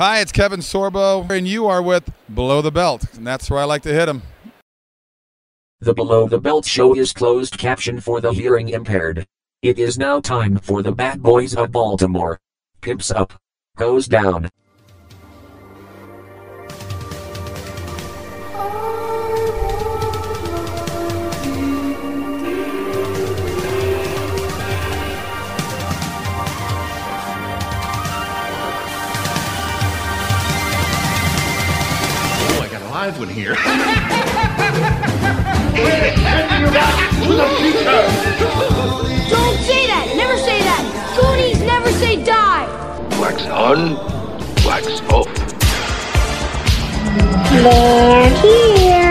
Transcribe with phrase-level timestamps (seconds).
[0.00, 3.64] Hi, it's Kevin Sorbo, and you are with Below the Belt, and that's where I
[3.64, 4.22] like to hit him.
[5.80, 9.26] The Below the Belt show is closed caption for the hearing impaired.
[9.60, 12.40] It is now time for the Bad Boys of Baltimore.
[12.80, 13.34] Pimps up.
[13.76, 14.48] Goes down.
[33.10, 33.54] Live one here.
[39.30, 40.12] Don't say that!
[40.16, 40.82] Never say that!
[41.18, 42.66] Goonies never say die!
[43.20, 43.96] Wax on,
[44.64, 45.26] wax off.
[47.62, 49.09] They're here!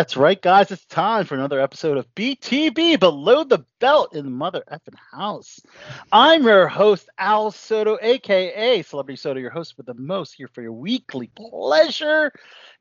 [0.00, 0.70] That's right, guys.
[0.70, 5.60] It's time for another episode of BTB Below the Belt in the Mother Effing House.
[6.10, 10.62] I'm your host, Al Soto, aka Celebrity Soto, your host with the most here for
[10.62, 12.32] your weekly pleasure.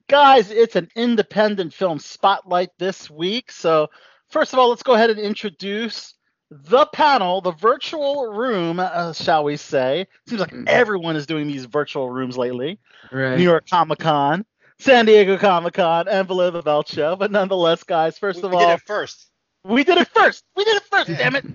[0.07, 3.51] Guys, it's an independent film spotlight this week.
[3.51, 3.89] So,
[4.29, 6.13] first of all, let's go ahead and introduce
[6.49, 10.07] the panel, the virtual room, uh, shall we say.
[10.25, 12.79] Seems like everyone is doing these virtual rooms lately.
[13.11, 13.37] Right.
[13.37, 14.45] New York Comic Con,
[14.79, 17.15] San Diego Comic Con, and Below the Belt Show.
[17.15, 19.27] But nonetheless, guys, first of we all, did it first.
[19.65, 20.45] we did it first.
[20.55, 21.07] We did it first.
[21.09, 21.45] Damn it!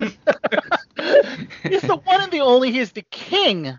[1.62, 2.70] He's the one and the only.
[2.70, 3.78] He is the king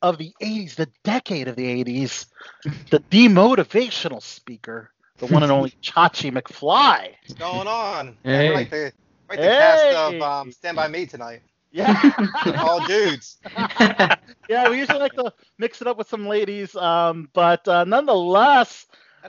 [0.00, 2.26] of the '80s, the decade of the '80s,
[2.90, 7.10] the demotivational speaker, the one and only Chachi McFly.
[7.20, 8.16] What's going on?
[8.24, 8.48] Hey.
[8.48, 8.92] We're like the,
[9.28, 11.42] we're like the cast of um, Stand By Me tonight.
[11.72, 12.12] Yeah.
[12.58, 13.38] All dudes.
[14.48, 18.86] yeah, we usually like to mix it up with some ladies, um, but uh, nonetheless,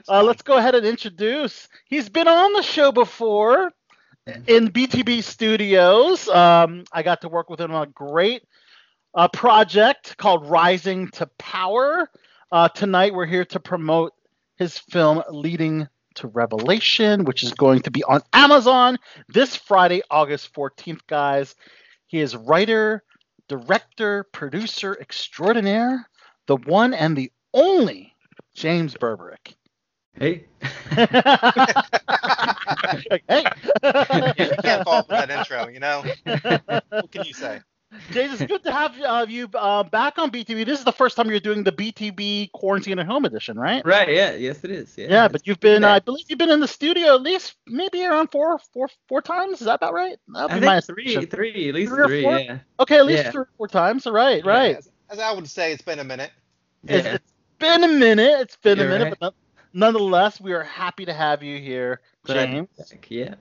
[0.08, 1.68] uh, let's go ahead and introduce.
[1.86, 3.72] He's been on the show before
[4.46, 6.28] in BTB Studios.
[6.28, 8.42] Um, I got to work with him on a great
[9.14, 12.10] uh, project called Rising to Power.
[12.52, 14.12] Uh, tonight, we're here to promote
[14.56, 20.52] his film Leading to Revelation, which is going to be on Amazon this Friday, August
[20.54, 21.54] 14th, guys.
[22.14, 23.02] He is writer,
[23.48, 26.08] director, producer extraordinaire,
[26.46, 28.14] the one and the only
[28.54, 29.56] James Berberick.
[30.16, 30.44] Hey.
[30.90, 31.02] hey.
[34.38, 36.04] You can't fault with that intro, you know?
[36.88, 37.62] What can you say?
[38.10, 40.64] James, it's good to have uh, you uh, back on BTB.
[40.66, 43.84] This is the first time you're doing the BTB Quarantine at Home edition, right?
[43.84, 44.08] Right.
[44.08, 44.34] Yeah.
[44.34, 44.94] Yes, it is.
[44.96, 45.06] Yeah.
[45.08, 45.94] Yeah, but you've been, uh, Yeah.
[45.94, 49.60] I believe you've been in the studio at least maybe around four, four, four times.
[49.60, 50.16] Is that about right?
[50.28, 51.30] That'd I be my think three, assumption.
[51.30, 52.22] three, at least Three three.
[52.44, 52.58] Yeah.
[52.80, 53.30] Okay, at least Yeah.
[53.30, 54.06] three or four times.
[54.06, 54.44] Right.
[54.44, 54.50] Yeah.
[54.50, 54.76] right.
[54.76, 56.30] As, as I would say, it's been a minute.
[56.86, 57.14] It's, Yeah.
[57.14, 58.40] it's been a minute.
[58.40, 59.18] It's been a You're minute, right.
[59.20, 59.34] but
[59.72, 62.68] nonetheless, we are happy to have you here, Glad to be James.
[62.90, 63.34] back, Yeah.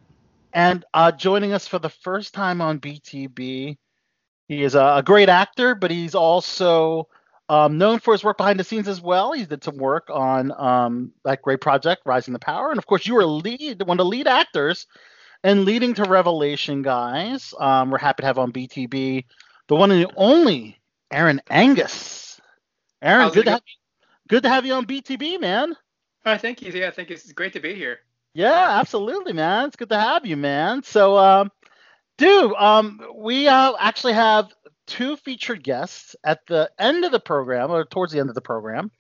[0.56, 3.76] And uh, joining us for the first time on BTB,
[4.54, 7.08] he is a, great actor, but he's also
[7.50, 9.34] um, known for his work behind the scenes as well.
[9.34, 13.06] He did some work on um, that great project, Rising to Power, and of course,
[13.06, 14.88] you were lead one of the lead actors
[15.44, 17.54] and leading to Revelation, guys.
[17.60, 19.26] Um, we're happy to have on BTB
[19.68, 20.80] the one and the only
[21.12, 22.40] Aaron Angus.
[23.02, 25.76] Aaron, good to have you, good to have you on BTB, man.
[26.26, 26.72] Oh, thank you.
[26.72, 28.00] Yeah, I think it's great to be here.
[28.34, 29.68] Yeah, absolutely, man.
[29.68, 30.82] It's good to have you, man.
[30.84, 31.52] So, um,
[32.18, 34.52] dude, um, we uh, actually have
[34.88, 38.42] two featured guests at the end of the program, or towards the end of the
[38.42, 38.92] program,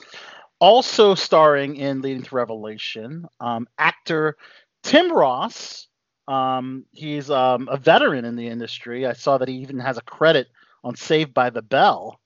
[0.59, 3.25] also starring in Leading to Revelation.
[3.39, 4.37] Um, actor
[4.83, 5.87] Tim Ross.
[6.27, 9.05] Um, he's um, a veteran in the industry.
[9.05, 10.47] I saw that he even has a credit
[10.83, 12.19] on Saved by the Bell,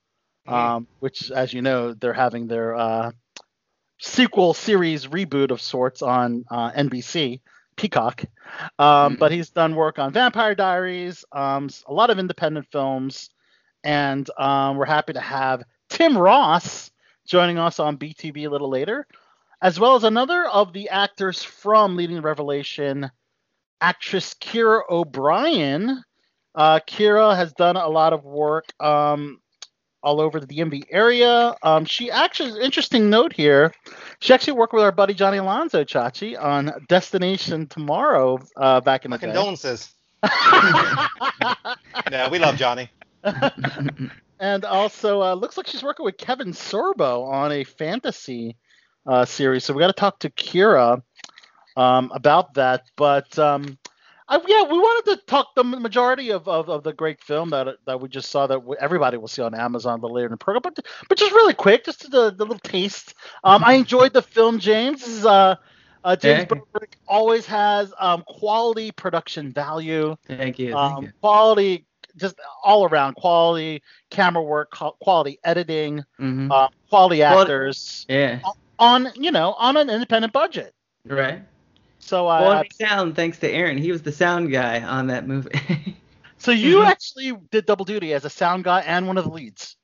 [0.47, 3.11] um, which, as you know, they're having their uh,
[3.99, 7.41] sequel series reboot of sorts on uh, NBC
[7.77, 8.25] Peacock.
[8.79, 13.29] Um, But he's done work on Vampire Diaries, um, a lot of independent films,
[13.83, 16.91] and um, we're happy to have Tim Ross
[17.25, 19.07] joining us on BTB a little later,
[19.61, 23.09] as well as another of the actors from Leading Revelation,
[23.79, 26.03] actress Kira O'Brien.
[26.55, 29.39] Uh, Kira has done a lot of work um,
[30.07, 31.53] all over the DMV area.
[31.61, 33.73] Um, she actually, interesting note here,
[34.21, 39.11] she actually worked with our buddy Johnny Alonso Chachi on Destination Tomorrow uh, back in
[39.11, 39.33] My the day.
[39.33, 39.93] condolences.
[42.09, 42.89] Yeah, we love Johnny.
[44.39, 48.55] and also uh, looks like she's working with Kevin Sorbo on a fantasy
[49.05, 49.65] uh, series.
[49.65, 51.01] So we got to talk to Kira
[51.75, 52.83] um, about that.
[52.95, 53.77] But um,
[54.29, 57.77] I, yeah, we wanted to talk the majority of, of, of, the great film that
[57.85, 60.37] that we just saw that everybody will see on Amazon a little later in the
[60.37, 60.61] program.
[60.63, 63.13] But but just really quick, just the, the little taste.
[63.43, 64.99] Um, I enjoyed the film, James.
[64.99, 65.55] This is, uh,
[66.03, 66.59] uh, James yeah.
[66.73, 70.15] Burke always has um, quality production value.
[70.27, 70.75] Thank you.
[70.75, 71.11] Um, you.
[71.21, 71.85] Quality,
[72.17, 76.51] just all around quality camera work, quality editing, mm-hmm.
[76.51, 78.05] uh, quality actors.
[78.09, 78.39] yeah.
[78.79, 80.73] On you know on an independent budget.
[81.05, 81.41] Right.
[82.07, 83.77] So uh, quality sound thanks to Aaron.
[83.77, 85.49] He was the sound guy on that movie.
[86.37, 86.87] so you mm-hmm.
[86.87, 89.75] actually did double duty as a sound guy and one of the leads.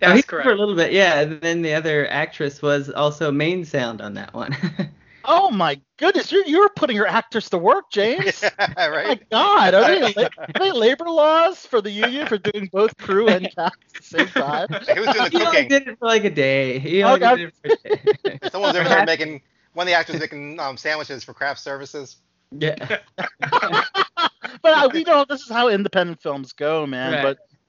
[0.00, 0.48] That's oh, correct.
[0.48, 1.20] For a little bit, yeah.
[1.20, 4.56] And then the other actress was also main sound on that one.
[5.24, 8.42] oh my goodness, you're you're putting your actors to work, James.
[8.58, 9.06] Yeah, right.
[9.06, 13.28] my God, are they, are they labor laws for the union for doing both crew
[13.28, 14.68] and cast at the same time?
[14.92, 15.62] He was doing the cooking.
[15.62, 16.80] He did it for like a day.
[16.80, 17.36] He only okay.
[17.36, 18.50] did it for a day.
[18.50, 19.42] Someone's over there making
[19.74, 22.16] one of the actors making um, sandwiches for craft services.
[22.50, 22.98] Yeah.
[23.16, 27.12] but uh, we know this is how independent films go, man.
[27.12, 27.22] Right.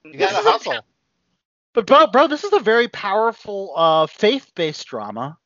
[0.03, 0.85] But you gotta hustle.
[1.73, 5.37] But bro, bro, this is a very powerful uh, faith-based drama,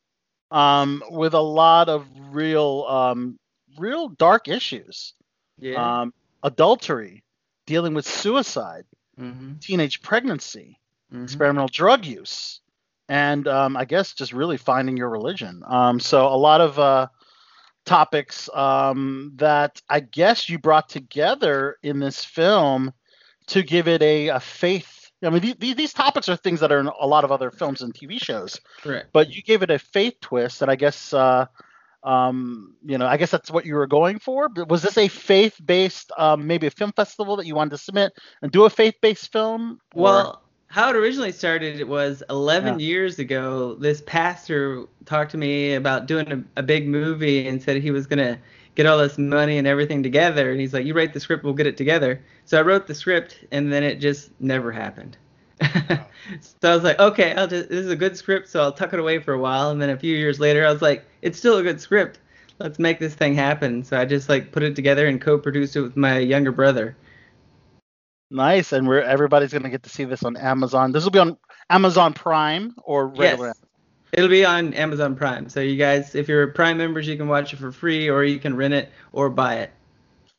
[0.52, 3.40] um, with a lot of real, um,
[3.78, 5.14] real dark issues.
[5.60, 6.02] Yeah.
[6.02, 6.14] Um,
[6.44, 7.24] adultery,
[7.66, 8.84] dealing with suicide,
[9.20, 9.54] mm-hmm.
[9.60, 10.80] teenage pregnancy,
[11.12, 11.24] mm-hmm.
[11.24, 12.62] experimental drug use,
[13.10, 15.64] and um, I guess just really finding your religion.
[15.66, 17.08] Um, so a lot of uh,
[17.86, 22.94] topics um, that I guess you brought together in this film
[23.48, 25.12] to give it a, a faith.
[25.24, 27.82] I mean, these, these topics are things that are in a lot of other films
[27.82, 28.60] and TV shows.
[28.82, 29.10] Correct.
[29.14, 31.14] But you gave it a faith twist, and I guess.
[31.14, 31.48] Uh,
[32.04, 34.48] um, you know, I guess that's what you were going for.
[34.48, 38.14] But was this a faith-based, um, maybe a film festival that you wanted to submit
[38.42, 39.82] and do a faith-based film?
[39.94, 42.86] Well, how it originally started it was 11 yeah.
[42.86, 47.82] years ago this pastor talked to me about doing a, a, big movie and said
[47.82, 48.38] he was going to
[48.78, 50.52] get all this money and everything together.
[50.52, 52.22] And he's like you write the script we'll get it together.
[52.46, 55.18] So i wrote the script and then it just never happened.
[56.62, 58.92] So i was like okay i'll just this is a good script so i'll tuck
[58.92, 59.72] it away for a while.
[59.72, 62.20] And then a few years later i was like it's still a good script.
[62.60, 63.84] Let's make this thing happen.
[63.84, 66.96] So i just like put it together and co-produced it with my younger brother
[68.30, 70.92] Nice, and we're everybody's gonna get to see this on Amazon.
[70.92, 71.38] This will be on
[71.70, 73.48] Amazon Prime or regular.
[73.48, 73.58] Yes.
[74.14, 75.50] It'll be on Amazon Prime.
[75.50, 78.40] So you guys, if you're Prime members, you can watch it for free, or you
[78.40, 79.72] can rent it or buy it.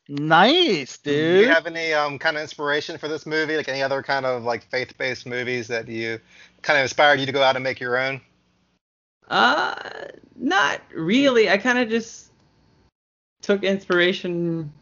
[0.07, 1.13] Nice, dude.
[1.13, 3.55] Do you have any um, kind of inspiration for this movie?
[3.55, 6.19] Like any other kind of like faith-based movies that you
[6.63, 8.19] kind of inspired you to go out and make your own?
[9.27, 9.75] Uh,
[10.35, 11.47] not really.
[11.47, 12.31] I kind of just
[13.41, 14.73] took inspiration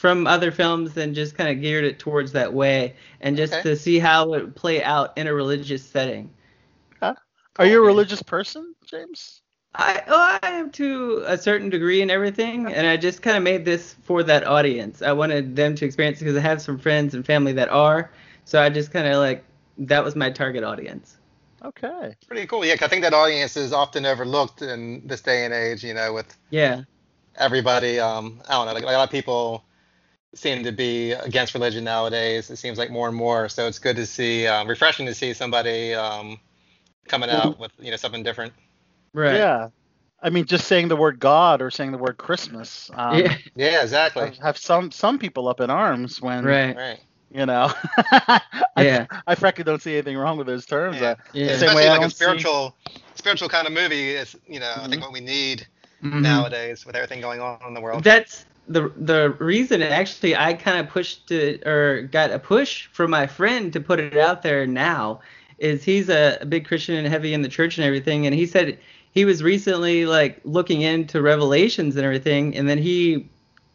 [0.00, 3.62] from other films and just kind of geared it towards that way and just okay.
[3.62, 6.30] to see how it would play out in a religious setting.
[7.00, 7.14] Huh?
[7.58, 9.42] Are you a religious person, James?
[9.74, 13.42] I oh, I am to a certain degree and everything, and I just kind of
[13.42, 15.02] made this for that audience.
[15.02, 18.10] I wanted them to experience it because I have some friends and family that are,
[18.46, 19.44] so I just kind of like
[19.76, 21.18] that was my target audience.
[21.62, 22.14] Okay.
[22.26, 22.64] Pretty cool.
[22.64, 25.84] Yeah, I think that audience is often overlooked in this day and age.
[25.84, 26.84] You know, with yeah
[27.36, 28.00] everybody.
[28.00, 28.72] Um, I don't know.
[28.72, 29.62] Like a lot of people
[30.34, 32.50] seem to be against religion nowadays.
[32.50, 33.48] It seems like more and more.
[33.48, 36.38] So it's good to see, um, refreshing to see somebody um,
[37.08, 38.52] coming out with you know something different.
[39.12, 39.36] Right.
[39.36, 39.68] Yeah.
[40.22, 42.90] I mean, just saying the word God or saying the word Christmas.
[42.94, 43.36] Um, yeah.
[43.54, 43.82] Yeah.
[43.82, 44.26] Exactly.
[44.26, 46.44] Have, have some some people up in arms when.
[46.44, 46.76] Right.
[46.76, 47.00] Right.
[47.32, 47.72] You know.
[47.96, 48.40] I,
[48.78, 49.06] yeah.
[49.26, 51.00] I frankly don't see anything wrong with those terms.
[51.00, 51.10] Yeah.
[51.10, 51.46] Uh, yeah.
[51.46, 53.00] Especially like a spiritual, see...
[53.14, 54.80] spiritual kind of movie is, you know, mm-hmm.
[54.80, 55.02] I think mm-hmm.
[55.02, 55.66] what we need
[56.02, 56.22] mm-hmm.
[56.22, 58.02] nowadays with everything going on in the world.
[58.02, 63.10] That's the the reason actually I kind of pushed it or got a push from
[63.10, 65.20] my friend to put it out there now
[65.58, 68.46] is he's a, a, big Christian and heavy in the church and everything, and he
[68.46, 68.78] said
[69.12, 73.28] he was recently like looking into Revelations and everything, and then he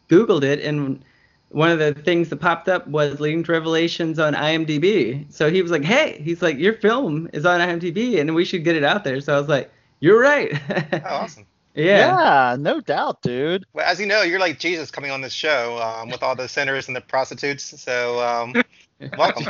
[0.08, 1.04] Googled it, and
[1.50, 5.30] one of the things that popped up was leading to Revelations on IMDb.
[5.32, 8.64] So he was like, "Hey, he's like, your film is on IMDb, and we should
[8.64, 11.46] get it out there." So I was like, "You're right." oh, awesome.
[11.76, 12.52] Yeah.
[12.52, 13.66] Yeah, no doubt, dude.
[13.74, 16.48] Well, as you know, you're like Jesus coming on this show um, with all the
[16.48, 17.80] sinners and the prostitutes.
[17.80, 18.54] So, um,
[19.18, 19.46] welcome.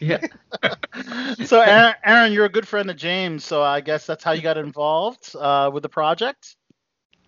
[0.00, 0.26] Yeah.
[1.44, 4.42] so, Aaron, Aaron, you're a good friend of James, so I guess that's how you
[4.42, 6.56] got involved uh, with the project.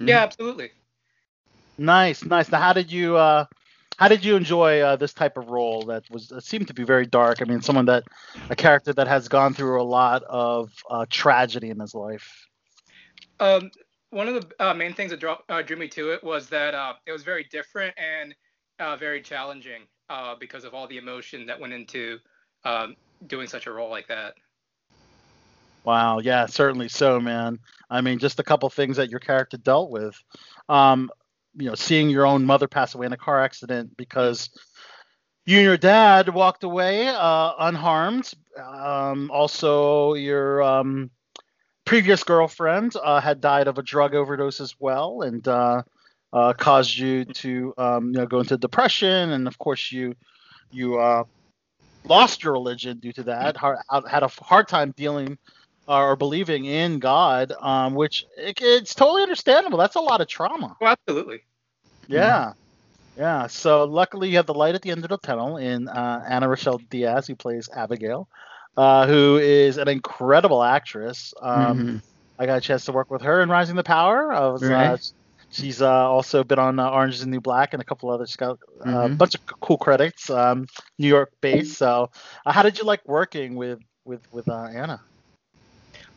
[0.01, 0.71] Yeah, absolutely.
[1.79, 2.51] Nice, nice.
[2.51, 3.45] Now, how did you uh,
[3.97, 6.83] how did you enjoy uh, this type of role that was it seemed to be
[6.83, 7.41] very dark?
[7.41, 8.05] I mean, someone that
[8.51, 12.49] a character that has gone through a lot of uh, tragedy in his life.
[13.41, 13.71] Um,
[14.13, 16.75] one of the uh, main things that drew, uh, drew me to it was that
[16.75, 18.35] uh, it was very different and
[18.79, 22.19] uh, very challenging uh, because of all the emotion that went into
[22.65, 22.95] um,
[23.27, 24.35] doing such a role like that.
[25.85, 27.59] Wow, yeah, certainly so, man.
[27.91, 30.15] I mean, just a couple things that your character dealt with.
[30.69, 31.11] Um,
[31.55, 34.51] you know, seeing your own mother pass away in a car accident because
[35.47, 38.31] you and your dad walked away uh, unharmed.
[38.63, 41.11] Um, also, your um,
[41.93, 45.83] previous girlfriend uh, had died of a drug overdose as well, and uh,
[46.33, 50.15] uh, caused you to um, you know go into depression, and of course you
[50.71, 51.23] you uh,
[52.07, 53.59] lost your religion due to that.
[53.59, 53.77] Hard,
[54.09, 55.37] had a hard time dealing
[55.87, 59.77] uh, or believing in God, um, which it, it's totally understandable.
[59.77, 60.75] That's a lot of trauma.
[60.81, 61.43] Oh, absolutely.
[62.09, 62.55] Yeah.
[63.19, 63.49] Yeah.
[63.49, 66.49] So luckily you have the light at the end of the tunnel in uh, Ana
[66.49, 68.31] Rochelle Diaz, who plays Abigail,
[68.77, 71.35] uh, who is an incredible actress.
[71.41, 72.03] Um, Mhm.
[72.39, 74.33] I got a chance to work with her in Rising the Power.
[74.33, 74.97] I was, uh,
[75.51, 78.27] she's uh, also been on uh, Orange is the New Black and a couple other.
[78.27, 80.67] She's got uh, a bunch of c- cool credits, um,
[80.99, 81.75] New York based.
[81.75, 82.11] So,
[82.47, 85.01] uh, how did you like working with with with uh, Anna?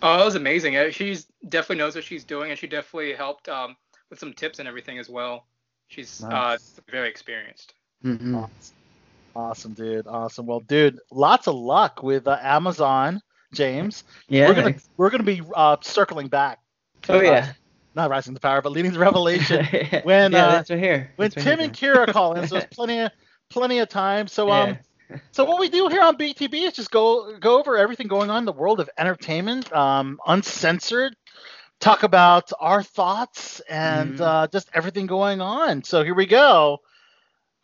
[0.01, 0.77] Oh, it was amazing.
[0.77, 3.75] Uh, She's definitely knows what she's doing, and she definitely helped um,
[4.09, 5.45] with some tips and everything as well.
[5.87, 6.79] She's uh, Nice.
[6.89, 7.73] very experienced.
[8.03, 8.49] Mhm.
[9.35, 9.73] Awesome.
[9.73, 10.07] Dude.
[10.07, 10.45] Awesome.
[10.45, 13.21] Well, dude, lots of luck with uh, Amazon,
[13.53, 14.03] James.
[14.27, 14.47] Yeah.
[14.47, 16.59] We're gonna we're gonna be uh, circling back.
[17.09, 17.53] oh yeah.
[17.95, 19.65] Not Rising to Power, but Leading to Revelation.
[20.03, 21.11] when, yeah, uh, that's right here.
[21.15, 21.73] when That's right Tim and.
[21.73, 23.11] Kira call in, so there's plenty of
[23.49, 24.27] plenty of time.
[24.27, 24.77] So um,
[25.31, 28.39] so what we do here on BTB is just go go over everything going on
[28.39, 31.15] in the world of entertainment, um, uncensored.
[31.81, 34.21] Talk about our thoughts and Mhm.
[34.21, 35.83] uh, just everything going on.
[35.83, 36.79] So here we go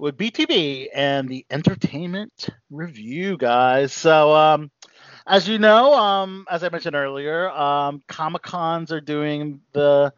[0.01, 3.93] with BTB and the entertainment review, guys.
[3.93, 4.71] So um,
[5.27, 10.11] as you know, um, as I mentioned earlier, um, Comic Cons are doing the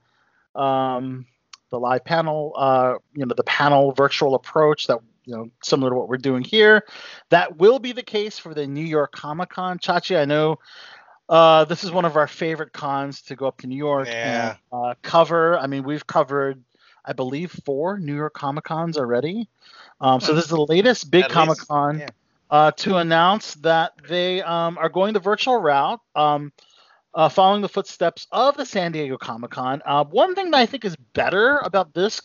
[0.56, 1.26] um,
[1.70, 5.96] the live panel, uh, you know, the panel virtual approach that you know similar to
[5.98, 6.86] what we're doing here.
[7.30, 9.80] That will be the case for the New York Comic Con.
[9.80, 10.60] Chachi, I know
[11.28, 14.56] uh, this is one of our favorite cons to go up to New York Yeah.
[14.56, 15.58] and uh, cover.
[15.58, 16.64] I mean, we've covered,
[17.06, 19.50] I believe, four New York Comic Cons already.
[20.02, 22.08] Um, so this is the latest big Comic Con yeah.
[22.50, 26.52] uh, to announce that they um, are going the virtual route, um,
[27.14, 29.82] uh, following the footsteps of the San Diego Comic Con.
[29.86, 32.22] Uh, one thing that I think is better about this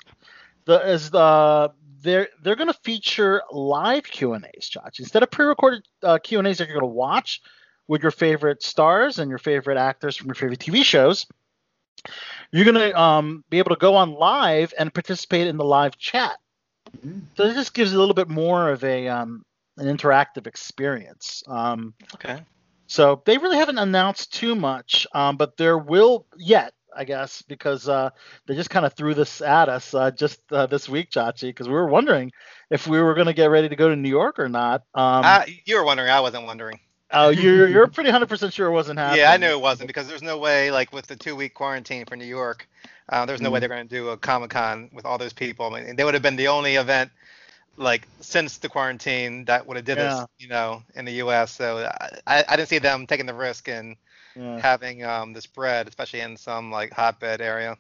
[0.65, 4.99] the, is the they're they're going to feature live Q and A's, Josh.
[4.99, 7.43] Instead of pre-recorded uh, Q and A's that you're going to watch
[7.87, 11.27] with your favorite stars and your favorite actors from your favorite TV shows,
[12.53, 15.97] you're going to um, be able to go on live and participate in the live
[15.99, 16.39] chat.
[16.97, 17.23] Mhm.
[17.37, 19.45] So this just gives you a little bit more of a um,
[19.77, 21.43] an interactive experience.
[21.47, 22.43] Um, Okay.
[22.87, 27.89] so they really haven't announced too much, um, but there will yet, I guess, because
[27.89, 28.11] uh,
[28.47, 31.69] they just kind of threw this at us uh, just uh, this week, Chachi, because
[31.69, 32.33] we were wondering
[32.71, 34.81] if we were going to get ready to go to New York or not.
[34.95, 36.11] Um, I, you were wondering.
[36.11, 36.81] I wasn't wondering.
[37.13, 39.19] Oh, you're you're pretty hundred percent sure it wasn't happening.
[39.21, 42.17] Yeah, I knew it wasn't because there's no way, like with the two-week quarantine for
[42.17, 42.69] New York,
[43.09, 43.61] uh, there's no way Mhm.
[43.61, 45.73] they're going to do a Comic Con with all those people.
[45.75, 47.11] I mean, they would have been the only event,
[47.77, 49.99] like since the quarantine, that would have did Yeah.
[49.99, 51.53] this, you know, in the U.S.
[51.53, 51.89] So
[52.27, 53.97] I, I didn't see them taking the risk and
[54.35, 57.77] Yeah, having um, the spread, especially in some like hotbed area.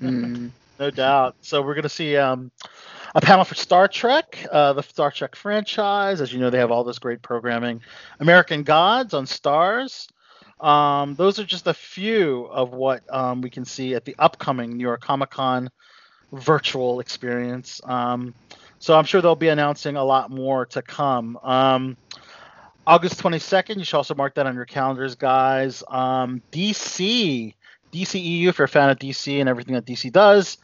[0.00, 0.52] Mhm.
[0.78, 1.36] no doubt.
[1.42, 2.50] So we're going to see um,
[3.14, 6.20] a panel for Star Trek, uh, the Star Trek franchise.
[6.20, 7.82] As you know, they have all this great programming.
[8.20, 10.08] American Gods on Starz.
[10.60, 14.76] Um, those are just a few of what um, we can see at the upcoming
[14.76, 15.70] New York Comic Con
[16.32, 17.80] virtual experience.
[17.84, 18.34] Um,
[18.78, 21.38] so I'm sure they'll be announcing a lot more to come.
[21.42, 21.96] Um,
[22.86, 25.82] August 22nd, you should also mark that on your calendars, guys.
[25.88, 27.54] Um, DC,
[27.92, 30.58] DCEU, if you're a fan of DC and everything that DC does,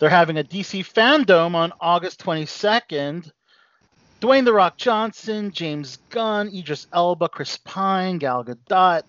[0.00, 3.30] they're having a DC fandom on August 22nd.
[4.22, 9.02] Dwayne The Rock Johnson, James Gunn, Idris Elba, Chris Pine, Gal Gadot.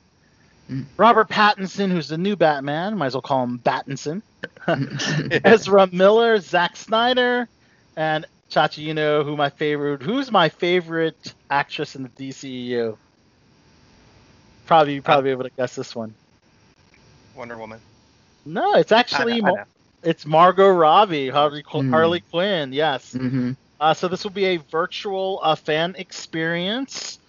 [0.98, 4.21] Robert Pattinson, who's the new Batman, might as well call him Battinson,
[5.45, 7.48] Ezra Miller, Zack Snyder,
[7.95, 12.98] and Chachi, you know who my favorite, who's my favorite actress in the DCEU?
[14.65, 16.13] Probably, you probably be able to guess this one.
[17.36, 17.79] Wonder Woman.
[18.45, 19.65] No, it's I actually know, I know.
[20.03, 21.91] It's Margot Robbie, Harley, Hmm.
[21.91, 22.74] Harley Quinn.
[22.74, 23.13] Yes.
[23.13, 23.55] Mhm.
[23.79, 27.20] Uh, so this will be a virtual uh, fan experience.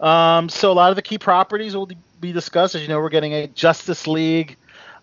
[0.00, 1.88] Um, so a lot of the key properties will
[2.20, 2.74] be discussed.
[2.74, 4.56] As you know, we're getting a Justice League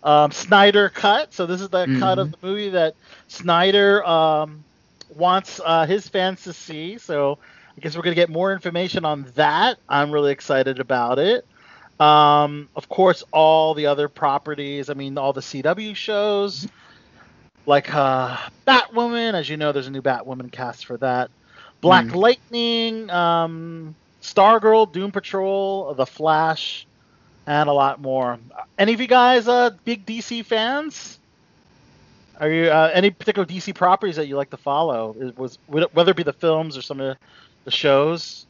[0.04, 1.32] um, Snyder cut.
[1.34, 2.94] So this is the cut of the movie that
[3.28, 4.62] Snyder um,
[5.16, 6.98] wants uh, his fans to see.
[6.98, 7.38] So
[7.76, 9.78] I guess we're going to get more information on that.
[9.88, 11.44] I'm really excited about it.
[11.98, 14.90] Um, of course, all the other properties.
[14.90, 16.68] I mean, all the CW shows,
[17.66, 19.34] like uh, Batwoman.
[19.34, 21.30] As you know, there's a new Batwoman cast for that.
[21.80, 22.14] Black Mm.
[22.14, 23.10] Lightning.
[23.10, 26.86] Um, Stargirl, Doom Patrol, The Flash,
[27.46, 28.38] and a lot more.
[28.78, 31.18] Any of you guys uh, big DC fans?
[32.40, 35.14] Are you uh, any particular DC properties that you like to follow?
[35.20, 37.16] It was whether it be the films or some of
[37.64, 38.46] the shows.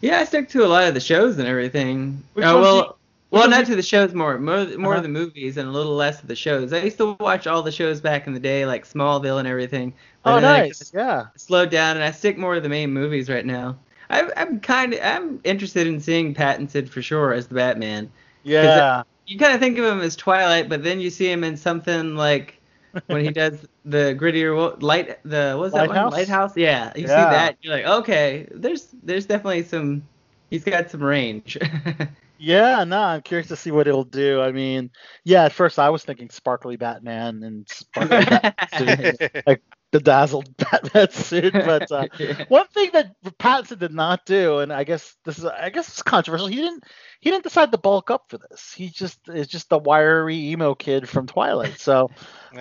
[0.00, 2.22] Yeah, I stick to a lot of the shows and everything.
[2.34, 2.98] Which ones well,
[3.36, 4.96] well, not to the shows more, more, more Uh-huh.
[4.98, 6.72] of the movies and a little less of the shows.
[6.72, 9.92] I used to watch all the shows back in the day, like Smallville and everything.
[10.24, 10.92] Oh, nice.
[10.94, 11.26] Yeah.
[11.36, 13.76] slowed down and I stick more to the main movies right now.
[14.10, 18.10] I, I'm kind of I'm interested in seeing Pattinson for sure as the Batman.
[18.44, 19.02] Yeah.
[19.26, 22.14] You kind of think of him as Twilight, but then you see him in something
[22.14, 22.60] like
[23.08, 26.10] when he does the grittier light the what's that Lighthouse?
[26.12, 27.08] one lighthouse yeah you Yeah.
[27.08, 30.02] see that you're like okay there's there's definitely some
[30.50, 31.58] he's got some range
[32.38, 34.40] Yeah, no, I'm curious to see what it'll do.
[34.40, 34.90] I mean,
[35.24, 39.62] yeah, at first I was thinking sparkly Batman and sparkly Batman suit, like
[39.92, 41.54] the dazzled Batman suit.
[41.54, 42.06] But uh,
[42.48, 46.02] one thing that Pattinson did not do, and I guess this is, I guess it's
[46.02, 46.48] controversial.
[46.48, 46.84] He didn't,
[47.20, 48.72] he didn't decide to bulk up for this.
[48.72, 51.78] He just is just the wiry emo kid from Twilight.
[51.78, 52.10] So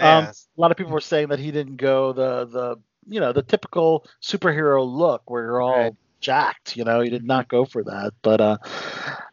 [0.02, 2.78] um, a lot of people were saying that he didn't go the the
[3.08, 5.96] you know the typical superhero look where you're all Right.
[6.22, 6.76] Jacked.
[6.78, 8.14] You know, he did not go for that.
[8.22, 8.58] But uh,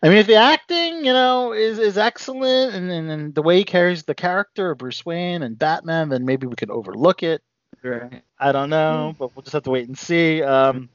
[0.03, 3.59] I mean, if the acting you know is is excellent and, and and the way
[3.59, 7.43] he carries the character of Bruce Wayne and Batman, then maybe we can overlook it.
[7.83, 10.43] right I don't know, but we'll just have to wait and see.
[10.43, 10.91] Um,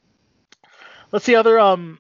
[1.12, 2.00] let's see other um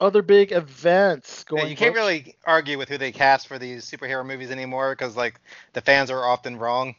[0.00, 1.64] other big events Yeah, going.
[1.64, 5.40] you can't really argue with who they cast for these superhero movies anymore because like
[5.72, 6.94] the fans are often wrong.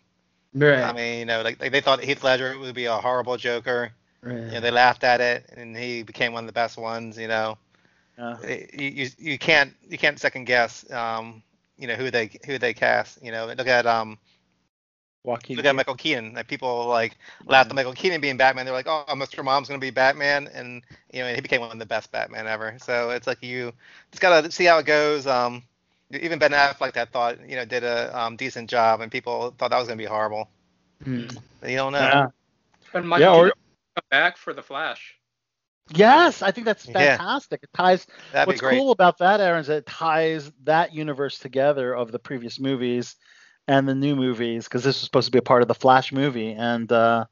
[0.54, 3.38] right I mean, you know, like, like they thought Heath Ledger would be a horrible
[3.38, 3.92] Joker.
[4.24, 7.18] Right You know, they laughed at it, and he became one of the best ones.
[7.18, 7.58] You know,
[8.18, 8.38] Yeah.
[8.74, 10.90] you you, you can't you can't second guess.
[10.92, 11.44] Um,
[11.78, 13.22] you know who they who they cast.
[13.24, 14.18] You know, look at um
[15.24, 16.34] Joaquin look at Michael Keaton.
[16.34, 18.66] Like people like laughed at Michael Keaton being Batman.
[18.66, 19.44] They're like, oh, Mr.
[19.44, 20.82] Mom's gonna be Batman, and
[21.13, 22.75] you know, and he became one of the best Batman ever.
[22.80, 23.72] So it's like you
[24.12, 25.28] just gotta see how it goes.
[25.28, 25.63] Um,
[26.12, 29.70] even Ben Affleck, I thought you know did a um, decent job, and people thought
[29.72, 30.50] that was gonna be horrible.
[31.03, 31.27] Hmm.
[31.66, 32.00] You don't know.
[32.00, 32.27] Yeah.
[32.94, 33.61] And Michael Yeah, or- Keaton
[33.96, 35.16] come back for the Flash.
[35.94, 37.18] Yes, I think that's Yeah.
[37.18, 37.64] fantastic.
[37.64, 38.80] It ties That'd What's be great.
[38.80, 43.16] cool about that, Aaron, is it ties that universe together of the previous movies
[43.68, 46.12] and the new movies because this was supposed to be a part of the Flash
[46.14, 47.25] movie, and uh,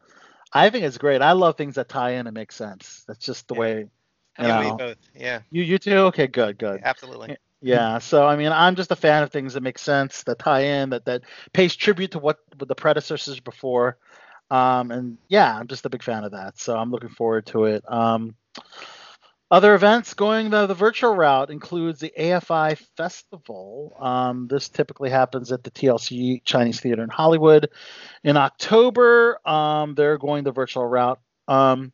[0.53, 1.21] I think it's great.
[1.21, 3.03] I love things that tie in and make sense.
[3.07, 3.59] That's just the Yeah.
[3.59, 3.85] way
[4.37, 4.77] You and me know.
[4.77, 4.97] both.
[5.15, 5.97] Yeah, you you too.
[6.07, 6.81] Okay, good, good.
[6.83, 7.33] absolutely.
[7.61, 7.99] Yeah.
[7.99, 10.91] So I mean, I'm just a fan of things that make sense, that tie in,
[10.91, 13.97] that that pays tribute to what, what the predecessors before.
[14.51, 16.59] Um, and yeah, I'm just a big fan of that.
[16.59, 17.83] So I'm looking forward to it.
[17.91, 18.35] Um,
[19.51, 23.95] other events going the, the virtual route includes the AFI Festival.
[23.99, 27.69] Um, this typically happens at the TCL Chinese Theater in Hollywood
[28.23, 29.39] in October.
[29.47, 31.19] Um, they're going the virtual route.
[31.47, 31.93] Um,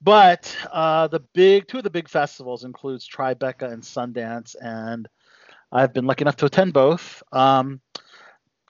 [0.00, 5.06] but uh, the big two of the big festivals includes Tribeca and Sundance, and
[5.70, 7.22] I've been lucky enough to attend both.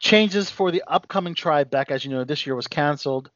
[0.00, 3.30] Changes for the upcoming Tribeca, as you know, this year was canceled.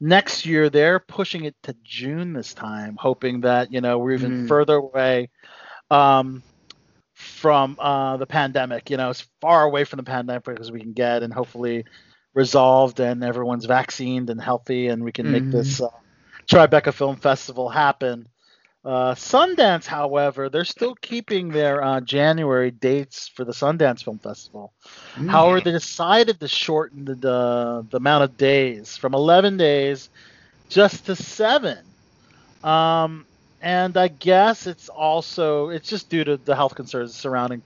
[0.00, 4.32] Next year, they're pushing it to June this time, hoping that you know we're even
[4.32, 4.46] Mm.
[4.46, 5.30] further away
[5.90, 6.42] um,
[7.14, 8.90] from uh, the pandemic.
[8.90, 11.84] You know, as far away from the pandemic as we can get, and hopefully
[12.34, 15.50] resolved, and everyone's vaccinated and healthy, and we can make Mhm.
[15.50, 15.88] this uh,
[16.50, 18.28] Tribeca Film Festival happen.
[18.86, 24.72] Uh, Sundance, however, they're still keeping their uh, January dates for the Sundance Film Festival.
[25.28, 30.08] However, they decided to shorten the, the the amount of days from 11 days
[30.68, 31.78] just to seven.
[32.62, 33.26] Um,
[33.60, 37.62] and I guess it's also it's just due to the health concerns surrounding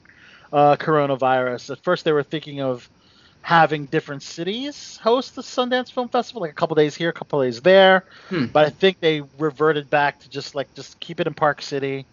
[0.50, 1.70] uh, coronavirus.
[1.72, 2.88] At first, they were thinking of
[3.42, 7.42] having different cities host the Sundance Film Festival, like a couple days here, a couple
[7.42, 8.05] days there.
[8.29, 8.46] Hmm.
[8.46, 12.07] But I think they reverted back to just like just keep it in Park City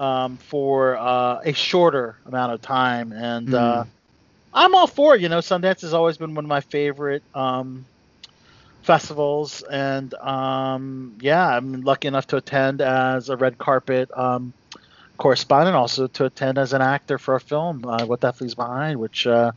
[0.00, 3.12] um, for uh, a shorter amount of time.
[3.12, 3.84] And uh,
[4.54, 5.20] I'm all for it.
[5.20, 7.84] You know, Sundance has always been one of my favorite um,
[8.82, 14.52] festivals, and um, yeah, I'm lucky enough to attend as a red carpet um,
[15.16, 18.98] correspondent, also to attend as an actor for a film, uh, What That Leaves Behind,
[18.98, 19.52] which uh,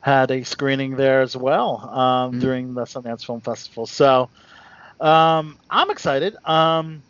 [0.00, 2.38] had a screening there as well um, Mm.
[2.38, 3.86] during the Sundance Film Festival.
[3.86, 4.30] So
[5.00, 6.36] um, I'm excited.
[6.44, 7.04] Um,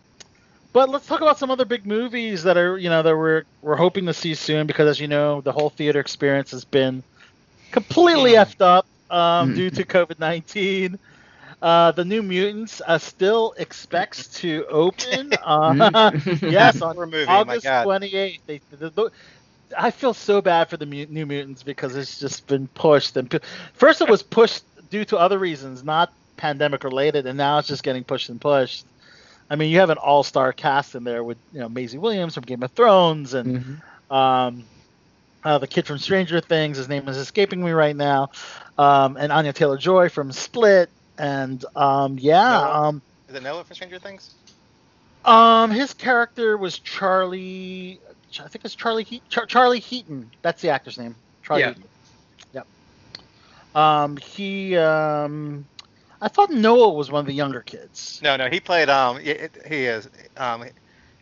[0.73, 3.77] but let's talk about some other big movies that are, you know, that we're we're
[3.77, 7.03] hoping to see soon because, as you know, the whole theater experience has been
[7.73, 8.33] completely Mm.
[8.33, 9.53] effed up um, Mm.
[9.53, 10.97] due to COVID nineteen.
[11.63, 15.35] Uh, the New Mutants uh, still expects to open.
[15.45, 16.13] Uh, Mm.
[16.45, 18.43] yes, on Horror movie, my August twenty eighth.
[18.47, 19.11] They, the, the,
[19.77, 23.17] I feel so bad for the New Mutants because it's just been pushed.
[23.17, 23.41] And pu-
[23.75, 27.83] first, it was pushed due to other reasons, not pandemic related, and now it's just
[27.83, 28.87] getting pushed and pushed.
[29.49, 32.45] I mean, you have an all-star cast in there with you know Maisie Williams from
[32.45, 33.81] Game of Thrones and
[34.11, 34.15] Mhm.
[34.15, 34.69] um,
[35.45, 36.77] uh, the kid from Stranger Things.
[36.77, 38.31] His name is escaping me right now,
[38.79, 42.89] um, and Anya Taylor Joy from Split, and um, yeah, Noah?
[42.89, 44.35] um, Is it Noah from Stranger Things?
[45.25, 48.01] um, his character was Charlie.
[48.39, 50.31] I think it's Charlie he- Char- Charlie Heaton.
[50.43, 51.15] That's the actor's name.
[51.43, 51.63] Charlie.
[51.63, 51.69] Yeah.
[51.69, 51.85] Heaton.
[52.55, 52.67] Yep.
[53.75, 54.77] Um, he.
[54.77, 55.67] Um,
[56.23, 58.21] I thought Noah was one of the younger kids.
[58.23, 58.91] No, no, he played.
[58.91, 60.09] Um, it, he is.
[60.37, 60.65] Um,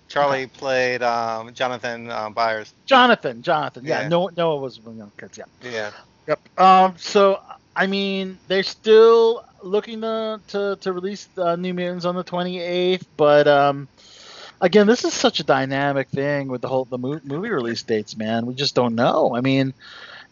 [0.09, 2.75] Charlie played um, Jonathan um, Byers.
[2.87, 3.43] Jonathan.
[3.43, 3.85] Jonathan.
[3.85, 4.03] Yeah.
[4.03, 4.09] Yeah.
[4.09, 5.39] Noah, Noah was one of the younger kids.
[5.39, 5.71] Yeah.
[5.71, 5.91] Yeah.
[6.27, 6.59] Yep.
[6.59, 6.95] Um.
[6.99, 7.41] So
[7.79, 13.05] I mean, they're still looking to to, to release uh, New Mutants on the 28th,
[13.17, 13.87] but um,
[14.61, 18.47] again, this is such a dynamic thing with the whole the movie release dates, man.
[18.47, 19.35] We just don't know.
[19.35, 19.73] I mean,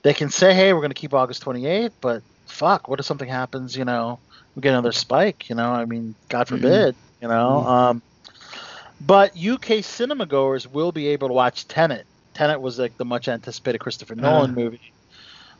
[0.02, 3.28] they can say, hey, we're going to keep August 28th, but fuck, what if something
[3.28, 3.76] happens?
[3.76, 4.18] You know,
[4.54, 5.48] we get another spike.
[5.48, 6.94] You know, I mean, God forbid.
[7.20, 7.64] You know.
[7.64, 8.02] Um.
[8.98, 12.06] But UK cinema goers will be able to watch Tenet.
[12.32, 14.92] Tenet was like the much anticipated Christopher Nolan movie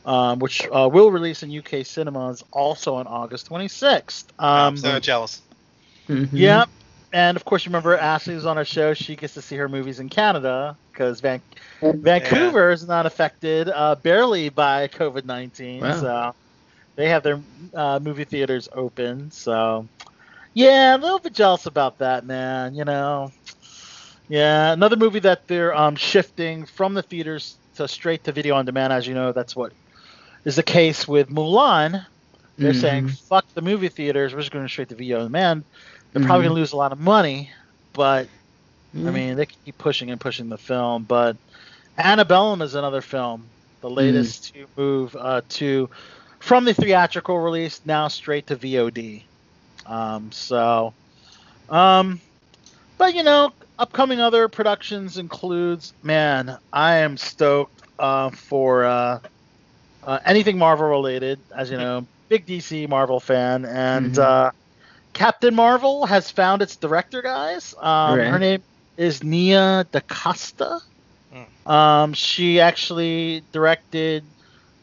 [0.06, 4.26] um, which uh, will release in UK cinemas also on August 26th.
[4.38, 5.42] Um, I'm so jealous.
[6.08, 6.28] Mhm.
[6.32, 6.68] Yep.
[7.12, 8.94] And of course, you remember Ashley was on our show.
[8.94, 11.42] She gets to see her movies in Canada because Van-
[12.02, 15.80] Vancouver is not affected uh, barely by COVID 19.
[15.80, 15.92] Wow.
[15.92, 16.34] So
[16.96, 17.42] they have their
[17.74, 19.30] uh, movie theaters open.
[19.30, 19.88] So
[20.54, 22.74] yeah, a little bit jealous about that, man.
[22.74, 23.30] You know.
[24.28, 28.64] Yeah, another movie that they're um, shifting from the theaters to straight to video on
[28.64, 28.92] demand.
[28.92, 29.72] As you know, that's what
[30.44, 32.04] is the case with Mulan.
[32.60, 32.74] They're Mhm.
[32.74, 34.34] saying fuck the movie theaters.
[34.34, 35.64] We're just going straight to video on demand.
[36.16, 36.46] They're probably Mhm.
[36.46, 37.52] going to lose a lot of money,
[37.92, 38.30] but
[39.04, 41.04] I mean they can keep pushing and pushing the film.
[41.04, 41.36] But
[41.98, 43.52] Antebellum is another film,
[43.82, 45.90] the latest to move uh, to
[46.40, 49.26] from the theatrical release now straight to VOD.
[49.86, 50.94] Um, so,
[51.68, 52.20] um,
[52.98, 59.20] but you know, upcoming other productions includes man, I am stoked uh, for uh,
[60.02, 61.42] uh, anything Marvel related.
[61.56, 64.30] As you know, big DC Marvel fan, and Mhm.
[65.16, 67.74] Captain Marvel has found its director, guys.
[67.80, 68.28] Um, Right.
[68.28, 68.64] Her name
[68.96, 70.80] is Nia DaCosta.
[71.66, 74.34] Um, she actually directed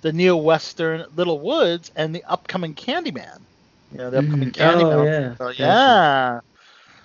[0.02, 3.46] the neo western Little Woods and the upcoming Candyman.
[3.92, 4.54] You know, the upcoming Mhm.
[4.54, 4.94] Candyman.
[4.94, 5.36] Oh, yeah.
[5.38, 6.40] So, yeah.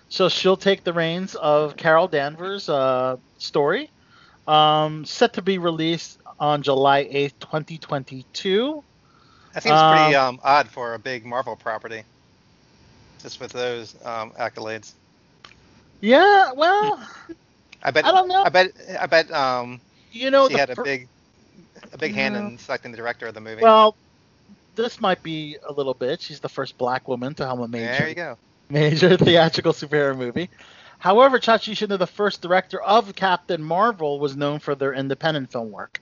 [0.09, 3.93] So she'll take the reins of Carol Danvers' uh, story,
[4.47, 8.85] um, set to be released on July 8th, 2022.
[9.55, 12.05] That seems pretty Um, um, odd for a big Marvel property.
[13.23, 14.93] Just with those um, accolades.
[16.01, 17.05] Yeah, well,
[17.83, 18.05] I bet.
[18.05, 18.43] I don't know.
[18.45, 18.73] I bet.
[19.01, 19.31] I bet.
[19.33, 19.81] Um,
[20.13, 21.09] you know, she had a fir- big,
[21.93, 22.47] a big hand Yeah.
[22.47, 23.63] in selecting the director of the movie.
[23.63, 23.97] Well,
[24.77, 26.21] this might be a little bit.
[26.21, 28.39] She's the first black woman to helm a major there you go.
[28.69, 30.49] major theatrical superhero movie.
[31.01, 35.71] However, Chachi Shinde, the first director of Captain Marvel, was known for their independent film
[35.73, 36.01] work.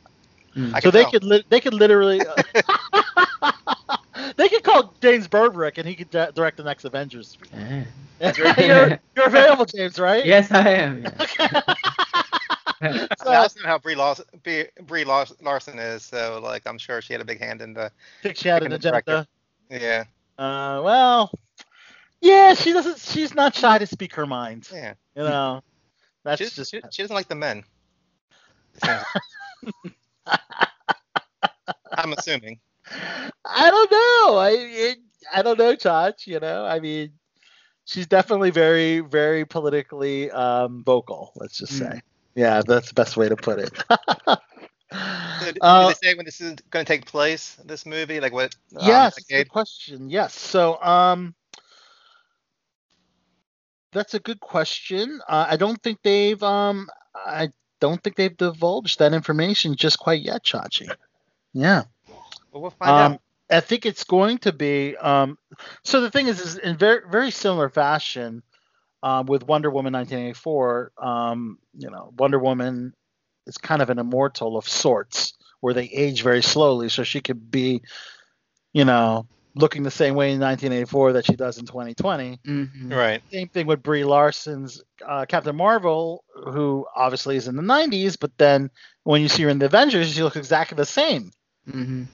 [0.54, 0.82] Mm.
[0.82, 1.10] So they tell.
[1.12, 2.20] could li- they could literally
[4.36, 7.38] they could call James Burdrick and he could di- direct the next Avengers.
[8.36, 10.24] You're, you're available, James, right?
[10.24, 11.02] Yes, I am.
[11.38, 11.60] yeah.
[12.80, 16.78] I, mean, I also know how Brie Larson, Brie, Brie Larson is, so like I'm
[16.78, 17.90] sure she had a big hand in the.
[18.22, 19.26] think she had an picking director.
[19.70, 20.06] agenda.
[20.38, 20.42] Yeah.
[20.42, 21.30] Uh, well,
[22.22, 22.98] yeah, she doesn't.
[22.98, 24.68] She's not shy to speak her mind.
[24.72, 24.94] Yeah.
[25.14, 25.62] You know,
[26.22, 27.64] that's She, just she, she doesn't like the men.
[31.92, 32.58] I'm assuming.
[33.44, 34.36] I don't know.
[34.38, 34.98] I it,
[35.34, 36.26] I don't know, Chach.
[36.26, 37.12] You know, I mean,
[37.84, 41.32] she's definitely very, very politically um, vocal.
[41.36, 42.00] Let's just say.
[42.34, 43.72] Yeah, that's the best way to put it.
[45.40, 47.56] So, did, Uh, did they say when this is going to take place?
[47.64, 48.54] This movie, like what?
[48.76, 50.08] um, yes, a good question.
[50.08, 50.32] Yes.
[50.32, 51.34] So, um,
[53.92, 55.20] that's a good question.
[55.28, 60.22] Uh, I don't think they've um, I don't think they've divulged that information just quite
[60.22, 60.88] yet, Chachi.
[61.52, 61.84] Yeah.
[62.56, 63.20] Well, we'll find Um, out.
[63.50, 64.96] I think it's going to be.
[64.96, 65.36] Um,
[65.84, 68.42] so the thing is, is in very very similar fashion
[69.02, 70.92] um, with Wonder Woman 1984.
[70.96, 72.94] Um, you know, Wonder Woman
[73.46, 77.50] is kind of an immortal of sorts, where they age very slowly, so she could
[77.50, 77.82] be,
[78.72, 82.40] you know, looking the same way in 1984 that she does in 2020.
[82.42, 82.90] Mhm.
[82.92, 83.22] Right.
[83.30, 88.36] Same thing with Brie Larson's uh, Captain Marvel, who obviously is in the 90s, but
[88.38, 88.70] then
[89.04, 91.30] when you see her in the Avengers, she looks exactly the same.
[91.68, 92.06] Mhm.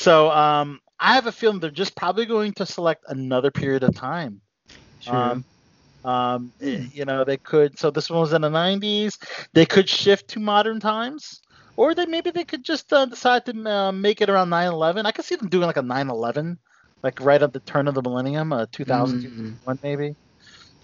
[0.00, 3.94] So um, I have a feeling they're just probably going to select another period of
[3.94, 4.40] time.
[5.00, 5.34] True.
[5.34, 5.44] Um,
[6.04, 7.78] um, eh, you know, they could.
[7.78, 9.18] So this one was in the 90s.
[9.54, 11.40] They could shift to modern times,
[11.76, 15.06] or they maybe they could just uh, decide to uh, make it around 9/11.
[15.06, 16.58] I could see them doing like a 9/11,
[17.02, 19.60] like right at the turn of the millennium, uh, 2000, Mhm.
[19.62, 20.14] 2001 maybe.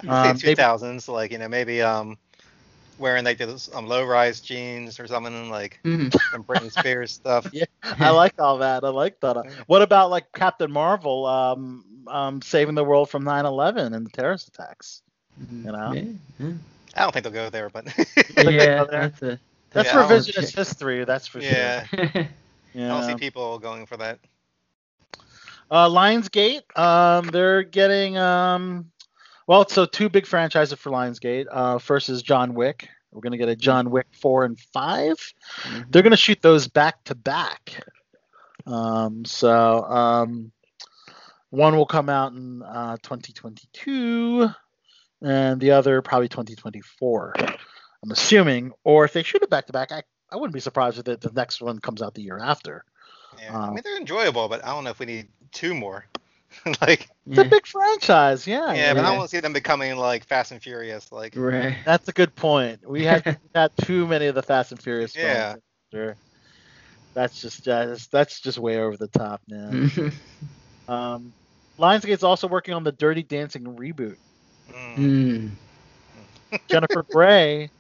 [0.07, 2.17] Um, say maybe- 2000s, like you know maybe um
[2.99, 6.13] wearing like those um low rise jeans or something like Mhm.
[6.33, 7.53] some Britney Spears stuff.
[7.53, 7.65] Yeah,
[8.01, 8.85] I like all that.
[8.85, 9.47] I like that.
[9.67, 14.49] What about like Captain Marvel um, um, saving the world from 9/11 and the terrorist
[14.49, 15.03] attacks?
[15.65, 15.95] You know?
[15.95, 16.03] Yeah,
[16.39, 16.53] yeah.
[16.97, 17.87] I don't think they'll go there, but
[18.37, 19.41] Yeah, that's a.
[19.73, 21.05] That's Yeah, revisionist history.
[21.05, 21.99] That's for yeah, sure.
[22.89, 24.19] I don't see people going for that.
[25.71, 28.91] Uh, Lionsgate, um, they're getting um,
[29.47, 31.47] well, so two big franchises for Lionsgate.
[31.51, 32.89] Uh, first is John Wick.
[33.13, 35.15] We're gonna get a John Wick four and 5
[35.63, 35.87] Mhm.
[35.91, 37.83] They're gonna shoot those back to back.
[38.67, 40.53] Um, so um,
[41.51, 44.49] one will come out in uh, 2022,
[45.23, 47.35] and the other probably 2024.
[47.39, 50.99] I'm assuming, or if they shoot it back to back, I I wouldn't be surprised
[50.99, 52.85] if the, the next one comes out the year after.
[53.41, 53.57] Yeah.
[53.57, 56.05] I Um, mean they're enjoyable, but I don't know if we need two more.
[56.81, 58.73] like It's a big franchise, yeah.
[58.73, 59.09] yeah, but I yeah.
[59.09, 61.11] don't want to see them becoming like Fast and Furious.
[61.13, 61.77] Like Right.
[61.85, 62.89] That's a good point.
[62.89, 65.29] We had we had too many of the Fast and Furious films.
[65.29, 65.55] Yeah.
[65.93, 66.17] Sure.
[67.15, 69.89] That's just that's, that's just way over the top now.
[70.89, 71.33] Um,
[71.81, 74.17] Lionsgate's also working on the Dirty Dancing reboot.
[74.71, 76.61] mm, Mm.
[76.69, 77.71] Jennifer Grey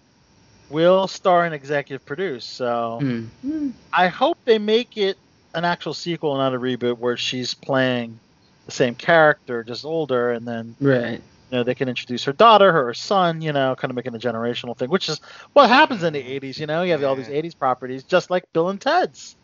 [0.71, 2.45] will star and executive produce.
[2.45, 2.99] So.
[3.01, 3.73] Mm.
[3.93, 5.17] I hope they make it
[5.55, 8.19] an actual sequel, not a reboot, where she's playing
[8.67, 11.23] the same character, just older, and then Right.
[11.51, 14.19] you know they can introduce her daughter, her son, you know, kind of making a
[14.19, 15.21] generational thing, which is
[15.55, 16.59] what happens in the '80s.
[16.59, 19.37] You know, you have all these '80s properties, just like Bill and Ted's.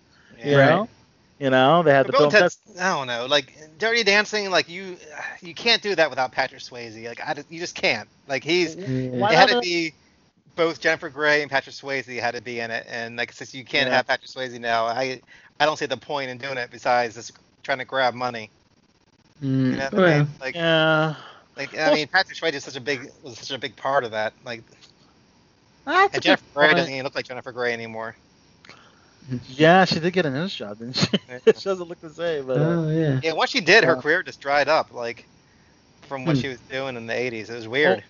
[0.42, 0.56] You yeah.
[0.56, 0.90] know,
[1.38, 3.54] you know they had But the Bill Bill and and Ted's, I don't know, like
[3.78, 4.98] Dirty Dancing, like you,
[5.40, 7.02] you can't do that without Patrick Swayze.
[7.06, 8.08] Like I, you just can't.
[8.28, 9.10] Like he's, Yeah.
[9.16, 9.94] Why it had to be
[10.56, 13.64] both Jennifer Grey and Patrick Swayze had to be in it, and like since you
[13.64, 13.96] can't Yeah.
[13.96, 15.20] have Patrick Swayze now, I,
[15.60, 17.32] I don't see the point in doing it besides just
[17.62, 18.50] trying to grab money.
[19.68, 19.78] You Mm.
[19.78, 20.24] know what I mean?
[20.40, 21.14] Like, Yeah,
[21.56, 24.12] like I mean, Patrick Swayze is such a big was such a big part of
[24.12, 24.34] that.
[24.44, 24.64] Like,
[25.86, 28.16] that's and Jennifer Grey doesn't even look like Jennifer Grey anymore.
[29.46, 31.08] Yeah, she did get a news job, didn't she?
[31.54, 33.20] she doesn't look the same, but uh, oh yeah.
[33.22, 34.00] Yeah, once she did, her Yeah.
[34.00, 34.90] career just dried up.
[34.92, 35.28] Like,
[36.06, 36.38] from what Hmm.
[36.38, 38.04] she was doing in the '80s, it was weird.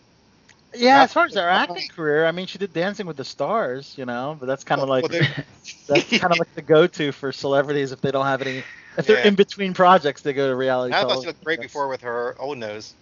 [0.74, 1.02] yeah.
[1.02, 4.04] As far as her acting career, I mean, she did Dancing with the Stars, you
[4.06, 5.20] know, but that's kind of Well, like well,
[5.88, 8.64] that's kind of like the go-to for celebrities if they don't have any.
[8.96, 9.26] If they're Yeah.
[9.28, 10.92] in between projects, they go to reality.
[10.94, 12.94] I thought she looked great before with her old nose.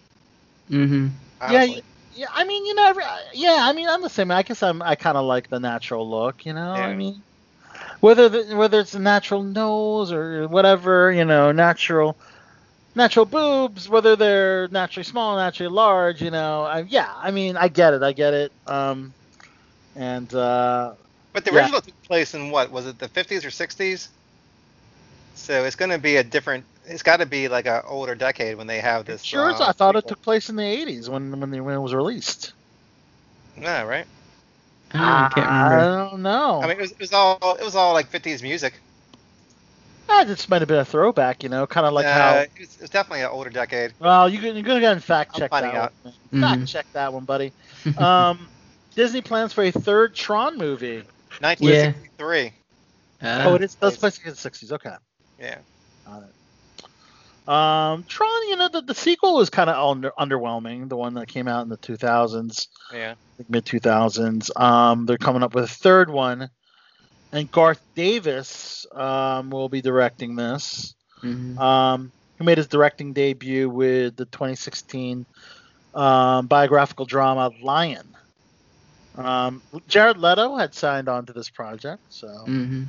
[0.71, 1.09] Mm-hmm.
[1.47, 1.83] Yeah, honestly.
[2.13, 4.31] Yeah, I mean, you know, every, yeah, I mean, I'm the same.
[4.31, 6.83] I guess I'm, I kind of like the natural look, you know.
[6.83, 7.23] I mean,
[8.01, 12.19] whether the, whether it's a natural nose or whatever, you know, natural,
[12.95, 16.63] natural boobs, whether they're naturally small, naturally large, you know.
[16.65, 18.53] I, yeah, I mean, I get it, I get it.
[18.67, 19.15] Um,
[19.97, 20.95] and uh,
[21.33, 21.63] But the Yeah.
[21.63, 24.11] original took place in what was it, the 50s or 60s?
[25.35, 26.65] So it's going to be a different.
[26.87, 29.23] It's got to be like a older decade when they have this.
[29.23, 31.81] sure, uh, I thought it took place in the '80s when when, the, when it
[31.81, 32.53] was released.
[33.61, 34.07] Yeah, right.
[34.93, 36.61] I can't I don't know.
[36.63, 38.75] I mean, it was, it was all it was all like 50s music.
[40.09, 42.35] Ah, this might have been a throwback, you know, kind of like uh, how.
[42.39, 43.93] it's, was, it was definitely an older decade.
[44.01, 45.93] Well, you can, you're gonna go and fact I'm check that out.
[46.03, 46.15] one.
[46.33, 46.41] Mhm.
[46.41, 47.53] Fact check that one, buddy.
[47.97, 48.49] Um,
[48.97, 51.05] Disney plans for a third Tron movie.
[51.41, 52.53] 1963.
[53.23, 53.75] oh, it is.
[53.77, 54.73] That's It's- supposed to be the 60s.
[54.73, 54.95] Okay.
[55.41, 55.59] Yeah.
[56.07, 57.49] Got it.
[57.49, 60.89] Um, Tron, you know, the, the sequel was kind of under, underwhelming.
[60.89, 63.15] The one that came out in the 2000s, Yeah.
[63.49, 64.51] mid 2000s.
[64.61, 66.51] Um, they're coming up with a third one,
[67.33, 70.95] and Garth Davis um, will be directing this.
[71.23, 71.59] Mhm.
[71.59, 75.27] um, who made his directing debut with the 2016
[75.95, 78.17] um, biographical drama Lion.
[79.19, 82.87] Um, Jared Leto had signed on to this project, so Mhm.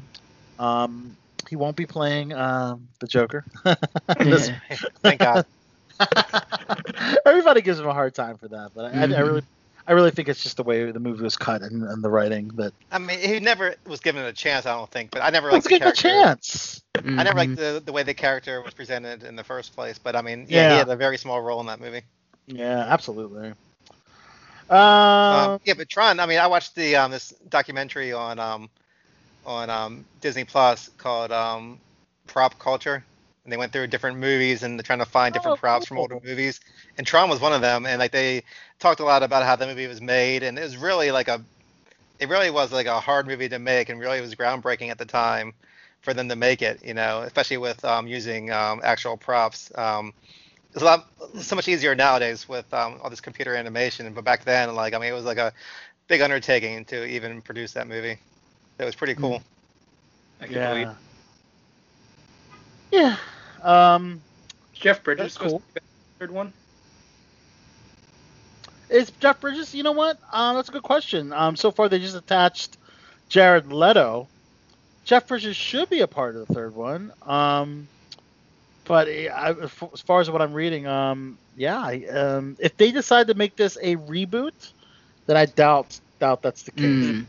[0.59, 1.17] um,
[1.49, 3.45] he won't be playing um, the Joker.
[4.23, 4.51] This-
[5.03, 5.45] Thank God.
[7.25, 9.17] Everybody gives him a hard time for that, but I, I, I Mhm.
[9.21, 9.41] really,
[9.87, 12.49] I really think it's just the way the movie was cut and, and the writing
[12.55, 12.73] that.
[12.91, 14.65] I mean, he never was given a chance.
[14.65, 15.93] I don't think, but I never Let's the give him a character.
[15.93, 16.81] chance.
[17.17, 19.97] I never liked the the way the character was presented in the first place.
[19.97, 22.03] But I mean, yeah, he had a very small role in that movie.
[22.47, 23.53] Yeah, absolutely.
[24.69, 24.77] Um,
[25.29, 26.19] Um, yeah, but Tron.
[26.19, 28.69] I mean, I watched the um, this documentary on um,
[29.45, 31.79] on um, Disney Plus called um,
[32.27, 33.03] Prop Culture,
[33.43, 35.97] and they went through different movies and they're trying to find different Oh, props from
[35.97, 36.59] older movies.
[36.97, 38.43] And Tron was one of them, and like they
[38.79, 41.43] talked a lot about how the movie was made, and it was really like a,
[42.19, 45.05] it really was like a hard movie to make, and really was groundbreaking at the
[45.05, 45.53] time
[46.01, 46.81] for them to make it.
[46.83, 49.71] You know, especially with um, using um, actual props.
[49.77, 50.13] Um,
[50.73, 51.07] it's a lot
[51.39, 54.97] so much easier nowadays with um, all this computer animation but back then like i
[54.99, 55.53] mean it was like a
[56.07, 58.17] big undertaking to even produce that movie
[58.81, 59.41] it was pretty cool
[60.41, 60.89] I can believe.
[62.91, 63.17] yeah.
[63.61, 63.93] Yeah.
[63.93, 64.21] Um,
[64.73, 65.59] Jeff Bridges That's cool.
[65.59, 66.53] to be the third one.
[68.89, 69.73] Is Jeff Bridges?
[69.73, 70.19] You know what?
[70.33, 71.31] Um, that's a good question.
[71.31, 72.77] Um, so far they just attached
[73.29, 74.27] Jared Leto.
[75.05, 77.13] Jeff Bridges should be a part of the third one.
[77.25, 77.87] Um,
[78.85, 83.33] but I, as far as what I'm reading, um, yeah, um, if they decide to
[83.35, 84.73] make this a reboot,
[85.27, 86.83] then I doubt doubt that's the case.
[86.85, 87.25] Mm.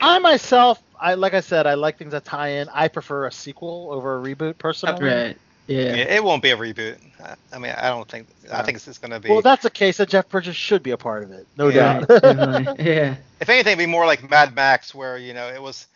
[0.00, 2.68] I myself, I like I said, I like things that tie in.
[2.72, 5.04] I prefer a sequel over a reboot personally.
[5.04, 5.38] Right.
[5.66, 5.94] Yeah.
[5.96, 6.96] Yeah, it won't be a reboot.
[7.22, 8.26] I- I mean, I don't think.
[8.50, 9.28] I think it's just going to be.
[9.28, 12.00] Well, that's a case, that Jeff Bridges should be a part of it, no Yeah.
[12.00, 12.78] doubt.
[12.80, 13.16] Yeah.
[13.40, 15.86] if anything, it'd be more like Mad Max, where you know it was,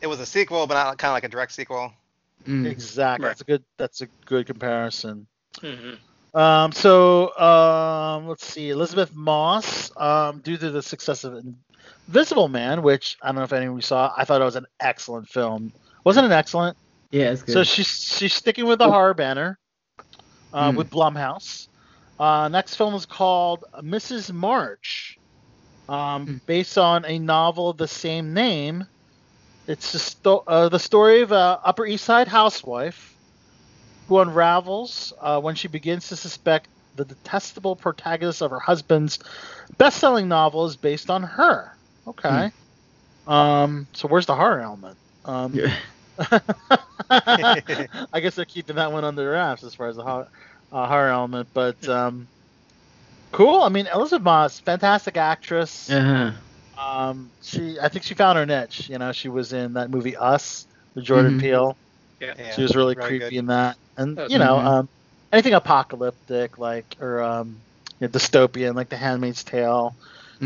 [0.00, 1.92] it was a sequel, but not kind of like a direct sequel.
[2.46, 2.66] Mm.
[2.66, 3.24] exactly.
[3.24, 3.30] Right.
[3.30, 3.64] That's a good.
[3.78, 5.26] That's a good comparison.
[5.60, 5.94] hmm
[6.38, 11.42] Um, so um, let's see, Elisabeth Moss, um, due to the success of
[12.08, 15.28] Invisible Man, which I don't know if anyone saw, I thought it was an excellent
[15.28, 15.72] film.
[16.04, 16.76] Wasn't it excellent?
[17.10, 17.52] Yeah, it's good.
[17.52, 19.58] So she's she's sticking with the horror banner,
[20.52, 20.76] uh, Hmm.
[20.76, 21.68] with Blumhouse.
[22.18, 24.32] Uh, next film is called Mrs.
[24.32, 25.18] March,
[25.88, 26.36] um, Hmm.
[26.46, 28.86] based on a novel of the same name.
[29.66, 33.18] It's the, sto- uh, the story of a Upper East Side housewife
[34.08, 39.18] who unravels uh, when she begins to suspect the detestable protagonist of her husband's
[39.78, 41.72] best-selling novel is based on her.
[42.06, 42.50] Okay.
[43.26, 44.96] Um, so where's the horror element?
[45.24, 45.74] Um, Yeah.
[47.10, 50.28] I guess they're keeping that one under wraps as far as the horror,
[50.72, 52.28] uh, horror element, but um,
[53.32, 53.62] cool.
[53.62, 55.90] I mean, Elisabeth Moss, fantastic actress.
[55.90, 56.32] Uh-huh.
[56.80, 58.88] Um, she, I think she found her niche.
[58.88, 61.40] You know, she was in that movie Us with Jordan Mhm.
[61.40, 61.76] Peele.
[62.20, 62.34] Yeah.
[62.38, 63.38] Yeah, she was really very creepy good.
[63.38, 64.88] in that, and Oh, you know, um,
[65.34, 67.64] anything apocalyptic like or um,
[68.00, 69.96] you know, dystopian like The Handmaid's Tale.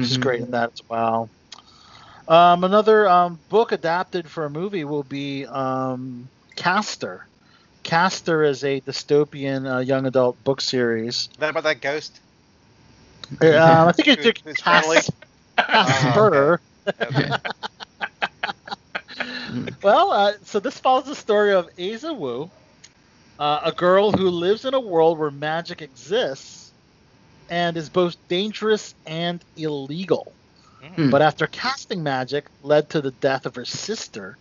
[0.01, 0.20] She's Mhm.
[0.20, 1.31] great in that as well.
[2.29, 7.29] Um, another um, book adapted for a movie will be um, Caster.
[7.85, 11.14] Caster is a dystopian uh, young adult book series.
[11.16, 12.20] Is that about that ghost?
[13.42, 14.98] Uh, I think it's Who- who's friendly?
[15.72, 16.61] Casper.
[17.03, 17.31] Okay.
[19.83, 22.53] Well, uh, so this follows the story of Asa Wu,
[23.38, 26.72] uh, a girl who lives in a world where magic exists
[27.48, 30.33] and is both dangerous and illegal.
[30.83, 31.11] Hmm.
[31.11, 34.38] But after casting magic led to the death of her sister,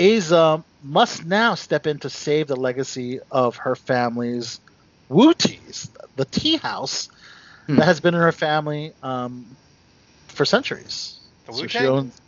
[0.00, 4.60] Asa must now step in to save the legacy of her family's
[5.08, 7.08] Wu Teas, the tea house
[7.66, 7.76] Hmm.
[7.76, 9.56] that has been in her family um,
[10.28, 11.20] for centuries.
[11.46, 11.88] The So Wu she Tang?
[11.88, 12.20] owns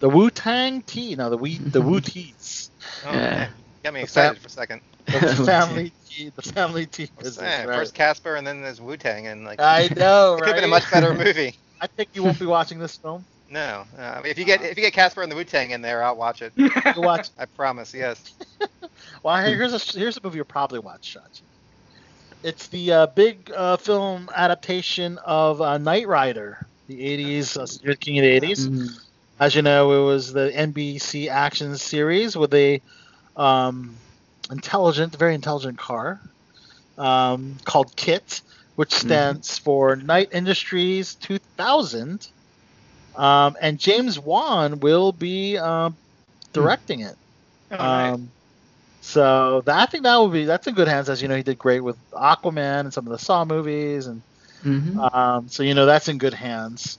[0.00, 1.14] the Wu Tang tea.
[1.16, 2.70] No, the we the Wu Teas.
[3.06, 3.48] Oh, Yeah.
[3.84, 4.80] Got me excited fam- for a second.
[5.10, 6.30] The family tea.
[6.34, 7.08] The family team.
[7.18, 7.64] I was right.
[7.66, 10.44] First Casper, and then there's Wu Tang, and like I know, it right?
[10.44, 11.54] could have been a much better movie.
[11.80, 13.26] I think you won't be watching this film.
[13.48, 16.02] No, uh, if you get if you get Casper and the Wu Tang in there,
[16.02, 16.52] I'll watch it.
[16.56, 17.28] You watch.
[17.38, 17.92] I promise.
[17.94, 18.22] Yes.
[19.22, 21.42] Well, here's a here's a movie you'll probably watch, Shachi.
[22.42, 27.96] It's the uh, big uh, film adaptation of uh, Knight Rider, the '80s, uh, Stephen
[28.00, 28.68] King of the '80s.
[28.68, 28.88] Mhm.
[29.38, 32.80] As you know, it was the NBC action series with a
[33.36, 34.00] um,
[34.50, 36.20] intelligent, very intelligent car
[36.98, 38.42] um, called KITT,
[38.76, 42.28] which stands for Knight Industries 2000.
[43.16, 45.96] Um, and James Wan will be um,
[46.52, 47.16] directing it.
[47.70, 47.84] Oh.
[47.84, 48.30] Um,
[49.00, 51.08] so that, I think that would be that's in good hands.
[51.08, 54.22] As you know, he did great with Aquaman and some of the Saw movies, and
[54.64, 55.14] Mhm.
[55.14, 56.98] um, so you know that's in good hands.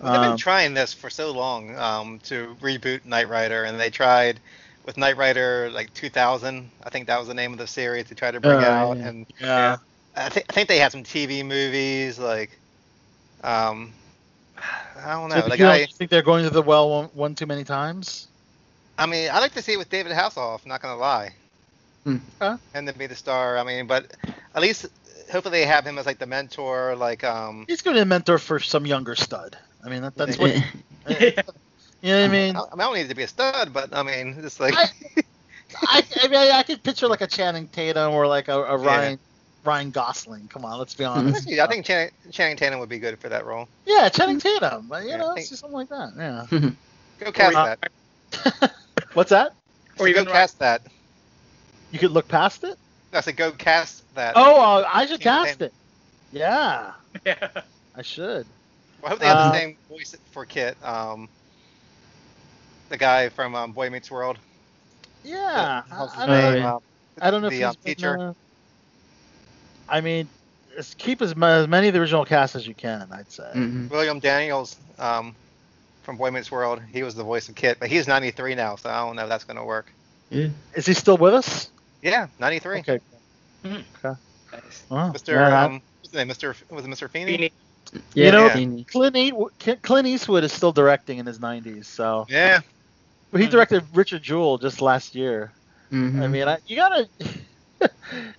[0.00, 3.90] Well, they've been trying this for so long um, to reboot Knight Rider, and they
[3.90, 4.38] tried
[4.86, 6.70] with Knight Rider like 2000.
[6.82, 8.96] I think that was the name of the series they tried to bring Oh, out,
[8.96, 9.08] yeah.
[9.08, 9.76] and yeah.
[10.16, 12.50] I think I think they had some TV movies like,
[13.44, 13.92] um,
[15.04, 15.40] I don't know.
[15.40, 17.64] So like you, don't I, think they're going to the well one, one too many
[17.64, 18.28] times?
[18.98, 20.66] I mean, I like to see it with David Hasselhoff.
[20.66, 21.30] Not gonna lie.
[22.04, 22.16] Hmm.
[22.40, 22.56] Huh?
[22.74, 23.58] Him to be the star.
[23.58, 24.14] I mean, but
[24.54, 24.86] at least
[25.30, 26.96] hopefully they have him as like the mentor.
[26.96, 29.56] Like, um, He's going to be a mentor for some younger stud.
[29.84, 30.54] I mean, that, that's what.
[31.08, 31.42] Yeah.
[32.02, 32.56] You know what I mean?
[32.56, 34.74] I, I don't need to be a stud, but I mean, just like.
[34.74, 34.86] I,
[35.82, 38.78] I, I mean, I, I could picture like a Channing Tatum or like a, a
[38.78, 38.84] Yeah.
[38.86, 39.18] Ryan
[39.64, 40.48] Ryan Gosling.
[40.48, 41.42] Come on, let's be honest.
[41.42, 43.68] Actually, I think Channing, Channing Tatum would be good for that role.
[43.86, 44.86] Yeah, Channing Tatum.
[44.88, 46.48] but, You Yeah, know, think- something like that.
[46.50, 46.70] Yeah.
[47.20, 47.76] Go cast Uh,
[48.32, 48.72] that.
[49.12, 49.52] What's that?
[49.96, 50.82] So Or even go cast that.
[51.90, 52.78] You could look past it.
[53.12, 54.34] I said go cast that.
[54.36, 55.66] Oh, uh, I should Channing cast Tatum.
[55.66, 55.74] it.
[56.32, 56.92] Yeah,
[57.26, 57.48] yeah.
[57.94, 58.46] I should.
[59.02, 60.82] Well, I hope they have Uh, the same voice for KITT.
[60.82, 61.28] Um,
[62.90, 64.36] the guy from um, Boy Meets World.
[65.24, 65.82] Yeah.
[65.88, 66.64] The- I, his I don't, name?
[66.66, 66.80] Um,
[67.22, 68.18] I don't know the if um, he's been, teacher.
[68.18, 68.32] uh,
[69.88, 70.28] I mean,
[70.98, 73.08] keep as, as many of the original cast as you can.
[73.10, 73.50] I'd say.
[73.54, 73.90] Mhm.
[73.90, 75.34] William Daniels um,
[76.02, 76.80] from Boy Meets World.
[76.92, 79.28] He was the voice of KITT, but he's 93 now, so I don't know if
[79.28, 79.92] that's gonna work.
[80.30, 80.48] Yeah.
[80.74, 81.70] Is he still with us?
[82.02, 82.78] Yeah, 93.
[82.80, 83.00] Okay.
[83.64, 84.84] Nice.
[84.90, 85.28] Oh, Mr.
[85.34, 86.28] yeah, Um, what's his name?
[86.28, 86.54] Mr.
[86.70, 87.10] Was it Mr.
[87.10, 87.32] Feeney?
[87.36, 87.52] Feeney.
[88.14, 88.84] Yeah, You know, Teeny.
[88.84, 92.60] Clint, Eastwood, Clint Eastwood is still directing in his 90s, so Yeah.
[93.30, 95.52] But he directed Richard Jewell just last year.
[95.92, 96.22] Mhm.
[96.22, 97.08] I mean, I, you gotta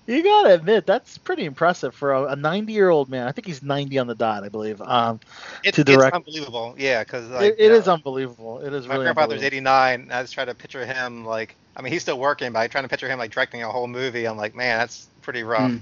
[0.08, 3.28] you gotta admit that's pretty impressive for a 90 year old man.
[3.28, 4.82] I think he's 90 on the dot, I believe.
[4.82, 5.20] Um,
[5.64, 6.76] It's, To direct- it's unbelievable.
[6.78, 8.60] Yeah, because like, it, it is know, unbelievable.
[8.60, 10.10] It is My really grandfather's 89.
[10.12, 12.84] I just try to picture him like, I mean, he's still working, but I trying
[12.84, 14.26] to picture him like directing a whole movie.
[14.26, 15.72] I'm like, man, that's pretty rough.
[15.72, 15.82] Mm.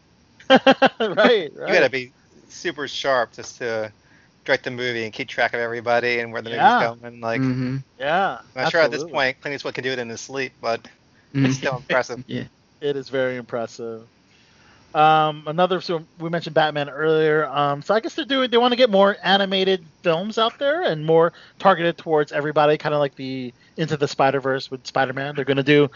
[0.49, 0.77] right,
[1.17, 1.51] right.
[1.53, 2.11] You gotta be
[2.47, 3.91] super sharp just to
[4.49, 6.89] direct the movie and keep track of everybody and where the Yeah.
[6.89, 7.21] movie's going.
[7.21, 7.83] Like, Mhm.
[7.99, 8.39] Yeah.
[8.55, 10.81] I'm not sure at this point, Clint Eastwood can do it in his sleep, but
[11.35, 11.45] Mhm.
[11.45, 12.23] it's still impressive.
[12.27, 12.45] Yeah.
[12.81, 14.07] It is very impressive.
[14.95, 17.45] Um, another so we mentioned Batman earlier.
[17.45, 20.81] Um, so I guess they're doing they want to get more animated films out there
[20.81, 25.13] and more targeted towards everybody, kind of like the Into the Spider Verse with Spider
[25.13, 25.35] Man.
[25.35, 25.91] They're going to do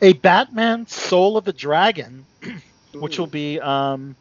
[0.00, 2.24] a Batman Soul of the Dragon,
[2.94, 4.16] which will be um,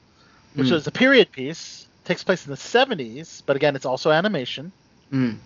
[0.56, 0.74] which Mm.
[0.74, 1.88] is a period piece.
[2.10, 4.72] Takes place in the 70s, but again, it's also animation.
[5.14, 5.38] Mm.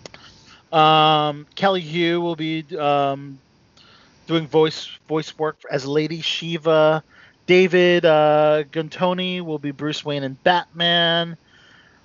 [0.72, 3.38] Um, Kelly Hu will be um,
[4.28, 7.04] doing voice voice work as Lady Shiva.
[7.48, 11.36] David uh, Giuntoli will be Bruce Wayne and Batman.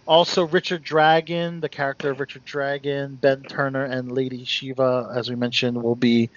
[0.09, 5.37] Also, Richard Dragon, the character of Richard Dragon, Ben Turner, and Lady Shiva, as we
[5.37, 6.31] mentioned, will be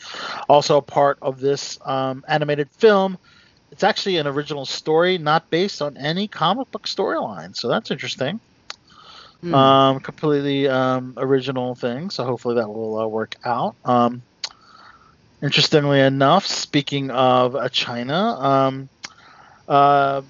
[0.47, 3.17] also a part of this um, animated film.
[3.72, 8.39] It's actually an original story, not based on any comic book storyline, so that's interesting
[9.43, 9.55] Mm.
[9.55, 12.11] um, completely um, original thing.
[12.11, 13.76] So hopefully that will uh, work out.
[13.84, 14.22] Um,
[15.41, 18.89] interestingly enough, speaking of uh, China, um,
[19.67, 20.22] uh,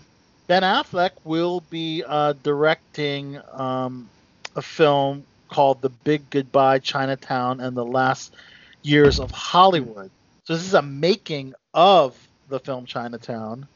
[0.48, 4.08] Ben Affleck will be uh, directing um,
[4.56, 8.34] a film called The Big Goodbye Chinatown and the Last
[8.82, 10.10] Years of Hollywood.
[10.46, 12.16] So this is a making of
[12.52, 13.68] the film Chinatown,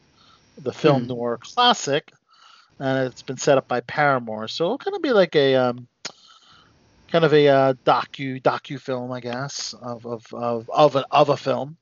[0.58, 1.08] the film Hmm.
[1.08, 2.12] noir classic,
[2.78, 4.50] and it's been set up by Paramount.
[4.50, 5.88] So it'll kind of be like a um,
[7.10, 11.28] kind of a uh, docu docu film, I guess, of of of of a, of
[11.30, 11.76] a film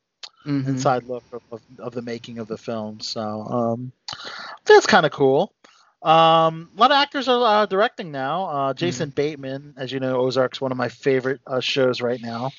[0.46, 0.68] Mhm.
[0.68, 3.00] inside look of, of, of the making of the film.
[3.00, 3.92] So um,
[4.66, 5.52] that's kind of cool.
[6.02, 8.44] Um, a lot of actors are uh, directing now.
[8.46, 12.50] Uh, Jason Bateman, as you know, Ozark's one of my favorite uh, shows right now.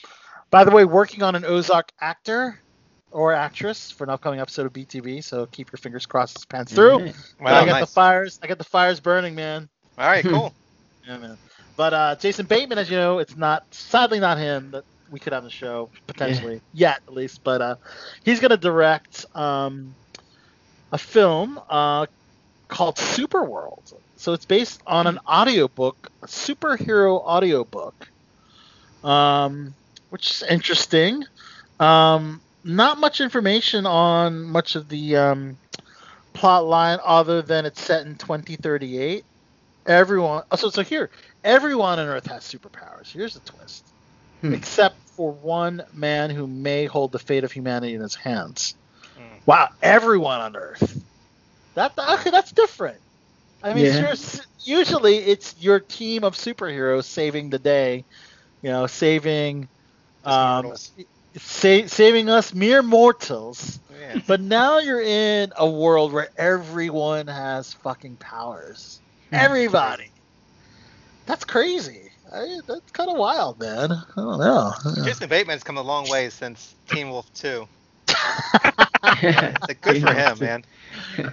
[0.51, 2.59] By the way, working on an Ozark actor
[3.15, 5.23] or actress for an upcoming episode of BTV.
[5.23, 7.05] So keep your fingers crossed this pans through.
[7.05, 7.11] Yeah.
[7.39, 7.81] But I got nice.
[7.81, 8.39] the fires.
[8.43, 9.69] I got the fires burning, man.
[9.97, 10.53] All right, cool.
[11.07, 11.37] Yeah, man.
[11.77, 15.33] But uh, Jason Bateman, as you know, it's not sadly not him that we could
[15.33, 17.43] have the show potentially yet, at least.
[17.43, 17.75] But uh,
[18.23, 19.93] he's gonna direct um,
[20.91, 22.07] a film uh,
[22.69, 23.93] called Superworld.
[24.17, 28.09] So it's based on an audiobook, a superhero audiobook,
[29.03, 29.75] um,
[30.09, 31.23] which is interesting.
[31.79, 35.57] Um, not much information on much of the um,
[36.33, 39.25] plot line other than it's set in 2038
[39.87, 41.11] everyone oh, so so here
[41.43, 43.93] everyone on earth has superpowers here's the twist
[44.41, 44.53] Hmm.
[44.55, 48.75] except for one man who may hold the fate of humanity in his hands
[49.15, 49.37] Hmm.
[49.45, 51.01] wow everyone on earth
[51.75, 53.01] that okay that's different
[53.63, 53.91] i mean Yeah.
[53.91, 58.05] here's- usually it's your team of superheroes saving the day
[58.61, 59.69] you know saving
[60.23, 60.91] um, mortals.
[61.37, 64.19] Sa- saving us mere mortals Yeah.
[64.27, 68.99] but now you're in a world where everyone has fucking powers.
[69.29, 69.35] Hmm.
[69.35, 70.09] Everybody.
[71.25, 72.11] That's crazy.
[72.33, 73.91] I, that's kind of wild, man.
[73.91, 74.73] I don't know.
[75.03, 77.67] Jason Bateman's come a long way since Teen Wolf 2.
[79.07, 80.65] It's like, good for him, man.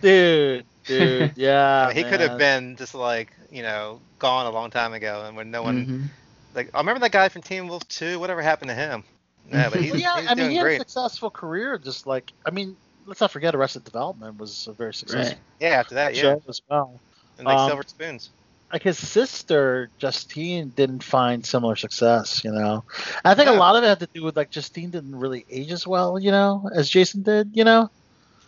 [0.02, 1.86] dude, dude, yeah.
[1.90, 5.24] I mean, he could have been just like, you know, gone a long time ago,
[5.26, 6.08] and when no one, Mhm.
[6.54, 8.18] like, I remember that guy from Teen Wolf 2.
[8.20, 9.04] Whatever happened to him?
[9.50, 10.76] Yeah, but he's, Well, yeah, he's I mean, doing he had great.
[10.76, 11.78] a successful career.
[11.78, 12.76] Just like, I mean,
[13.06, 16.60] let's not forget Arrested Development was a very successful Yeah, after that, yeah, show as
[16.68, 17.00] well.
[17.38, 18.30] and like Um, Silver Spoons.
[18.72, 22.84] like his sister Justine didn't find similar success, you know.
[23.24, 25.72] I think a lot of it had to do with like Justine didn't really age
[25.72, 27.90] as well, you know, as Jason did, you know.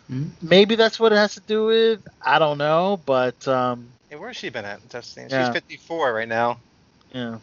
[0.09, 0.29] Mhm.
[0.41, 1.99] Maybe that's what it has to do with.
[2.21, 4.87] I don't know, but um, Hey, where's she been at?
[4.89, 5.27] Justine?
[5.29, 5.45] Yeah.
[5.45, 6.57] She's 54 right now.
[7.11, 7.37] yeah.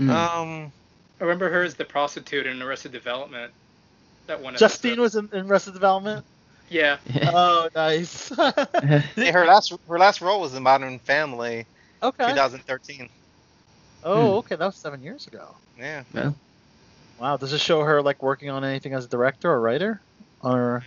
[0.00, 0.10] Mm.
[0.10, 0.72] Um,
[1.20, 3.52] I remember her as the prostitute in Arrested Development.
[4.26, 4.56] That one.
[4.56, 5.02] Justine episode.
[5.02, 6.24] was in, in Arrested Development.
[6.70, 6.98] Yeah.
[7.22, 8.30] Oh, nice.
[8.38, 11.64] yeah, her last her last role was in Modern Family,
[12.02, 12.28] okay.
[12.28, 13.08] 2013.
[14.04, 14.56] Oh, okay.
[14.56, 15.54] That was seven years ago.
[15.78, 16.04] Yeah.
[16.12, 16.34] well,
[17.18, 17.36] Wow.
[17.36, 20.00] Does it show her like working on anything as a director or writer?
[20.42, 20.84] Or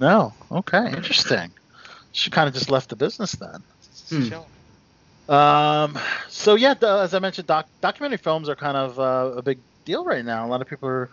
[0.00, 0.32] no?
[0.50, 0.90] Okay.
[0.92, 1.52] Interesting.
[2.12, 3.62] She kind of just left the business then.
[4.08, 4.40] Just Hmm.
[5.26, 5.34] Chill.
[5.34, 5.98] Um,
[6.28, 9.58] so yeah, the, as I mentioned, doc, documentary films are kind of uh, a big
[9.84, 10.46] deal right now.
[10.46, 11.10] A lot of people are,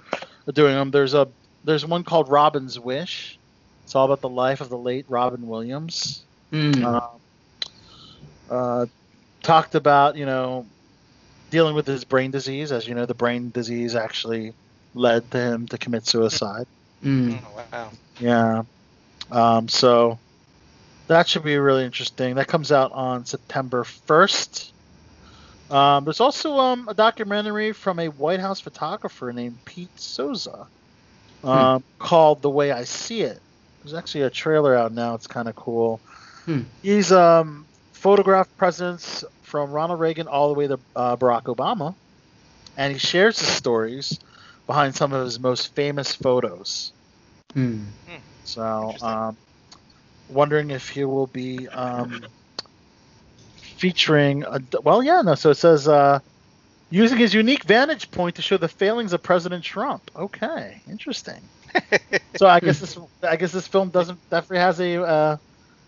[0.48, 0.92] are doing them.
[0.92, 1.28] There's a
[1.64, 3.38] there's one called Robin's Wish.
[3.84, 6.24] It's all about the life of the late Robin Williams.
[6.52, 6.84] mm.
[6.84, 7.02] Um,
[8.50, 8.86] uh,
[9.44, 10.66] talked about you know
[11.50, 12.72] dealing with his brain disease.
[12.72, 14.54] As you know, the brain disease actually
[14.94, 16.68] led to him to commit suicide.
[17.04, 17.40] Mm.
[17.44, 17.92] Oh, wow.
[18.20, 18.64] Yeah.
[19.32, 20.20] Um, so
[21.08, 22.36] that should be really interesting.
[22.36, 24.72] That comes out on September 1st.
[25.72, 30.68] Um, there's also um, a documentary from a White House photographer named Pete Souza
[31.44, 33.40] um, called The Way I See It.
[33.84, 35.16] There's actually a trailer out now.
[35.16, 36.00] It's kind of cool.
[36.46, 36.62] Hmm.
[36.82, 41.96] He's um, photographed presidents from Ronald Reagan all the way to uh, Barack Obama,
[42.78, 44.20] and he shares the stories
[44.68, 46.94] behind some of his most famous photos.
[47.56, 47.86] Mm.
[48.44, 49.38] So, um,
[50.32, 52.32] wondering if he will be um,
[53.56, 54.44] featuring.
[54.44, 55.36] A, well, yeah, no.
[55.36, 56.20] So it says uh,
[56.90, 60.10] using his unique vantage point to show the failings of President Trump.
[60.16, 61.50] Okay, interesting.
[62.36, 65.38] So I guess this, I guess this film doesn't definitely has a uh,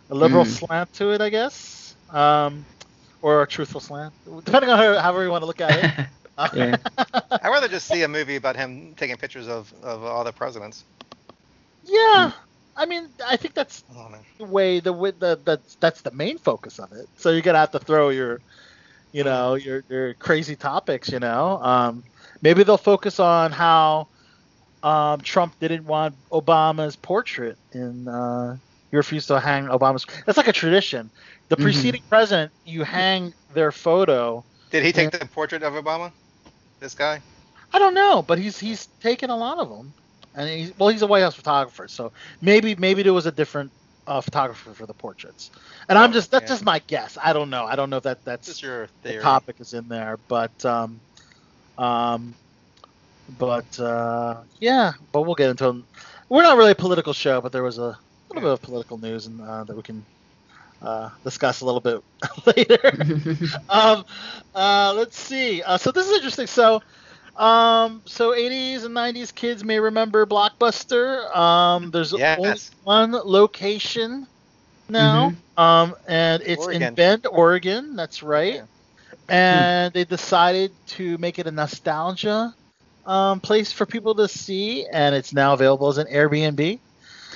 [0.10, 0.54] a liberal Hmm.
[0.58, 1.22] slant to it.
[1.22, 2.68] I guess, um,
[3.22, 4.14] or a truthful slant,
[4.44, 5.90] depending on how, however you want to look at it.
[6.38, 6.78] Uh, Yeah.
[7.42, 10.86] I'd rather just see a movie about him taking pictures of, of all the presidents.
[11.84, 12.32] yeah.
[12.76, 16.38] I mean, I think that's Oh, the way the way the that's that's the main
[16.38, 17.08] focus of it.
[17.16, 18.42] So you're gonna have to throw your,
[19.12, 21.12] you know, your your crazy topics.
[21.12, 22.04] You know, um,
[22.42, 24.10] maybe they'll focus on how
[24.84, 28.08] um, Trump didn't want Obama's portrait in.
[28.08, 28.58] Uh,
[28.92, 30.06] he refused to hang Obama's.
[30.26, 31.12] That's like a tradition.
[31.50, 31.58] The Mhm.
[31.58, 34.46] preceding president, you hang their photo.
[34.72, 36.14] Did he take the portrait of Obama?
[36.80, 37.24] This guy?
[37.74, 39.94] I don't know, but he's he's taken a lot of them,
[40.36, 42.12] and he's well, he's a White House photographer, so
[42.42, 43.72] maybe maybe there was a different
[44.08, 45.52] uh, photographer for the portraits.
[45.90, 46.50] And I'm Oh, just that's yeah.
[46.50, 47.18] just my guess.
[47.22, 47.66] I don't know.
[47.66, 50.64] I don't know if that This is that's your the topic is in there, but
[50.66, 51.02] um,
[51.78, 52.36] um,
[53.28, 55.70] but uh, yeah, but we'll get into.
[55.70, 55.86] it.
[56.30, 57.98] We're not really a political show, but there was a
[58.30, 60.06] little bit of political news and uh, that we can
[60.82, 62.02] uh, discuss a little bit
[62.58, 62.92] later
[63.70, 64.04] um,
[64.54, 65.62] uh, let's see.
[65.62, 66.48] Uh, so this is interesting.
[66.48, 66.82] So,
[67.36, 71.36] um, so 80s and 90s kids may remember Blockbuster.
[71.36, 72.36] Um, there's Yes.
[72.36, 74.28] only one location
[74.90, 77.96] now, um, and it's in Bend, Oregon.
[77.96, 78.60] That's right.
[78.60, 78.66] Yeah.
[79.30, 82.54] And they decided to make it a nostalgia
[83.06, 86.82] um, place for people to see, and it's now available as an Airbnb.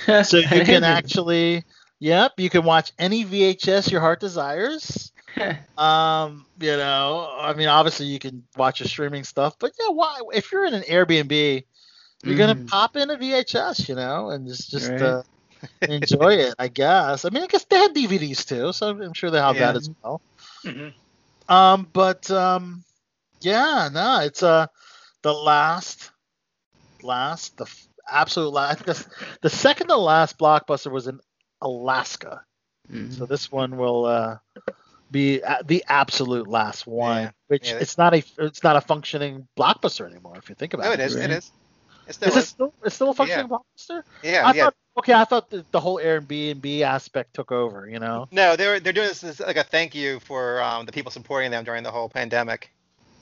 [0.21, 1.63] So you can actually,
[1.99, 5.11] yep, you can watch any VHS your heart desires.
[5.77, 10.19] Um, you know, I mean, obviously you can watch your streaming stuff, but yeah, why?
[10.33, 11.63] If you're in an Airbnb,
[12.25, 12.67] you're gonna Mhm.
[12.67, 15.01] pop in a VHS, you know, and just just Right.
[15.01, 15.23] uh,
[15.87, 16.55] enjoy it.
[16.59, 17.25] I guess.
[17.25, 19.59] I mean, I guess they had DVDs too, so I'm sure they have Yeah.
[19.59, 20.21] that as well.
[20.65, 20.93] Mhm.
[21.47, 22.83] Um, but um,
[23.41, 24.67] yeah, no, it's uh
[25.23, 26.11] the last,
[27.01, 28.71] last, the f- absolute last.
[28.71, 29.07] I think that's
[29.41, 31.19] the second to last blockbuster was in
[31.61, 32.41] Alaska.
[32.89, 33.11] Mhm.
[33.11, 34.37] So this one will uh,
[35.11, 37.31] be the absolute last one, Yeah.
[37.47, 37.77] which Yeah.
[37.77, 40.35] it's not a it's not a functioning blockbuster anymore.
[40.37, 41.15] If you think about No, it, it is.
[41.15, 41.29] It Right.
[41.31, 41.51] is.
[42.07, 42.47] It still Is it is.
[42.49, 44.03] still it's still a functioning blockbuster?
[44.23, 44.63] Yeah, I yeah.
[44.65, 47.87] thought okay, I thought the, the whole Airbnb aspect took over.
[47.89, 50.91] You know, No, they're they're doing this as like a thank you for um, the
[50.91, 52.71] people supporting them during the whole pandemic.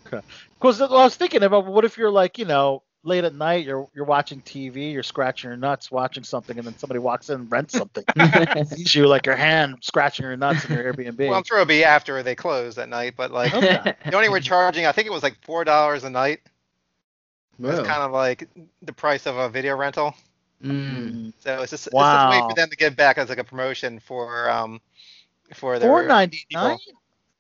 [0.08, 0.22] Okay.
[0.60, 3.88] because I was thinking about what if you're like you know late at night you're
[3.94, 7.52] you're watching TV, you're scratching your nuts watching something, and then somebody walks in and
[7.52, 8.04] rents something.
[8.66, 11.20] sees you like your hand scratching your nuts in your Airbnb.
[11.30, 13.94] Well, I'm sure it'll be after they close that night, but like Okay.
[14.06, 14.86] they only were charging.
[14.86, 16.42] I think it was like four dollars a night.
[17.58, 17.70] Whoa.
[17.70, 18.50] It's kind of like
[18.82, 20.14] the price of a video rental.
[20.64, 21.32] Mm.
[21.40, 23.44] So it's just, it's just a way for them to give back as like a
[23.44, 24.82] promotion for um
[25.54, 26.78] for their Four ninety nine.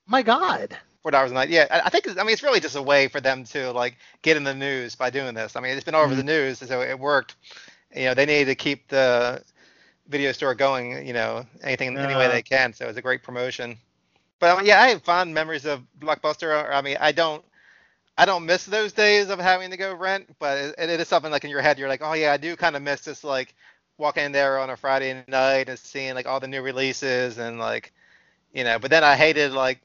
[0.07, 0.77] My God.
[1.05, 1.49] Four dollars a night.
[1.49, 3.95] Yeah, I, I think I mean it's really just a way for them to like
[4.23, 5.55] get in the news by doing this.
[5.55, 6.29] I mean it's been all over the mm-hmm.
[6.29, 7.35] news, so it worked.
[7.95, 9.43] You know they needed to keep the
[10.07, 11.05] video store going.
[11.05, 12.73] You know anything any way they can.
[12.73, 13.77] So it's a great promotion.
[14.39, 16.71] But I mean, yeah, I have fond memories of Blockbuster.
[16.71, 17.45] I mean I don't.
[18.17, 21.31] I don't miss those days of having to go rent, but it, it is something
[21.31, 23.53] like in your head you're like, oh yeah, I do kind of miss this like
[23.99, 27.59] walking in there on a Friday night and seeing like all the new releases and
[27.59, 27.93] like,
[28.53, 28.79] you know.
[28.79, 29.81] But then I hated like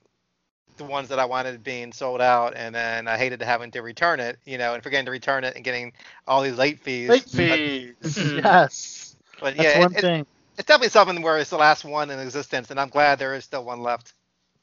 [0.81, 4.21] the ones that I wanted being sold out, and then I hated having to return
[4.21, 5.93] it, you know, and forgetting to return it and getting
[6.27, 7.09] all these late fees.
[7.09, 8.19] Late fees.
[8.19, 8.43] Mhm.
[8.45, 9.17] yes.
[9.41, 10.13] But, That's yeah, one it, it-
[10.59, 13.45] it's definitely something where it's the last one in existence, and I'm glad there is
[13.45, 14.15] still one left.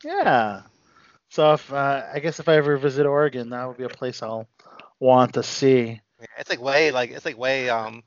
[0.04, 0.64] Yeah.
[1.30, 4.22] So if uh, I guess if I ever visit Oregon, that would be a place
[4.24, 4.48] I'll
[5.00, 6.02] want to see.
[6.20, 8.04] Yeah, It's like way like it's like way um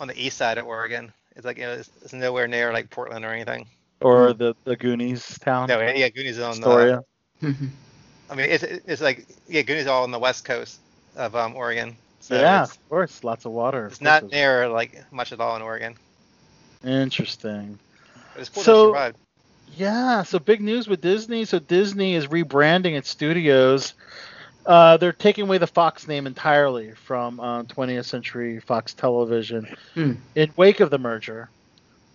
[0.00, 1.12] on the east side of Oregon.
[1.36, 3.68] It's like you know, it's, it's nowhere near like Portland or anything.
[4.00, 5.68] Or the the Goonies town.
[5.68, 6.66] No, yeah, Goonies is on the.
[6.66, 7.04] Astoria.
[7.42, 10.80] I mean, it's it's like yeah, Goonies all on the west coast
[11.16, 11.96] of um Oregon.
[12.20, 13.24] So yeah, of course.
[13.24, 13.86] Lots of water.
[13.86, 15.96] it's not course near like much at all in Oregon.
[16.84, 17.78] Interesting.
[18.34, 19.14] But it's cool So- to.
[19.76, 21.44] Yeah, so big news with Disney.
[21.44, 23.94] So Disney is rebranding its studios.
[24.66, 30.14] Uh, they're taking away the Fox name entirely from uh, 20th Century Fox Television Hmm.
[30.34, 31.48] in wake of the merger.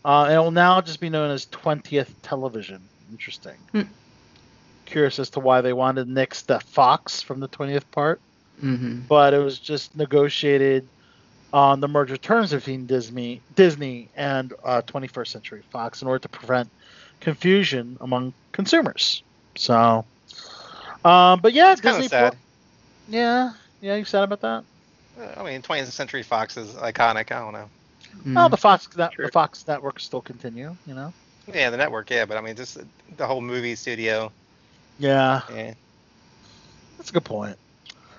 [0.05, 2.79] Uh, it will now just be known as 20th Television.
[3.11, 3.55] Interesting.
[3.71, 3.81] Hmm.
[4.85, 8.19] Curious as to why they wanted to nix the Fox from the 20th part,
[8.63, 8.99] Mm-hmm.
[9.09, 10.87] but it was just negotiated
[11.51, 16.29] on the merger terms between Disney, Disney and uh, 21st Century Fox in order to
[16.29, 16.69] prevent
[17.19, 19.23] confusion among consumers.
[19.55, 20.05] So,
[21.03, 22.05] um, but yeah, It's kind Disney.
[22.05, 22.31] of sad.
[22.33, 22.41] Plus-
[23.09, 24.63] yeah, yeah, you sad about that?
[25.37, 27.31] I mean, 20th Century Fox is iconic.
[27.31, 27.69] I don't know.
[28.19, 28.33] Mm-hmm.
[28.35, 29.25] Well, the Fox, that, True.
[29.25, 30.75] the Fox network still continue.
[30.85, 31.13] You know.
[31.53, 32.77] Yeah, the network, yeah, but I mean, just
[33.17, 34.31] the whole movie studio.
[34.97, 35.73] Yeah, Yeah.
[36.97, 37.57] that's a good point.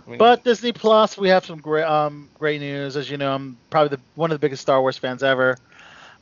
[0.07, 2.97] I mean, But Disney Plus, we have some great um, great news.
[2.97, 5.59] As you know, I'm probably the, one of the biggest Star Wars fans ever.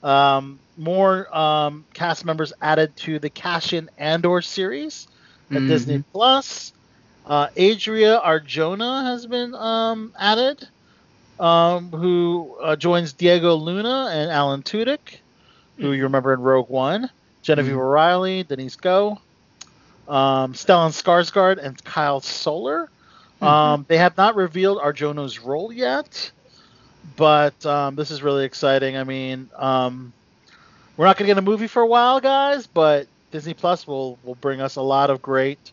[0.02, 5.06] Um, more um, cast members added to the Cassian Andor series
[5.50, 5.68] at Mhm.
[5.68, 6.72] Disney Plus.
[7.26, 10.66] Uh, Adria Arjona has been um, added,
[11.38, 15.20] um, who uh, joins Diego Luna and Alan Tudyk,
[15.78, 17.10] who you remember in Rogue One.
[17.42, 17.78] Genevieve Mhm.
[17.78, 19.18] O'Reilly, Denise Gough,
[20.08, 22.90] um, Stellan Skarsgård, and Kyle Soller.
[23.40, 26.32] Um, they have not revealed Arjona's role yet,
[27.16, 28.96] but um, this is really exciting.
[28.96, 30.12] I mean, um,
[30.96, 34.18] we're not going to get a movie for a while, guys, but Disney Plus will
[34.22, 35.72] will bring us a lot of great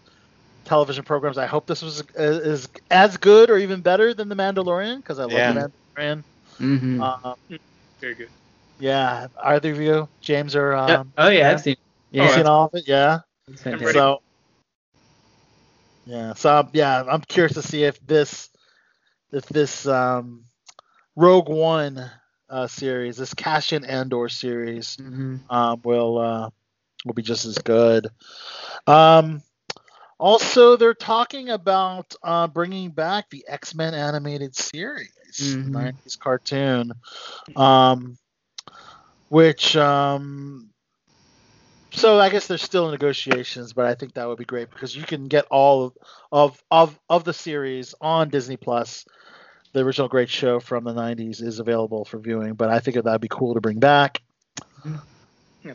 [0.65, 1.37] television programs.
[1.37, 5.23] I hope this was is as good or even better than The Mandalorian because I
[5.23, 5.53] love Yeah.
[5.53, 5.59] The
[5.97, 6.23] Mandalorian.
[6.59, 7.01] Mm-hmm.
[7.01, 7.35] Um,
[7.99, 8.29] Very good.
[8.79, 11.03] yeah, either of you, James or um, Yeah.
[11.17, 11.51] Oh yeah, yeah.
[11.51, 11.75] I've seen.
[12.11, 12.87] you Yeah, seen all of it?
[12.87, 13.19] Yeah.
[13.47, 13.85] it's I'm fantastic.
[13.87, 13.99] ready.
[13.99, 14.19] So,
[16.05, 18.49] yeah, so yeah, I'm curious to see if this,
[19.31, 20.45] if this um,
[21.15, 22.09] Rogue One
[22.49, 25.39] uh, series, this Cassian Andor series, Mhm.
[25.49, 26.49] um, will uh,
[27.05, 28.07] will be just as good.
[28.87, 29.41] Um,
[30.21, 35.09] also, they're talking about uh, bringing back the X Men animated series,
[35.39, 35.71] Mhm.
[35.71, 36.93] 90s cartoon,
[37.55, 38.17] um,
[39.29, 40.69] which um,
[41.91, 45.03] so I guess there's still negotiations, but I think that would be great because you
[45.03, 45.93] can get all of
[46.31, 49.05] of of, of the series on Disney Plus.
[49.73, 53.21] The original great show from the 90s is available for viewing, but I think that'd
[53.21, 54.21] be cool to bring back.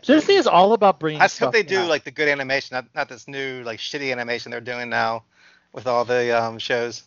[0.02, 1.20] Disney is all about bringing.
[1.20, 1.88] I just stuff hope they do back.
[1.88, 5.24] like the good animation, not, not this new like shitty animation they're doing now
[5.72, 7.02] with all the um, shows.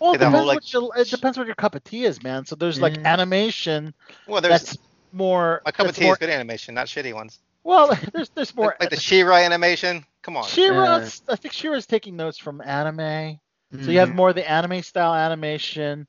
[0.00, 2.22] Well, it depends, whole, like, what your, it depends what your cup of tea is,
[2.22, 2.46] man.
[2.46, 3.12] So there's like Yeah.
[3.12, 3.94] animation
[4.26, 4.78] Well, there's that's
[5.12, 5.60] more.
[5.64, 7.38] my cup of tea more, is good animation, not shitty ones.
[7.64, 8.68] Well, there's there's more.
[8.68, 10.04] Like, like the She-Ra animation.
[10.22, 10.46] Come on.
[10.48, 11.10] She-Ra, Yeah.
[11.28, 13.38] I think She-Ra's taking notes from anime.
[13.82, 14.16] So you have Mhm.
[14.16, 16.06] more of the anime style animation.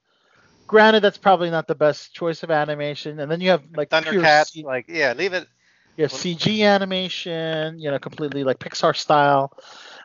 [0.67, 3.19] Granted, that's probably not the best choice of animation.
[3.19, 5.47] And then you have like Thundercats, like yeah, leave it.
[5.97, 9.51] You have CG animation, you know, completely like Pixar style.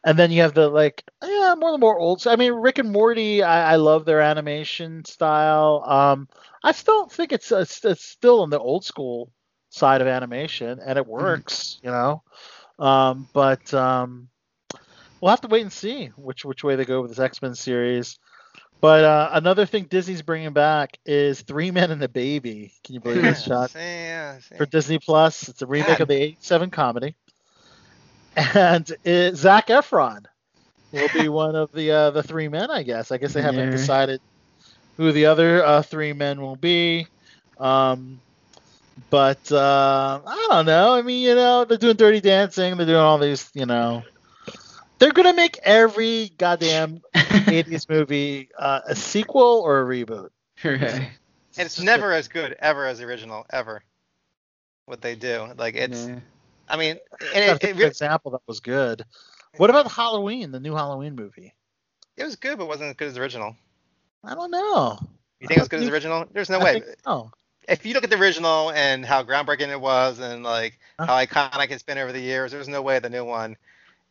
[0.04, 2.26] And then you have the like, yeah, more the more old.
[2.26, 5.82] I mean, Rick and Morty, I, I love their animation style.
[5.86, 6.28] Um,
[6.62, 9.32] I still think it's, it's it's still on the old school
[9.70, 12.22] side of animation, and it works, you know.
[12.78, 14.28] Um, but um,
[15.20, 17.54] we'll have to wait and see which which way they go with this X Men
[17.54, 18.18] series.
[18.80, 22.72] But uh, another thing Disney's bringing back is Three Men and a Baby.
[22.84, 23.72] Can you believe this shot?
[23.74, 24.56] Yeah, see.
[24.56, 25.48] for Disney Plus.
[25.48, 26.00] It's a remake God.
[26.00, 27.16] of the '87 comedy,
[28.36, 30.24] and it, Zac Efron
[30.92, 32.70] will be one of the uh, the three men.
[32.70, 33.10] I guess.
[33.10, 33.70] I guess they haven't Yeah.
[33.70, 34.20] decided
[34.96, 37.06] who the other uh, three men will be.
[37.58, 38.20] Um,
[39.10, 40.94] but uh, I don't know.
[40.94, 42.76] I mean, you know, they're doing Dirty Dancing.
[42.76, 43.50] They're doing all these.
[43.54, 44.02] You know,
[44.98, 50.30] they're gonna make every goddamn '80s movie uh, a sequel or a reboot.
[50.64, 51.10] right.
[51.56, 53.82] And it's just never as good ever as the original ever.
[54.86, 56.08] What they do, like it's.
[56.08, 56.20] Yeah.
[56.68, 59.04] I mean, That's and it, an it, re- example that was good.
[59.56, 61.54] What about Halloween, the new Halloween movie?
[62.16, 63.56] it was good, but wasn't as good as the original.
[64.24, 64.98] I don't know.
[65.40, 66.26] You think it was good as the original?
[66.32, 66.72] There's no I way.
[66.72, 67.30] think so.
[67.68, 71.06] If you look at the original and how groundbreaking it was, and like Huh?
[71.06, 73.56] how iconic it's been over the years, there's no way the new one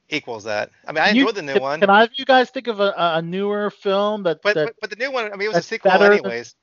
[0.10, 0.70] equals that.
[0.88, 2.68] I mean, I You- enjoyed the new can, one, Can either of you guys think
[2.68, 4.42] of a, a newer film that?
[4.44, 6.14] but, that but but the new one, I mean, it was a sequel better than-
[6.26, 6.56] anyways.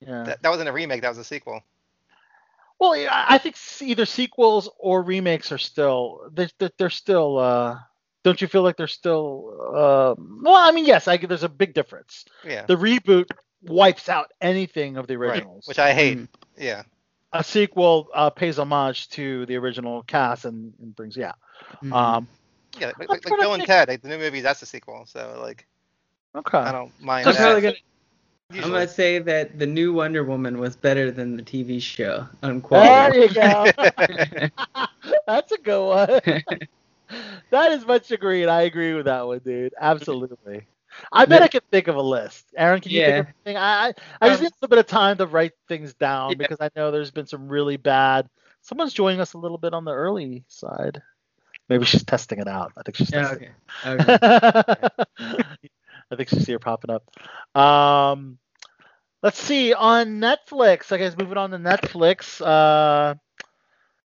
[0.00, 0.24] yeah.
[0.24, 1.02] That, that wasn't a remake.
[1.02, 1.60] That was a sequel.
[2.78, 7.38] well, I I think either sequels or remakes are still they're, they're, they're still.
[7.38, 7.78] Uh,
[8.22, 9.56] don't you feel like they're still?
[9.74, 12.26] Uh, well, I mean, yes, I, there's a big difference.
[12.44, 12.66] Yeah.
[12.66, 13.30] The reboot
[13.62, 15.30] wipes out anything of the Right.
[15.36, 15.66] originals.
[15.66, 16.18] Which I hate.
[16.18, 16.28] Mm.
[16.58, 16.82] Yeah.
[17.32, 21.32] a sequel uh, pays homage to the original cast and, and brings yeah.
[21.82, 21.92] Mhm.
[21.94, 22.28] Um,
[22.78, 22.92] Yeah.
[22.98, 23.64] Like, like, like Bill and.
[23.64, 25.04] Ted, like the new movie, that's the sequel.
[25.06, 25.66] So like,
[26.34, 26.58] okay.
[26.58, 27.62] I don't mind I'm that.
[27.62, 27.74] gonna.
[28.64, 32.60] I'm gonna say that the new Wonder Woman was better than the TV show on
[32.60, 33.28] quality.
[33.28, 34.48] There you go.
[35.26, 36.20] That's a good one.
[37.50, 38.46] that is much agreed.
[38.46, 39.74] I agree with that one, dude.
[39.80, 40.66] Absolutely.
[41.12, 42.46] I bet I can think of a list.
[42.56, 43.56] Aaron, can you think of anything?
[43.56, 46.30] I I, I just Um, need a little bit of time to write things down
[46.30, 46.36] Yeah.
[46.36, 48.28] because I know there's been some really bad.
[48.62, 51.00] Someone's joining us a little bit on the early side.
[51.70, 52.72] Maybe she's testing it out.
[52.76, 53.48] I think she's Yeah, testing.
[53.84, 54.00] okay.
[54.02, 54.18] Okay.
[56.12, 57.04] I think she's here popping up.
[57.56, 58.38] Um,
[59.22, 60.92] let's see on Netflix.
[60.92, 62.40] I guess moving on to Netflix.
[62.44, 63.14] Uh,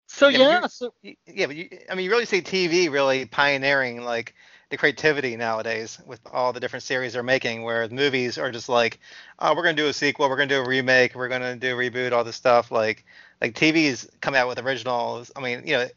[0.09, 0.95] so Yeah, yeah, you- so
[1.27, 4.35] Yeah, but you, I mean, you really see TV really pioneering like
[4.71, 9.01] the creativity nowadays with all the different series they're making, where movies are just like,
[9.39, 11.79] oh, we're gonna do a sequel, we're gonna do a remake, we're gonna do a
[11.79, 12.71] reboot, all this stuff.
[12.71, 13.05] Like,
[13.41, 15.31] like TV's come out with originals.
[15.37, 15.89] I mean, you know,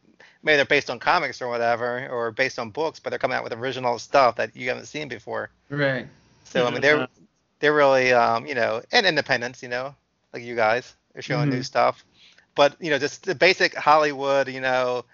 [0.44, 3.44] maybe they're based on comics or whatever, or based on books, but they're coming out
[3.44, 5.50] with original stuff that you haven't seen before.
[5.70, 6.08] Right.
[6.44, 7.08] So I mean, they're Yeah.
[7.60, 9.96] they're really um, you know, and independents, you know,
[10.34, 12.04] like you guys, they're showing new stuff.
[12.56, 15.06] But you know, just the basic Hollywood, you know,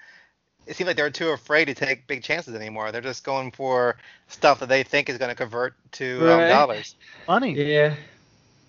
[0.67, 2.91] it seems like they're too afraid to take big chances anymore.
[2.91, 6.95] They're just going for stuff that they think is going to convert to um, dollars.
[7.25, 7.53] funny.
[7.53, 7.95] Yeah.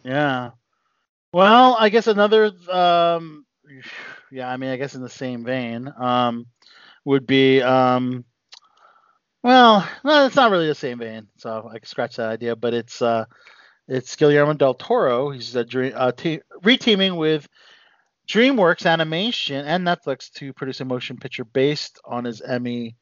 [0.05, 0.51] Yeah.
[1.33, 3.45] Well, I guess another um
[4.31, 6.47] yeah, I mean I guess in the same vein, um
[7.05, 8.24] would be um
[9.43, 12.74] well, no, it's not really the same vein, so I can scratch that idea, but
[12.74, 13.24] it's uh
[13.89, 15.31] it's Guillermo del Toro.
[15.31, 17.49] He's uh, dream, uh, te- reteaming with
[18.28, 22.95] DreamWorks Animation and Netflix to produce a motion picture based on his Emmy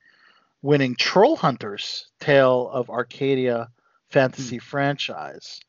[0.62, 3.68] winning Troll Hunters Tale of Arcadia
[4.08, 5.60] fantasy franchise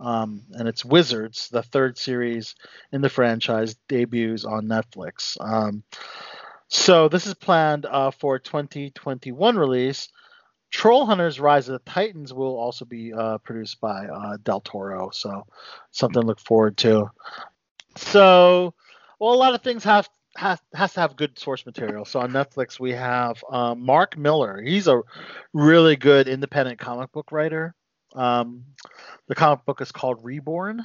[0.00, 1.48] um, and it's Wizards.
[1.48, 2.54] The third series
[2.92, 5.36] in the franchise debuts on Netflix.
[5.40, 5.82] Um,
[6.68, 10.08] so this is planned uh, for 2021 release.
[10.70, 15.10] Troll Hunters: Rise of the Titans will also be uh, produced by uh, Del Toro,
[15.10, 15.46] so
[15.90, 17.10] something to look forward to.
[17.96, 18.74] So,
[19.18, 22.04] well, a lot of things have has has to have good source material.
[22.04, 24.60] So on Netflix we have uh, Mark Millar.
[24.60, 25.02] He's a
[25.52, 27.74] really good independent comic book writer.
[28.14, 28.64] Um,
[29.26, 30.84] the comic book is called Reborn,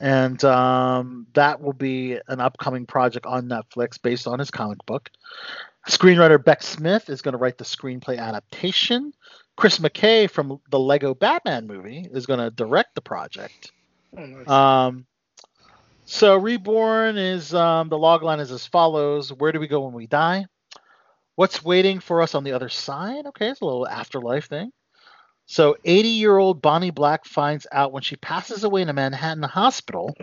[0.00, 5.10] and um, that will be an upcoming project on Netflix based on his comic book.
[5.88, 9.12] Screenwriter Beck Smith is going to write the screenplay adaptation.
[9.56, 13.72] Chris McKay from the Lego Batman movie is going to direct the project.
[14.16, 14.48] Oh, nice.
[14.48, 15.06] Um,
[16.04, 20.06] so Reborn is um, the logline is as follows: Where do we go when we
[20.06, 20.46] die?
[21.36, 23.26] What's waiting for us on the other side?
[23.26, 24.72] Okay, it's a little afterlife thing.
[25.46, 30.14] So 80-year-old Bonnie Black finds out when she passes away in a Manhattan hospital,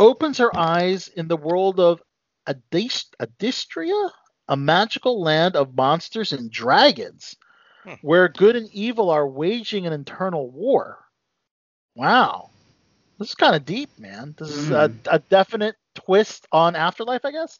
[0.00, 2.02] opens her eyes in the world of
[2.46, 4.10] Adist- Adystria,
[4.48, 7.34] a magical land of monsters and dragons,
[7.84, 7.94] Hmm.
[8.02, 10.98] where good and evil are waging an internal war.
[11.94, 12.50] Wow.
[13.18, 14.34] This is kind of deep, man.
[14.36, 17.58] This is a, a definite twist on Afterlife, I guess.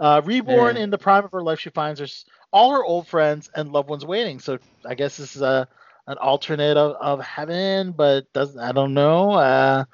[0.00, 0.82] Uh, reborn Yeah.
[0.82, 2.06] in the prime of her life, she finds her
[2.52, 4.40] all her old friends and loved ones waiting.
[4.40, 5.68] So I guess this is a
[6.06, 9.32] an alternate of, of heaven, but doesn't I don't know.
[9.32, 9.84] Uh,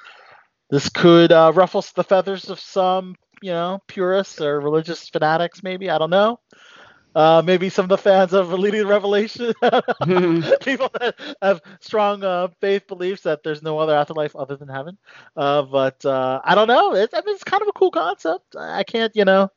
[0.70, 5.90] this could uh, ruffle the feathers of some, you know, purists or religious fanatics, maybe.
[5.90, 6.40] I don't know.
[7.14, 9.52] Uh, maybe some of the fans of Leading Revelation,
[10.62, 14.96] people that have strong uh, faith beliefs that there's no other afterlife other than heaven.
[15.36, 16.94] Uh, but uh, I don't know.
[16.94, 18.56] It's, I mean, it's kind of a cool concept.
[18.56, 19.50] I can't, you know,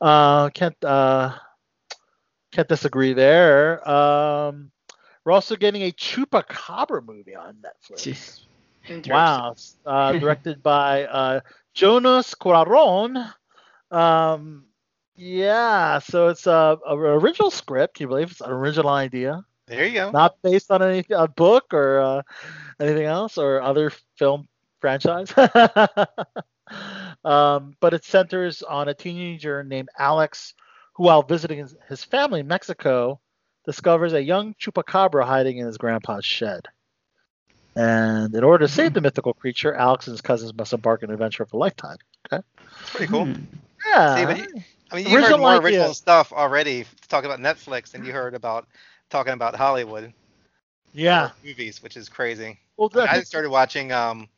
[0.00, 1.34] uh, can't uh,
[2.50, 3.88] can't disagree there.
[3.88, 4.72] Um,
[5.24, 8.40] we're also getting a Chupacabra movie on Netflix.
[9.06, 9.54] Wow.
[9.84, 11.40] Uh, directed by uh,
[11.74, 13.32] Jonas Cuaron.
[13.90, 14.64] Um,
[15.16, 17.96] yeah, so it's a, a original script.
[17.96, 20.10] Can you believe it's an original idea, There you go.
[20.10, 22.22] not based on any a book or uh,
[22.80, 24.48] anything else or other film
[24.80, 25.32] franchise.
[27.24, 30.54] um, but it centers on a teenager named Alex,
[30.94, 33.20] who, while visiting his, his family in Mexico,
[33.70, 36.66] discovers a young chupacabra hiding in his grandpa's shed.
[37.76, 41.08] And in order to save the mythical creature, Alex and his cousins must embark on
[41.10, 41.98] an adventure of a lifetime.
[42.32, 42.42] Okay,
[42.80, 43.26] It's pretty cool.
[43.26, 43.42] Hmm.
[43.86, 44.16] Yeah.
[44.16, 44.62] See, but you-
[44.92, 45.62] I mean, you heard Original more idea.
[45.62, 48.66] original stuff already talking about Netflix than you heard about
[49.08, 50.12] talking about Hollywood
[50.92, 51.30] yeah.
[51.44, 52.58] movies, which is crazy.
[52.76, 54.28] Well, I, mean, I started watching um,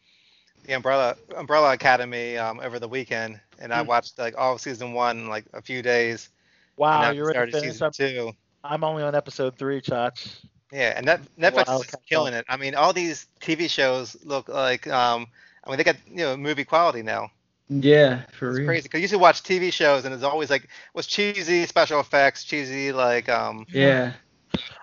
[0.64, 3.86] the Umbrella Umbrella Academy um, over the weekend, and I Mm.
[3.86, 6.28] watched like all of season one in like a few days.
[6.76, 7.72] wow, now you're ready to started finish.
[7.72, 8.32] season I'm, two.
[8.64, 10.40] I'm only on episode three, Chach.
[10.72, 12.44] Yeah, and that Netflix Wow, is just killing it.
[12.48, 15.26] I mean, all these TV shows look like um,
[15.64, 17.30] I mean, they got you know movie quality now.
[17.68, 18.56] Yeah, for real.
[18.56, 18.66] It's real.
[18.66, 22.00] crazy because you used to watch TV shows and it's always like was cheesy special
[22.00, 24.12] effects, cheesy like um Yeah.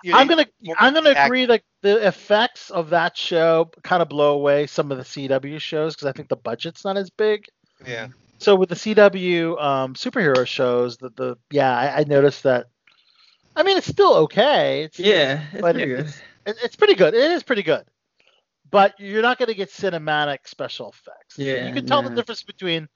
[0.02, 0.46] you I'm gonna
[0.78, 4.90] I'm gonna act- agree like the effects of that show kind of blow away some
[4.92, 7.46] of the CW shows because I think the budget's not as big.
[7.86, 8.08] Yeah.
[8.38, 12.66] So with the CW um, superhero shows, the the yeah, I, I noticed that.
[13.56, 14.84] I mean, it's still okay.
[14.84, 16.06] It's Yeah, it's but pretty good.
[16.46, 17.14] it's, it's pretty good.
[17.14, 17.84] It is pretty good,
[18.70, 21.36] but you're not going to get cinematic special effects.
[21.38, 22.88] Yeah, you can tell the difference between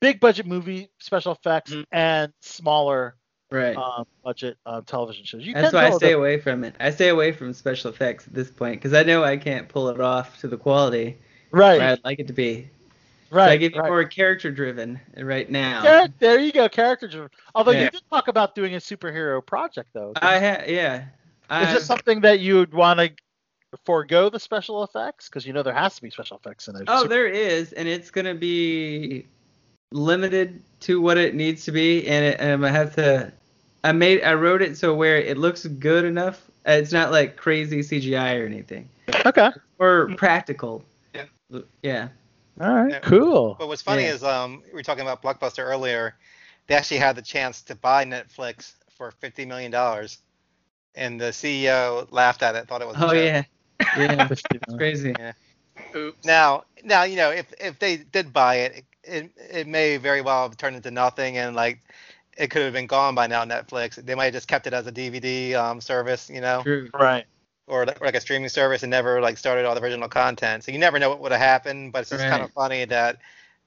[0.00, 1.84] big budget movie special effects Mhm.
[1.92, 3.16] and smaller
[3.50, 3.76] Right.
[3.76, 5.44] um, budget uh, television shows.
[5.46, 6.74] You That's can why I stay away from it.
[6.80, 9.88] I stay away from special effects at this point because I know I can't pull
[9.88, 11.18] it off to the quality
[11.50, 12.68] Right, I'd like it to be.
[13.30, 13.46] Right.
[13.46, 13.88] so I give you right.
[13.88, 15.82] more character driven right now.
[15.82, 17.30] Char- there you go, character driven.
[17.54, 17.84] Although Yeah.
[17.84, 20.12] you did talk about doing a superhero project, though.
[20.16, 20.96] I ha- yeah.
[21.02, 21.04] Is
[21.50, 23.10] I, this something that you would want to
[23.84, 25.28] forego the special effects?
[25.28, 26.84] Because you know there has to be special effects in it.
[26.88, 29.26] oh, there is, and it's gonna be
[29.92, 33.32] limited to what it needs to be, and, it, and I have to.
[33.84, 36.44] I made I wrote it so where it looks good enough.
[36.66, 38.88] uh, It's not like crazy CGI or anything,
[39.24, 39.50] okay.
[39.78, 40.84] or practical.
[41.14, 41.24] Yeah.
[41.82, 42.08] Yeah.
[42.60, 42.94] All right.
[42.94, 43.00] Yeah.
[43.02, 43.56] Cool.
[43.58, 44.14] But what's funny Yeah.
[44.14, 46.14] is um we were talking about Blockbuster earlier.
[46.66, 50.18] They actually had the chance to buy Netflix for fifty million dollars,
[50.94, 52.96] and the CEO laughed at it, thought it was.
[53.00, 53.14] a Oh joke.
[53.14, 53.44] yeah.
[53.94, 54.28] Yeah.
[54.30, 55.14] it's crazy.
[55.94, 56.24] Oops.
[56.24, 60.42] Now, now you know if if they did buy it, it it may very well
[60.44, 61.80] have turned into nothing, and like
[62.36, 63.44] it could have been gone by now.
[63.44, 63.94] Netflix.
[63.96, 66.90] They might have just kept it as a DVD um service, you know, True.
[66.94, 67.26] Right.
[67.68, 70.64] Or, li- or like a streaming service, and never like started all the original content.
[70.64, 71.92] So you never know what would have happened.
[71.92, 73.18] But it's just kind of funny that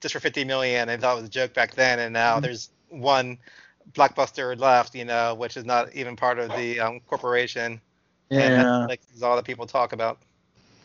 [0.02, 2.41] just for 50 million, they thought it was a joke back then, and now Mhm.
[2.43, 3.38] there's one
[3.93, 7.82] blockbuster left, you know, which is not even part of the um, corporation.
[8.30, 8.64] And Yeah.
[8.89, 10.18] Netflix is all that people talk about.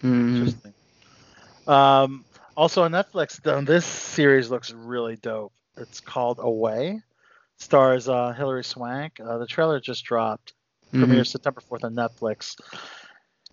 [0.02, 0.36] Mhm.
[0.36, 0.74] Interesting.
[1.66, 2.24] Um,
[2.56, 5.52] also on Netflix, though, this series looks really dope.
[5.76, 7.02] It's called Away.
[7.58, 9.18] Stars uh, Hilary Swank.
[9.20, 10.52] Uh, the trailer just dropped.
[10.92, 11.00] Mhm.
[11.00, 12.56] Premieres September 4th on Netflix.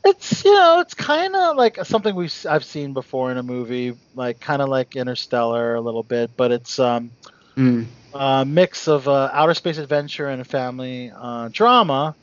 [0.06, 3.93] It's you know it's kind of like something we I've seen before in a movie,
[4.14, 7.12] like kind of like Interstellar a little bit, but it's um,
[7.58, 7.86] Mm.
[8.14, 12.16] a mix of uh, outer space adventure and a family uh, drama.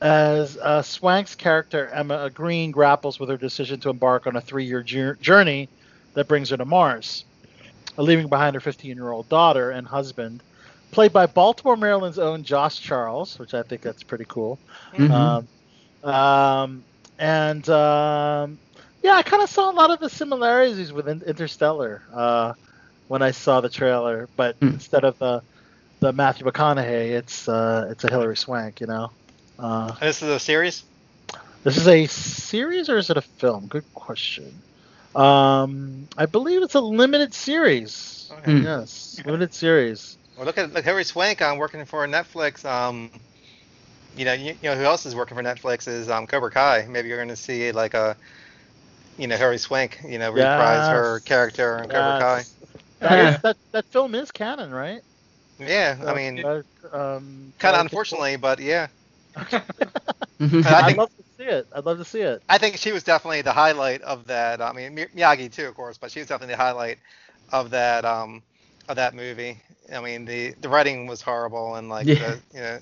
[0.00, 4.82] As uh, Swank's character Emma Green grapples with her decision to embark on a three-year
[4.82, 5.70] jour- journey
[6.14, 7.24] that brings her to Mars,
[7.98, 10.42] uh, leaving behind her 15-year-old daughter and husband,
[10.90, 14.60] played by Baltimore, Maryland's own Josh Charles, which I think that's pretty cool.
[14.98, 15.10] Mhm.
[16.04, 16.84] Um, um,
[17.18, 18.58] and um,
[19.02, 22.52] yeah, I kind of saw a lot of the similarities with Interstellar uh,
[23.08, 24.68] when I saw the trailer, but Hmm.
[24.68, 25.42] instead of the
[26.00, 29.10] the Matthew McConaughey, it's uh, it's a Hilary Swank, you know.
[29.58, 30.84] Uh, this is a series.
[31.64, 33.66] this is a series or is it a film?
[33.66, 34.62] Good question.
[35.14, 38.30] Um, I believe it's a limited series.
[38.38, 38.58] Okay.
[38.58, 38.62] Hmm.
[38.64, 40.18] Yes, limited series.
[40.36, 42.64] Well, look at look, Hilary Swank on working for Netflix.
[42.64, 43.10] Um,
[44.16, 46.86] you know, you, you know who else is working for Netflix is um Cobra Kai.
[46.88, 48.16] Maybe you're going to see like a,
[49.18, 50.00] you know, Hilary Swank.
[50.06, 52.44] You know, reprise her character in Cobra Kai.
[53.02, 55.02] That, is, that that film is canon, right?
[55.58, 56.62] Yeah, I mean, Uh,
[56.92, 58.88] um, kind of unfortunately, but yeah.
[59.36, 59.62] I
[60.64, 61.66] I'd think- love to see it.
[61.72, 62.42] I'd love to see it.
[62.48, 64.60] I think she was definitely the highlight of that.
[64.60, 66.98] I mean, Mi- Miyagi too, of course, but she was definitely the highlight
[67.52, 68.42] of that um
[68.88, 69.60] of that movie.
[69.92, 72.14] I mean, the the writing was horrible and like Yeah.
[72.14, 72.78] the, you know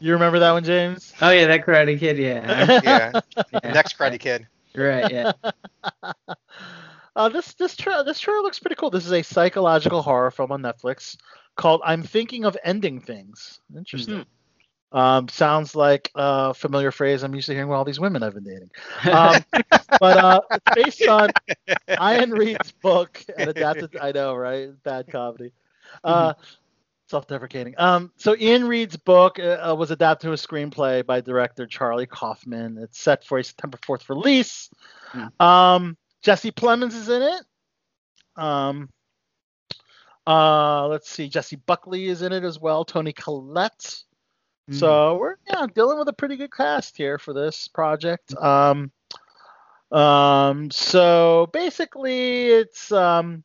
[0.00, 1.12] You remember that one, James?
[1.20, 2.18] Oh yeah, that Karate Kid.
[2.18, 2.80] Yeah.
[2.84, 3.20] yeah
[3.62, 3.72] Yeah.
[3.72, 4.46] next Karate Kid.
[4.74, 5.10] Right.
[5.10, 5.32] Yeah.
[7.16, 8.90] Uh, this this tra- this trailer looks pretty cool.
[8.90, 11.16] This is a psychological horror film on Netflix
[11.56, 14.24] called "I'm Thinking of Ending Things." Interesting.
[14.92, 18.34] Um, sounds like a familiar phrase I'm used to hearing with all these women I've
[18.34, 18.70] been dating.
[19.10, 19.44] Um,
[19.98, 21.30] but uh, it's based on
[21.98, 23.96] Iain Reid's book and adapted.
[24.00, 24.70] I know, right?
[24.84, 25.52] Bad comedy.
[26.04, 26.34] Uh,
[27.08, 27.74] Self-deprecating.
[27.78, 32.78] Um, so Iain Reid's book uh, was adapted to a screenplay by director Charlie Kaufman.
[32.78, 34.68] It's set for a September 4th release.
[35.40, 37.42] Um, Jesse Plemons is in it.
[38.36, 38.90] Um,
[40.26, 41.28] uh, let's see.
[41.28, 42.84] Jessie Buckley is in it as well.
[42.84, 44.02] Toni Collette.
[44.70, 48.34] So we're yeah dealing with a pretty good cast here for this project.
[48.36, 48.92] Um,
[49.90, 53.44] um, so basically it's um,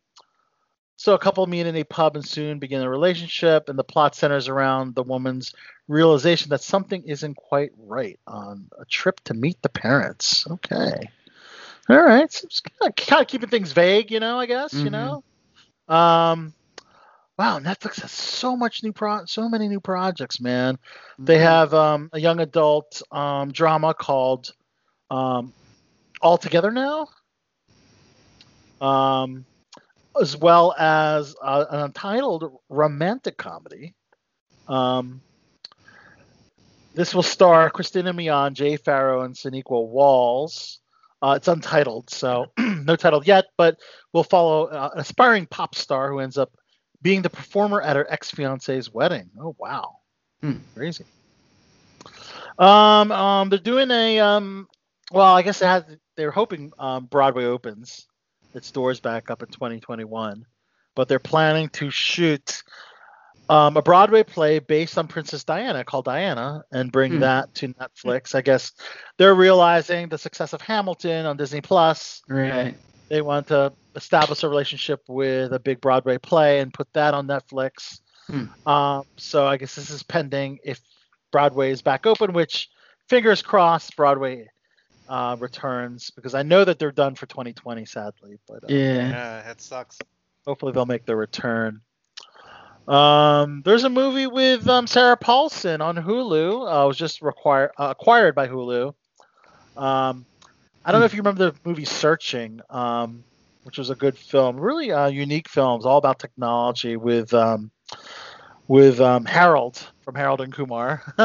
[1.03, 4.15] so a couple meet in a pub and soon begin a relationship, and the plot
[4.15, 5.53] centers around the woman's
[5.89, 10.47] realization that something isn't quite right on a trip to meet the parents.
[10.49, 11.09] Okay.
[11.89, 12.31] All right.
[12.31, 14.91] So kind of keeping things vague, you know, I guess, you Mhm.
[14.91, 15.23] know.
[15.93, 16.53] Um
[17.37, 20.79] wow, Netflix has so much new pro so many new projects, man.
[21.19, 24.53] They have um, a young adult um, drama called
[25.11, 25.51] um,
[26.21, 27.09] All Together Now,
[28.79, 29.45] um,
[30.19, 33.93] as well as uh, an untitled romantic comedy.
[34.67, 35.21] Um,
[36.93, 40.79] this will star Christina Milian, Jay Pharoah, and Sinqua Walls.
[41.21, 43.77] Uh, it's untitled, so no title yet, but
[44.11, 46.51] we'll follow uh, an aspiring pop star who ends up
[47.01, 49.29] being the performer at her ex fiance's wedding.
[49.39, 49.95] Oh wow,
[50.41, 50.57] Hmm.
[50.75, 51.05] crazy.
[52.59, 54.67] Um, um, they're doing a um,
[55.11, 55.83] well, I guess it has,
[56.17, 58.05] they're hoping um, Broadway opens
[58.55, 60.45] its doors back up in 2021,
[60.95, 62.63] but they're planning to shoot
[63.49, 67.19] um, a Broadway play based on Princess Diana called Diana and bring Hmm.
[67.19, 68.33] that to Netflix.
[68.35, 68.71] I guess
[69.17, 72.21] they're realizing the success of Hamilton on Disney Plus.
[72.29, 72.75] Right.
[73.09, 77.27] They want to establish a relationship with a big Broadway play and put that on
[77.27, 77.99] Netflix.
[78.27, 78.45] Hmm.
[78.67, 80.79] Um, so I guess this is pending if
[81.31, 82.69] Broadway is back open, which
[83.09, 84.47] fingers crossed Broadway
[85.07, 88.37] uh, returns because I know that they're done for 2020, sadly.
[88.47, 89.09] But uh, Yeah.
[89.09, 89.99] Yeah, that sucks.
[90.45, 91.81] hopefully they'll make their return.
[92.87, 96.69] Um, there's a movie with um, Sarah Paulson on Hulu.
[96.69, 98.93] Uh, it was just require, uh, acquired by Hulu.
[99.77, 100.25] Um,
[100.85, 103.23] I don't know if you remember the movie Searching, um,
[103.63, 107.71] which was a good film, really uh, unique films, all about technology with um,
[108.67, 111.01] with um, Harold from Harold and Kumar.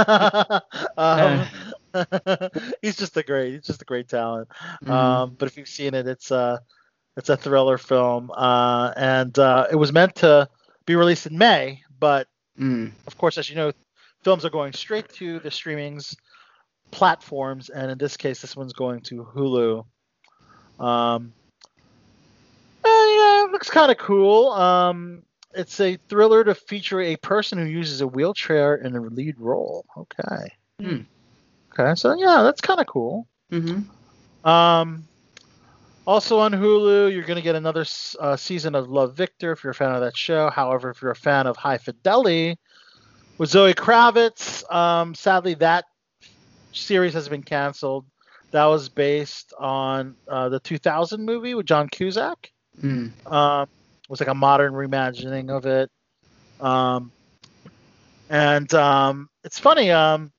[0.97, 1.47] um,
[2.83, 4.49] he's just a great, he's just a great talent.
[4.85, 4.91] Mhm.
[4.91, 6.61] Um, but if you've seen it, it's a
[7.17, 10.49] it's a thriller film, uh, and uh, it was meant to
[10.87, 12.29] be released in May, but
[12.59, 12.91] Mm.
[13.07, 13.73] of course, as you know,
[14.25, 16.17] films are going straight to the streamings
[16.91, 19.85] platforms, and in this case, this one's going to Hulu.
[20.81, 21.33] Um,
[22.85, 24.51] uh, yeah, it looks kind of cool.
[24.51, 25.23] Um,
[25.55, 29.85] it's a thriller to feature a person who uses a wheelchair in a lead role.
[29.97, 30.53] Okay.
[30.81, 31.01] Hmm.
[31.79, 33.27] Okay, so yeah, that's kind of cool.
[33.53, 34.49] Mm-hmm.
[34.49, 35.07] Um,
[36.07, 37.85] also on Hulu, you're going to get another
[38.19, 40.51] uh, season of Love Victor if you're a fan of that show.
[40.51, 42.59] However, if you're a fan of High Fidelity
[43.37, 45.85] with Zoe Kravitz, um, sadly that
[46.73, 48.07] series has been canceled.
[48.51, 52.51] That was based on uh, the 2000 movie with John Cusack.
[52.81, 53.13] Mm.
[53.31, 53.69] Um,
[54.03, 55.91] it was like a modern reimagining of it.
[56.61, 57.13] Um,
[58.31, 59.91] and um, it's funny.
[59.91, 60.33] Um,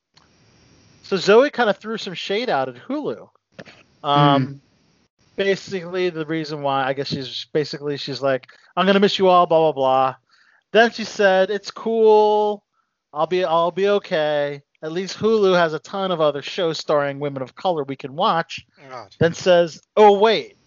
[1.10, 3.28] so Zoe kind of threw some shade out at Hulu.
[4.04, 4.62] Um,
[5.36, 8.46] Basically, the reason why I guess she's basically she's like,
[8.76, 10.16] I'm gonna miss you all, blah blah blah.
[10.72, 12.64] Then she said, it's cool.
[13.14, 14.62] I'll be I'll be okay.
[14.84, 18.16] At least Hulu has a ton of other shows starring women of color we can
[18.16, 18.66] watch.
[18.90, 19.16] God.
[19.20, 20.58] Then says, oh wait.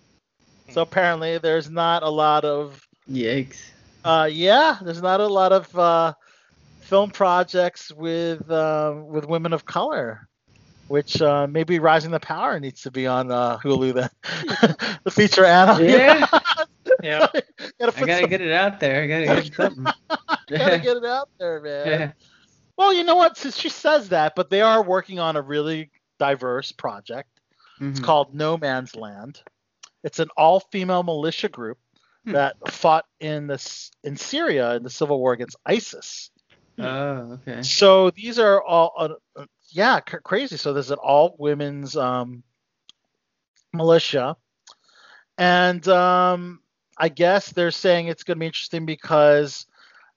[0.70, 2.80] So apparently there's not a lot of
[3.11, 3.61] Yikes.
[4.05, 6.14] uh, yeah, there's not a lot of uh,
[6.80, 10.28] film projects with uh, with women of color,
[10.93, 14.11] which uh, maybe Rising the Power needs to be on uh, Hulu then.
[15.05, 15.86] the feature anime.
[15.88, 16.26] Yeah.
[17.03, 17.26] Yeah.
[17.30, 17.45] gotta
[17.78, 19.03] I gotta some- get it out there.
[19.03, 19.84] I gotta get something.
[20.51, 21.86] gotta get it out there, man.
[21.88, 22.12] Yeah.
[22.76, 23.36] Well, you know what?
[23.36, 27.28] Since she says that, but they are working on a really diverse project.
[27.80, 28.05] It's Mhm.
[28.05, 29.43] called No Man's Land.
[30.05, 31.78] It's an all-female militia group
[32.26, 32.32] Hmm.
[32.32, 36.30] that fought in this in Syria in the civil war against ISIS.
[36.78, 37.62] Oh, okay.
[37.62, 40.56] So these are all, uh, yeah, cr- crazy.
[40.56, 42.42] So there's an all women's um,
[43.72, 44.36] militia,
[45.38, 46.60] and um,
[46.96, 49.66] I guess they're saying it's going to be interesting because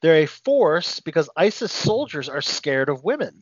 [0.01, 3.41] they're a force because ISIS soldiers are scared of women.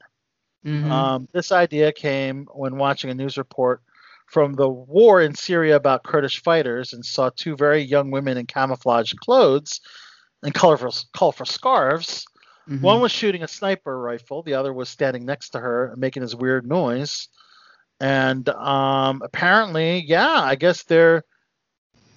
[0.66, 0.90] Mhm.
[0.90, 3.82] Um, this idea came when watching a news report
[4.28, 8.46] from the war in Syria about Kurdish fighters and saw two very young women in
[8.46, 9.82] camouflage clothes
[10.42, 12.26] and colorful, colorful scarves.
[12.70, 12.82] Mhm.
[12.82, 16.36] One was shooting a sniper rifle, the other was standing next to her making this
[16.36, 17.28] weird noise.
[18.00, 21.24] And um, apparently, yeah, I guess there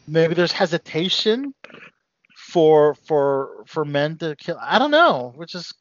[0.08, 1.52] maybe there's hesitation
[2.36, 4.58] for for for men to kill.
[4.60, 5.72] I don't know, which is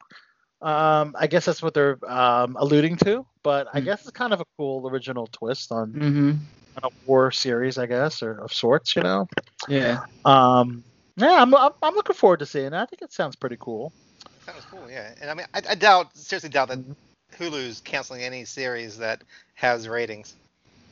[0.62, 3.26] um, I guess that's what they're um, alluding to.
[3.42, 3.84] But I Mm.
[3.84, 6.38] guess it's kind of a cool original twist on, Mhm.
[6.82, 9.28] on a war series, I guess, or of sorts, you know.
[9.68, 10.02] Yeah.
[10.24, 10.82] Um,
[11.16, 12.74] yeah, I'm, I'm I'm looking forward to seeing it.
[12.74, 13.92] I think it sounds pretty cool.
[14.46, 15.12] Sounds cool, yeah.
[15.20, 16.92] And I mean, I, I doubt, seriously doubt that Mm-hmm.
[17.42, 19.22] Hulu's canceling any series that
[19.54, 20.34] has ratings.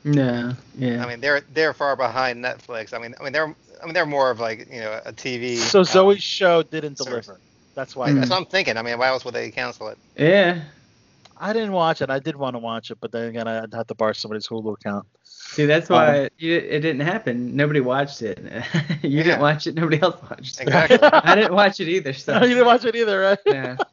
[0.02, 0.52] No.
[0.76, 1.02] Yeah.
[1.02, 2.92] I mean, they're they're far behind Netflix.
[2.92, 5.56] I mean, I mean they're I mean they're more of like you know a TV.
[5.56, 7.26] So um, Zoe's show didn't service.
[7.26, 7.40] deliver.
[7.74, 8.10] That's why.
[8.10, 8.16] Mm.
[8.16, 8.76] That's what I'm thinking.
[8.76, 9.98] I mean, why else would they cancel it?
[10.16, 10.60] yeah.
[11.36, 12.10] I didn't watch it.
[12.10, 14.74] I did want to watch it, but then again, I'd have to borrow somebody's Hulu
[14.74, 15.06] account.
[15.24, 17.54] See, that's why you, it didn't happen.
[17.56, 18.38] Nobody watched it.
[19.02, 19.22] you Yeah.
[19.22, 19.74] didn't watch it.
[19.74, 20.62] Nobody else watched it.
[20.62, 20.98] Exactly.
[21.12, 22.12] I didn't watch it either.
[22.12, 22.34] So.
[22.42, 23.38] you didn't watch it either, right?
[23.46, 23.76] Yeah.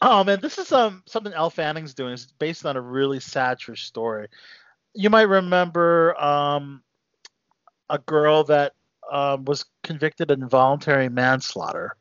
[0.00, 2.14] Oh man, this is um something Elle Fanning's doing.
[2.14, 4.28] It's based on a really sad true story.
[4.94, 6.82] You might remember um
[7.90, 8.72] a girl that
[9.12, 11.96] um, was convicted of involuntary manslaughter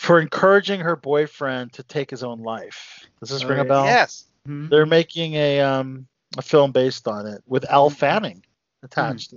[0.00, 3.06] for encouraging her boyfriend to take his own life.
[3.20, 3.84] Does this Oh, ring a bell?
[3.84, 4.24] Yes.
[4.48, 4.70] Mhm.
[4.70, 6.06] They're making a um
[6.38, 8.42] a film based on it with Elle Fanning
[8.82, 9.34] attached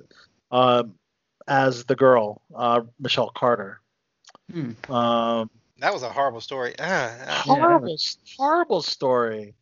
[0.51, 0.95] um,
[1.47, 3.81] as the girl, uh, Michelle Carter.
[4.49, 4.71] Hmm.
[4.89, 5.49] Um,
[5.79, 6.75] That was a horrible story.
[6.79, 7.43] Ah, ah.
[7.45, 7.97] horrible,
[8.37, 9.55] horrible story.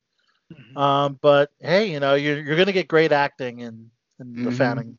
[0.76, 3.90] Um, but hey, you know, you're you're gonna get great acting in,
[4.20, 4.58] in the Mhm.
[4.58, 4.98] Fanning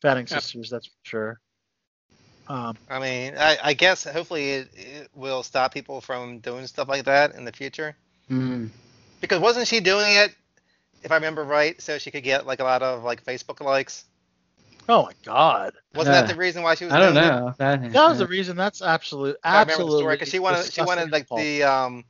[0.00, 0.38] Fanning Yeah.
[0.38, 1.40] sisters, that's for sure.
[2.48, 6.88] Um, I mean, I, I guess hopefully it, it will stop people from doing stuff
[6.88, 7.96] like that in the future.
[8.30, 8.70] Mm.
[9.20, 10.34] Because wasn't she doing it,
[11.02, 14.04] if I remember right, so she could get like a lot of like Facebook likes?
[14.88, 16.94] oh my God, Wasn't Uh, that the reason why she was?
[16.94, 17.28] I don't doing it?
[17.28, 17.54] know.
[17.58, 18.56] That, that was the reason.
[18.56, 19.98] That's absolute, If I remember the absolutely.
[20.00, 21.40] story because she wanted she wanted like fault.
[21.40, 22.04] the um,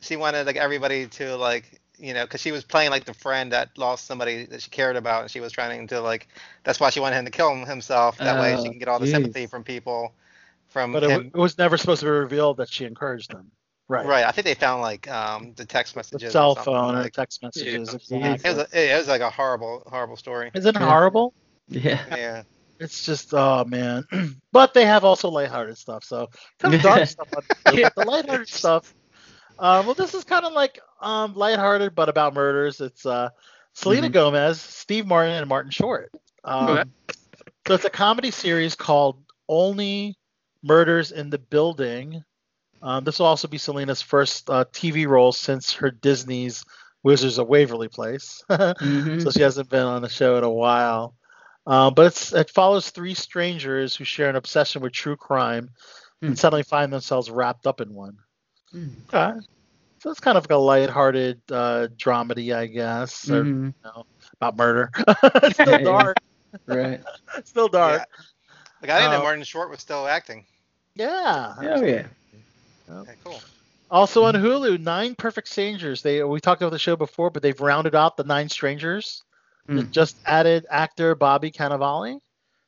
[0.00, 3.52] she wanted like everybody to like you know because she was playing like the friend
[3.52, 6.28] that lost somebody that she cared about and she was trying to like
[6.64, 8.88] that's why she wanted him to kill him himself that way she Oh, can get
[8.88, 9.10] all the jeez.
[9.12, 10.12] sympathy from people
[10.68, 13.50] from But it, w- it was never supposed to be revealed that she encouraged them.
[13.86, 14.04] Right.
[14.06, 14.24] Right.
[14.24, 16.30] I think they found like um the text messages.
[16.30, 17.96] or cell something, phone or like- text messages.
[18.10, 18.32] Yeah.
[18.34, 18.50] exactly.
[18.50, 20.50] It was, a, it was like a horrible, horrible story.
[20.54, 20.88] Isn't it Yeah.
[20.88, 21.32] horrible?
[21.68, 22.02] yeah.
[22.10, 22.42] Yeah.
[22.80, 24.04] It's just oh man.
[24.52, 26.02] but they have also lighthearted stuff.
[26.02, 26.28] So
[26.58, 27.42] kind of dark stuff on
[27.72, 27.90] the Yeah.
[27.94, 28.92] but the lighthearted stuff.
[29.58, 32.80] Uh, well, this is kind of like um, lighthearted, but about murders.
[32.80, 33.30] It's uh,
[33.74, 34.12] Selena Mhm.
[34.12, 36.10] Gomez, Steve Martin, and Martin Short.
[36.44, 36.84] Um, Okay.
[37.66, 40.18] So it's a comedy series called Only
[40.62, 42.22] Murders in the Building.
[42.82, 46.62] Um, this will also be Selena's first uh, TV role since her Disney's
[47.02, 48.42] Wizards of Waverly Place.
[48.50, 49.22] Mhm.
[49.22, 51.14] so she hasn't been on the show in a while.
[51.66, 55.70] Uh, but it's, it follows three strangers who share an obsession with true crime
[56.20, 56.26] Hmm.
[56.28, 58.18] and suddenly find themselves wrapped up in one.
[58.74, 58.90] Mm.
[59.12, 59.40] Okay.
[60.00, 63.66] So it's kind of like a lighthearted uh, dramedy, I guess, or Mhm.
[63.66, 64.04] you know,
[64.40, 64.90] about murder.
[65.44, 65.84] it's still Yeah.
[65.84, 66.18] dark.
[66.66, 67.00] Right.
[67.36, 68.04] It's still dark.
[68.82, 70.46] Like I didn't know Uh, Martin Short was still acting.
[70.94, 71.54] Yeah.
[71.58, 72.06] Oh yeah.
[72.90, 73.40] Okay, cool.
[73.90, 76.02] Also on Hulu, Nine Perfect Strangers.
[76.02, 79.22] They we talked about the show before, but they've rounded out the Nine Strangers.
[79.68, 79.90] Mm.
[79.90, 82.18] just added actor Bobby Cannavale.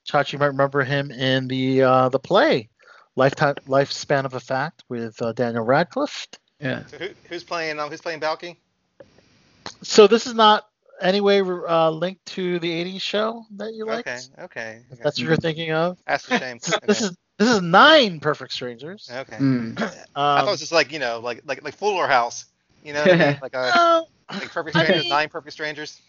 [0.08, 2.70] Chachi you might remember him in the uh, the play
[3.16, 6.26] Lifetime Lifespan of a Fact with uh, Daniel Radcliffe.
[6.60, 6.84] Yeah.
[6.86, 7.78] So who, who's playing?
[7.78, 8.58] Um, who's playing Balky?
[9.82, 10.68] So this is not
[11.00, 14.08] anyway uh, linked to the '80s show that you liked.
[14.08, 14.80] Okay, okay.
[14.86, 15.02] If okay.
[15.02, 15.98] that's what you're thinking of.
[16.06, 16.58] That's a shame.
[16.62, 17.04] This is, this Okay.
[17.06, 19.10] is this is Nine Perfect Strangers.
[19.12, 19.36] Okay.
[19.36, 19.78] Mm.
[19.78, 20.08] I thought it
[20.42, 22.46] Um, was just like you know, like like like Fuller House.
[22.84, 23.38] You know, what I mean?
[23.42, 24.06] like a no,
[24.38, 26.00] like Perfect I Strangers, mean- nine Perfect Strangers.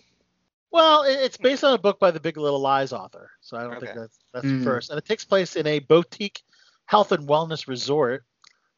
[0.69, 3.79] Well, it's based on a book by the Big Little Lies author, so I don't
[3.79, 4.63] think that's that's Mm.
[4.65, 4.89] first.
[4.89, 6.41] And it takes place in a boutique
[6.87, 8.25] health and wellness resort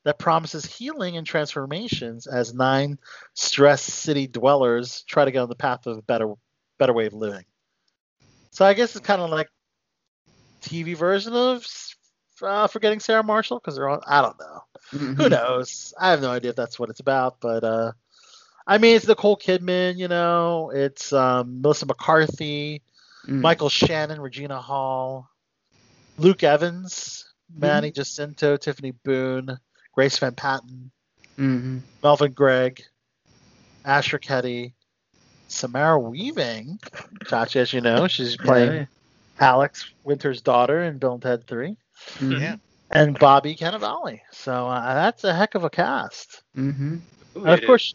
[0.03, 2.99] that promises healing and transformations as nine
[3.36, 6.34] stressed city dwellers try to get on the path of a better
[6.78, 7.45] better way of living.
[8.51, 9.49] So I guess it's kind of like
[10.62, 11.66] TV version of
[12.41, 14.01] uh, Forgetting Sarah Marshall because they're on.
[14.07, 14.64] I don't know.
[14.93, 15.16] Mhm.
[15.18, 15.93] Who knows?
[15.99, 17.91] I have no idea if that's what it's about, but uh,
[18.68, 22.82] I mean, it's Nicole Kidman, you know, it's um, Melissa McCarthy,
[23.28, 23.41] Mm.
[23.41, 25.30] Michael Shannon, Regina Hall,
[26.18, 29.58] Luke Evans, Manny Jacinto, Tiffany Boone,
[29.93, 30.91] Grace Van Patten,
[31.38, 31.82] Mhm.
[32.04, 32.84] Melvin Gregg,
[33.86, 34.74] Asher Keddie,
[35.47, 36.80] Samara Weaving,
[37.26, 38.86] Chachi, as you know, she's playing Yeah,
[39.39, 41.76] Alex Winter's daughter in Bill and Ted 3, yeah.
[42.20, 42.39] Mhm.
[42.39, 42.56] Yeah.
[42.91, 44.22] and Bobby Cannavale.
[44.32, 46.43] So uh, that's a heck of a cast.
[46.56, 47.02] Mhm.
[47.36, 47.93] Ooh, And of it course,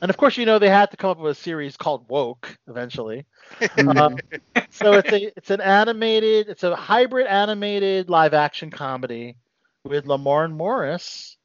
[0.00, 2.56] and of course, you know they had to come up with a series called Woke
[2.68, 3.24] eventually.
[3.60, 3.96] Mhm.
[3.98, 4.18] Um,
[4.70, 9.36] so it's a it's an animated, it's a hybrid animated live action comedy
[9.84, 11.36] with Lamorne Morris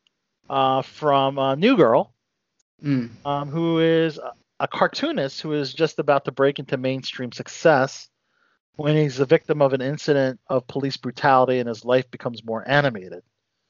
[0.50, 2.12] uh, from uh, New Girl,
[2.84, 3.10] Mm.
[3.26, 8.10] um, who is a- a cartoonist who is just about to break into mainstream success
[8.76, 12.64] when he's the victim of an incident of police brutality and his life becomes more
[12.68, 13.24] animated.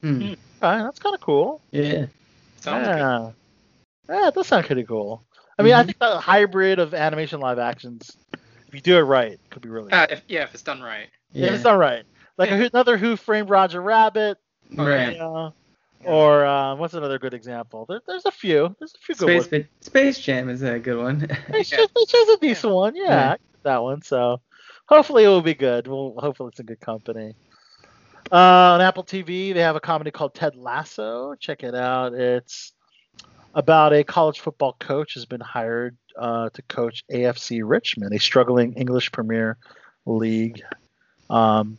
[0.03, 0.31] Mm.
[0.33, 1.61] Okay, that's kind of cool.
[1.71, 2.07] Yeah.
[2.59, 3.33] Sounds good.
[4.09, 4.15] Yeah.
[4.21, 5.23] that it does sound pretty cool.
[5.57, 5.85] I mean, I Mhm.
[5.87, 8.17] think the hybrid of animation live actions,
[8.67, 11.09] if you do it right, could be really Uh, if, yeah, if it's done right.
[11.31, 11.53] Yeah, Yeah.
[11.53, 12.03] it's done right.
[12.37, 14.37] Like a, another Who Framed Roger Rabbit,
[14.69, 15.17] you Right.
[15.17, 15.53] know,
[16.03, 17.85] or um, what's another good example?
[17.87, 18.75] There, there's a few.
[18.79, 19.65] There's a few good Space ones.
[19.81, 21.27] Space Jam is a good one.
[21.49, 22.95] It's just, it's just a decent one.
[22.95, 23.35] Yeah, Yeah.
[23.61, 24.01] That one.
[24.01, 24.41] So
[24.87, 25.87] hopefully it will be good.
[25.87, 27.35] We'll hopefully it's in good company.
[28.31, 28.35] Uh,
[28.73, 31.35] on Apple TV, they have a comedy called Ted Lasso.
[31.35, 32.13] Check it out.
[32.13, 32.73] It's
[33.53, 38.73] about a college football coach who's been hired uh, to coach AFC Richmond, a struggling
[38.73, 39.57] English Premier
[40.05, 40.61] League.
[41.29, 41.77] Um,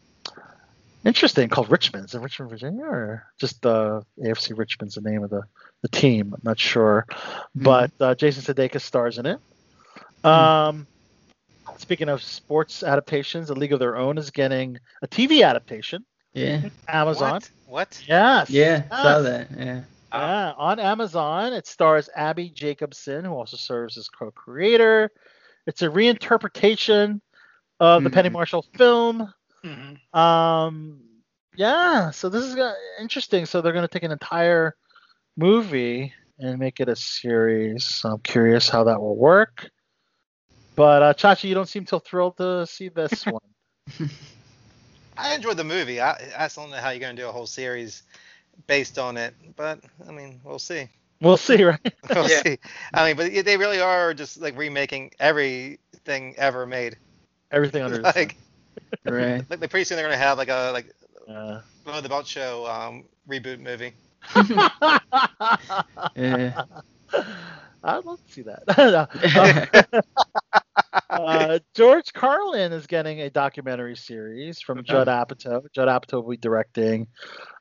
[1.04, 2.06] interesting, called Richmond.
[2.06, 5.42] Is it Richmond, Virginia, or just uh, AFC Richmond's the name of the,
[5.82, 6.32] the team?
[6.34, 7.06] I'm not sure,
[7.54, 9.38] but uh, Jason Sudeikis stars in it.
[10.24, 10.86] Um,
[11.78, 16.04] speaking of sports adaptations, A League of Their Own is getting a TV adaptation.
[16.32, 16.62] Yeah.
[16.88, 17.32] Amazon.
[17.32, 17.50] What?
[17.66, 18.04] What?
[18.08, 18.50] Yes.
[18.50, 18.88] Yeah.
[18.88, 19.48] Saw that.
[19.56, 19.82] Yeah.
[20.14, 21.52] Yeah, on Amazon.
[21.52, 25.10] It stars Abbi Jacobson, who also serves as co-creator.
[25.66, 27.20] It's a reinterpretation
[27.80, 28.32] of the Penny Mhm.
[28.32, 29.32] Marshall film.
[29.64, 29.98] Mhm.
[30.16, 31.02] Um,
[31.56, 33.46] yeah, so this is uh, interesting.
[33.46, 34.76] So they're going to take an entire
[35.36, 37.84] movie and make it a series.
[37.84, 39.70] So I'm curious how that will work.
[40.76, 43.40] But uh, Chachi, you don't seem so thrilled to see this one.
[45.16, 46.00] I enjoyed the movie.
[46.00, 48.02] I, I just don't know how you're going to do a whole series
[48.66, 50.88] based on it, but I mean, we'll see.
[51.20, 51.80] We'll see, right?
[52.14, 52.42] We'll Yeah.
[52.42, 52.58] see.
[52.92, 56.96] I mean, but they really are just like remaking everything ever made.
[57.50, 58.30] Everything under the sun.
[59.06, 59.44] Right.
[59.50, 60.86] like, like pretty soon they're gonna have like a like
[61.28, 61.60] Yeah.
[61.84, 63.92] Below the Belt Show um, reboot movie.
[66.16, 66.64] Yeah.
[67.82, 69.10] I'd love to see that.
[71.20, 75.62] Uh, George Carlin is getting a documentary series from Judd Apatow.
[75.72, 77.06] Judd Apatow will be directing.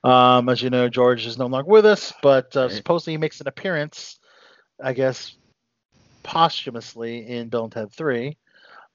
[0.03, 2.71] Um, as you know, George is no longer with us, but uh, Right.
[2.71, 4.19] supposedly he makes an appearance,
[4.81, 5.35] I guess,
[6.23, 8.38] posthumously in Bill and Ted 3.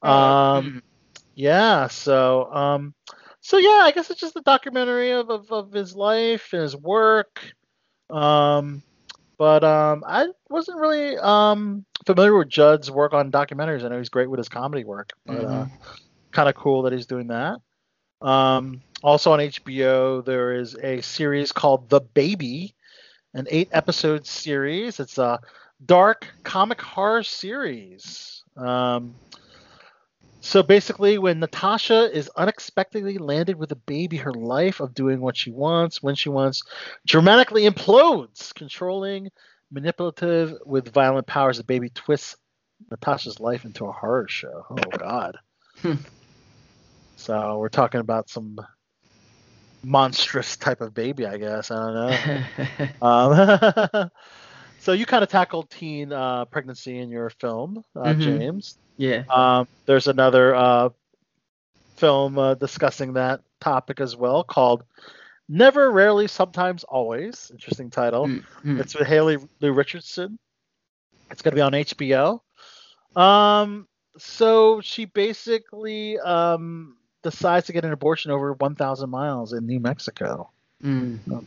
[0.02, 0.82] Um,
[1.35, 2.94] yeah, so um,
[3.40, 6.76] so yeah, I guess it's just a documentary of, of, of his life and his
[6.76, 7.40] work.
[8.10, 8.82] Um,
[9.39, 13.85] but um, I wasn't really um, familiar with Judd's work on documentaries.
[13.85, 15.66] I know he's great with his comedy work, but uh,
[16.32, 17.59] kind of cool that he's doing that.
[18.20, 22.74] Um, also on HBO, there is a series called The Baby,
[23.35, 24.98] an eight episode series.
[24.98, 25.40] It's a
[25.86, 28.43] dark comic horror series.
[28.56, 29.15] Um,
[30.40, 35.36] so basically, when Natasha is unexpectedly landed with a baby, her life of doing what
[35.36, 36.62] she wants, when she wants,
[37.06, 38.55] dramatically implodes.
[38.55, 39.31] Controlling,
[39.70, 42.36] manipulative, with violent powers, the baby twists
[42.90, 44.65] Natasha's life into a horror show.
[44.70, 45.36] Oh, God.
[47.16, 48.59] so we're talking about some
[49.82, 51.70] monstrous type of baby, I guess.
[51.70, 52.44] I don't know.
[53.02, 54.10] Um,
[54.81, 58.20] so you kind of tackled teen uh, pregnancy in your film, uh, Mhm.
[58.20, 58.78] James.
[58.99, 59.23] Yeah.
[59.31, 60.89] Um, there's another uh,
[61.97, 64.85] film uh, discussing that topic as well called
[65.49, 67.51] Never, Rarely, Sometimes, Always.
[67.51, 68.27] Interesting title.
[68.27, 68.81] Mm, mm.
[68.81, 70.39] It's with Haley Lu Richardson.
[71.31, 72.41] It's going to be on HBO.
[73.16, 73.89] Um,
[74.19, 80.51] so she basically um, decides to get an abortion over 1,000 miles in New Mexico.
[80.83, 81.47] Mm.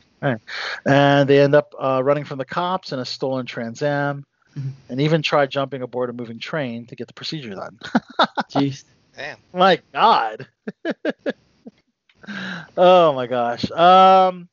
[0.86, 4.26] And they end up uh, running from the cops in a stolen Trans Am
[4.57, 4.72] Mhm.
[4.90, 7.80] and even try jumping aboard a moving train to get the procedure done.
[8.52, 8.84] Jeez.
[9.15, 9.38] Damn.
[9.53, 10.48] My God.
[12.78, 13.69] oh my gosh.
[13.72, 14.48] Um,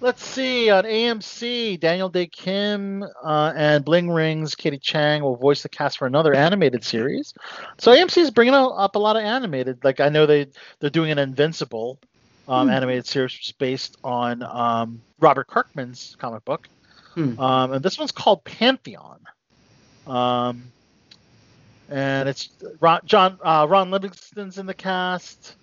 [0.00, 5.62] let's see on AMC, Daniel Dae Kim uh, and Bling Ring's, Katie Chang will voice
[5.62, 7.32] the cast for another animated series.
[7.78, 9.82] So AMC is bringing out- up a lot of animated.
[9.84, 10.46] Like I know they
[10.80, 11.98] they're doing an Invincible
[12.48, 16.68] um, animated series which is based on um, Robert Kirkman's comic book,
[17.14, 17.38] Hmm.
[17.40, 19.20] um, and this one's called Pantheon.
[20.06, 20.64] Um,
[21.90, 22.48] and it's
[22.80, 25.56] Ron, John uh, Ron Livingston's in the cast.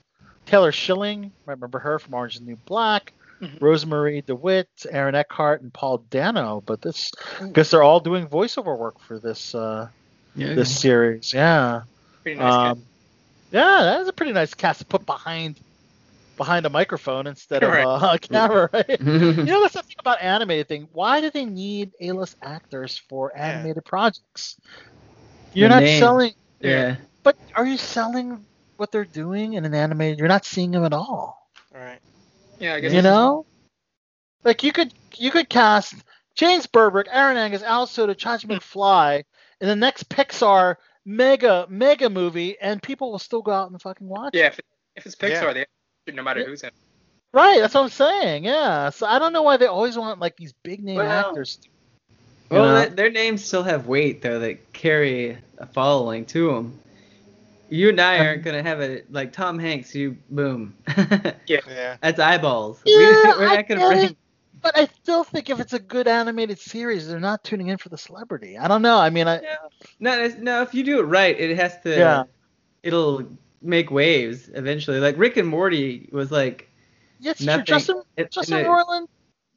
[0.45, 3.13] Taylor Schilling, remember her from Orange is the New Black.
[3.41, 3.57] Mhm.
[3.59, 6.61] Rosemarie DeWitt, Aaron Eckhart, and Paul Dano.
[6.63, 7.09] But this,
[7.41, 9.87] because they're all doing voiceover work for this uh,
[10.35, 10.53] Yeah.
[10.53, 11.33] this series.
[11.33, 11.81] Yeah,
[12.23, 12.53] Pretty nice.
[12.53, 12.71] kid.
[12.77, 12.83] um,
[13.51, 15.59] yeah, that is a pretty nice cast to put behind
[16.41, 17.85] behind a microphone instead of Right.
[17.85, 18.89] uh, a camera, right?
[18.99, 20.87] you know, that's the thing about animated thing.
[20.91, 23.43] Why do they need A-list actors for Yeah.
[23.49, 24.57] animated projects?
[25.53, 25.99] You're The not name.
[25.99, 26.95] selling, yeah.
[27.21, 28.43] but are you selling
[28.77, 30.17] what they're doing in an animated?
[30.17, 31.47] You're not seeing them at all.
[31.75, 31.99] All right.
[32.59, 33.45] yeah, I guess You it's- know,
[34.43, 35.93] like you could you could cast
[36.33, 39.23] James Burbrick, Aaron Angus, Al Soda, Chachi McFly
[39.59, 44.07] in the next Pixar mega mega movie, and people will still go out and fucking
[44.07, 44.33] watch.
[44.33, 44.53] Yeah, it.
[44.53, 44.65] if, it,
[44.95, 45.53] if it's Pixar, Yeah.
[45.53, 45.65] they
[46.15, 46.67] no matter who's in.
[46.69, 46.73] it.
[47.33, 48.43] Right, that's what I'm saying.
[48.45, 48.89] Yeah.
[48.89, 51.59] So I don't know why they always want like these big name Well, actors.
[51.63, 52.73] you Well, know?
[52.81, 56.77] their- their names still have weight though that carry a following to them.
[57.69, 59.95] You and I aren't um, gonna have it like Tom Hanks.
[59.95, 60.73] You boom.
[61.47, 61.95] Yeah.
[62.01, 62.81] That's eyeballs.
[62.85, 63.03] Yeah, we,
[63.39, 64.05] we're I not gonna get bring.
[64.09, 64.17] it.
[64.61, 67.89] But I still think if it's a good animated series, they're not tuning in for
[67.89, 68.57] the celebrity.
[68.59, 68.97] I don't know.
[68.97, 69.41] I mean, I
[70.01, 70.61] No, it's- no.
[70.61, 71.89] If you do it right, it has to.
[71.97, 72.23] Yeah.
[72.83, 73.25] It'll
[73.61, 74.99] make waves eventually.
[74.99, 76.69] Like Rick and Morty was like.
[77.19, 77.45] yes, true.
[77.47, 79.07] Nothing- Justin it- Justin it- Roiland.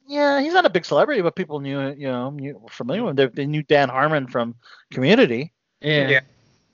[0.07, 3.19] Yeah, he's not a big celebrity, but people knew you know knew, were familiar with
[3.19, 3.31] him.
[3.33, 4.53] They, they knew Dan Harmon from
[4.91, 5.51] Community,
[5.81, 6.07] Yeah.
[6.09, 6.19] Yeah.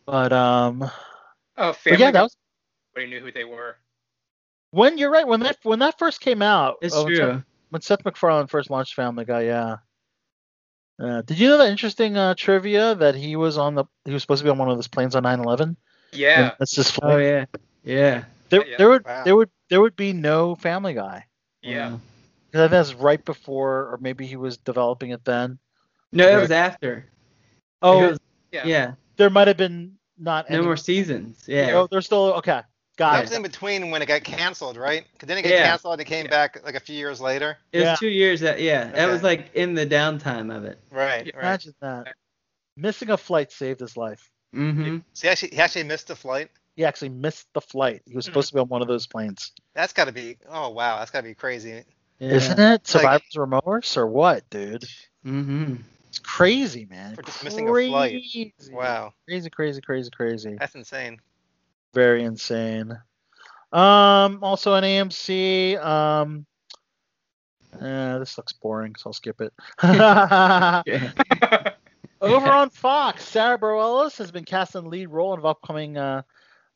[0.05, 0.89] but um, Oh,
[1.57, 2.37] but Family yeah, that Guy, was
[2.93, 3.77] Nobody knew who they were.
[4.71, 6.75] when you're right when that when that first came out.
[6.81, 7.17] It's oh, when true.
[7.35, 9.77] Seth- when Seth MacFarlane first launched Family Guy, yeah.
[11.01, 14.21] Uh, did you know that interesting uh, trivia that he was on the he was
[14.21, 15.77] supposed to be on one of those planes on 9/11?
[16.13, 16.53] Yeah.
[16.59, 17.45] That's his Oh yeah.
[17.83, 18.23] Yeah.
[18.49, 18.77] There, Yeah.
[18.77, 19.23] there would Wow.
[19.23, 21.25] there would there would be no Family Guy.
[21.61, 21.89] Yeah.
[22.51, 25.57] 'Cause I think that's right before, or maybe he was developing it then.
[26.11, 27.05] No, it was after.
[27.81, 28.19] Oh, was-
[28.51, 28.65] Yeah.
[28.67, 28.91] yeah.
[29.15, 30.65] there might have been not No any.
[30.65, 31.43] more seasons.
[31.47, 31.71] Yeah.
[31.75, 32.61] Oh, there's still okay.
[32.97, 35.05] Got That Got was in between when it got canceled, right?
[35.13, 35.65] Because then it got Yeah.
[35.65, 37.57] canceled and it came back like a few years later?
[37.71, 37.95] It was Yeah.
[37.95, 38.41] two years.
[38.41, 38.85] That yeah.
[38.91, 40.77] That was like in the downtime of it.
[40.91, 41.31] Right.
[41.33, 41.35] right.
[41.35, 42.15] Imagine that.
[42.75, 44.29] Missing a flight saved his life.
[44.55, 44.97] Mm-hmm.
[45.13, 46.49] So he actually, he actually missed the flight.
[46.75, 48.01] He actually missed the flight.
[48.05, 49.51] He was supposed to be on one of those planes.
[49.73, 50.37] That's got to be.
[50.49, 51.83] Oh wow, that's got to be crazy.
[52.19, 52.31] Yeah.
[52.31, 52.87] Isn't it?
[52.87, 54.85] Survivor's remorse or what, dude?
[55.25, 55.75] Mm-hmm.
[56.07, 57.15] It's crazy, man.
[57.15, 58.21] For just missing a flight.
[58.71, 60.55] Wow, Crazy, crazy, crazy, crazy.
[60.59, 61.19] that's insane.
[61.93, 62.91] Very insane.
[63.71, 66.45] Um, also on AMC, um,
[67.79, 69.53] uh, this looks boring, so I'll skip it.
[72.21, 75.97] Over on Fox, Sara Bareilles has been cast in the lead role in an upcoming
[75.97, 76.21] uh,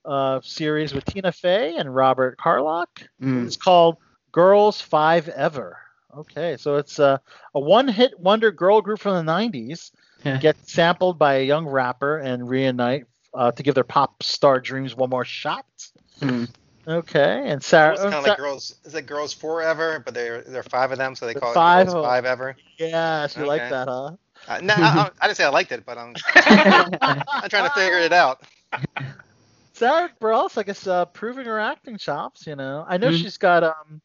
[0.04, 2.90] uh, series with Tina Fey and Robert Carlock.
[3.22, 3.46] Mm.
[3.46, 3.98] It's called
[4.32, 5.78] Girls Five Ever.
[6.18, 7.18] Okay, so it's uh,
[7.54, 9.92] a one-hit wonder girl group from the '90s
[10.24, 10.38] Yeah.
[10.38, 14.96] get sampled by a young rapper and reunite uh, to give their pop star dreams
[14.96, 15.66] one more shot.
[16.22, 16.50] Mm.
[16.88, 17.94] Okay, and Sarah.
[17.94, 18.76] It's kind of Sa- like girls.
[18.86, 20.02] Is it girls forever?
[20.04, 22.26] But there there are five of them, so they call five it girls of- five
[22.26, 22.56] ever.
[22.80, 24.12] yes, you like that, huh?
[24.48, 26.16] Uh, no, I, I, I didn't say I liked it, but I'm
[27.42, 28.42] I'm trying to figure it out.
[29.74, 32.46] Sara Bareilles, I guess, uh, proving her acting chops.
[32.48, 33.12] You know, I know Mhm.
[33.12, 34.02] she's got um,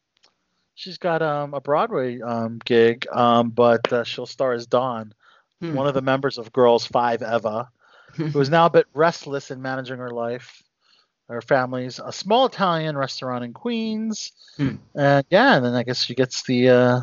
[0.75, 5.13] she's got um a Broadway um gig um, but uh, she'll star as Dawn,
[5.61, 5.75] Hmm.
[5.75, 7.69] one of the members of Girls Five Eva,
[8.33, 10.61] who is now a bit restless in managing her life.
[11.29, 14.75] Her family's a small Italian restaurant in Queens, Hmm.
[14.95, 16.99] and yeah, and then I guess she gets the uh,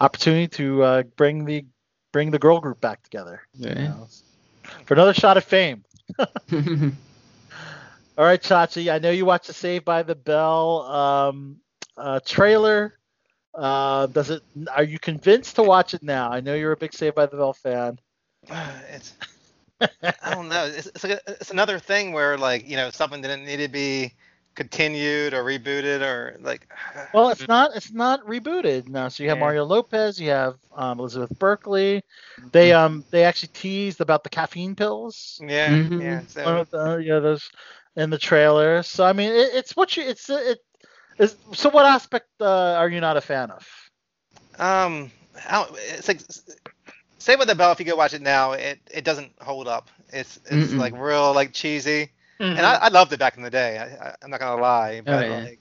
[0.00, 1.64] opportunity to uh, bring the
[2.14, 4.06] bring the girl group back together you know,
[4.86, 5.84] for another shot of fame.
[8.16, 11.56] All right, Chachi, I know you watched the Save by the Bell um,
[11.96, 12.96] uh, trailer.
[13.52, 14.42] Uh, does it?
[14.72, 16.30] Are you convinced to watch it now?
[16.30, 17.98] I know you're a big Save by the Bell fan.
[18.92, 19.14] It's
[19.80, 20.66] I don't know.
[20.66, 23.68] It's, it's, like a, it's another thing where like you know something didn't need to
[23.68, 24.12] be
[24.54, 26.68] continued or rebooted or like.
[27.12, 27.76] Well, it's not.
[27.76, 29.08] It's not rebooted now.
[29.08, 29.38] So you have Yeah.
[29.38, 30.20] Mario Lopez.
[30.20, 32.02] You have um, Elizabeth Berkley.
[32.52, 35.42] They um they actually teased about the caffeine pills.
[35.46, 35.98] Yeah, Mhm.
[35.98, 36.22] yeah.
[36.40, 37.50] One So of the yeah those
[37.96, 38.82] in the trailer.
[38.82, 40.58] So I mean, it, it's what you it's it.
[41.18, 43.66] Is, so what aspect uh, are you not a fan of?
[44.58, 45.10] um,
[45.48, 46.20] I don't, it's like
[47.18, 49.90] say with the bell if you go watch it now, it it doesn't hold up.
[50.12, 50.78] It's it's Mm-mm.
[50.78, 52.10] like real like cheesy.
[52.40, 52.56] Mhm.
[52.56, 53.78] and I, I loved it back in the day.
[53.78, 55.44] I, I, I'm not gonna lie, but yeah.
[55.44, 55.60] like,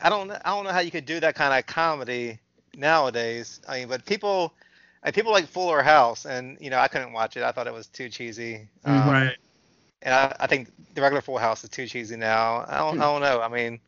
[0.00, 2.40] I don't I don't know how you could do that kind of comedy
[2.74, 3.60] nowadays.
[3.68, 4.54] I mean, but people,
[5.04, 7.42] like, people like Fuller House, and you know I couldn't watch it.
[7.42, 8.68] I thought it was too cheesy.
[8.84, 9.38] Um, Right.
[10.02, 12.64] And I, I think the regular Full House is too cheesy now.
[12.68, 13.40] I don't I don't know.
[13.40, 13.80] I mean,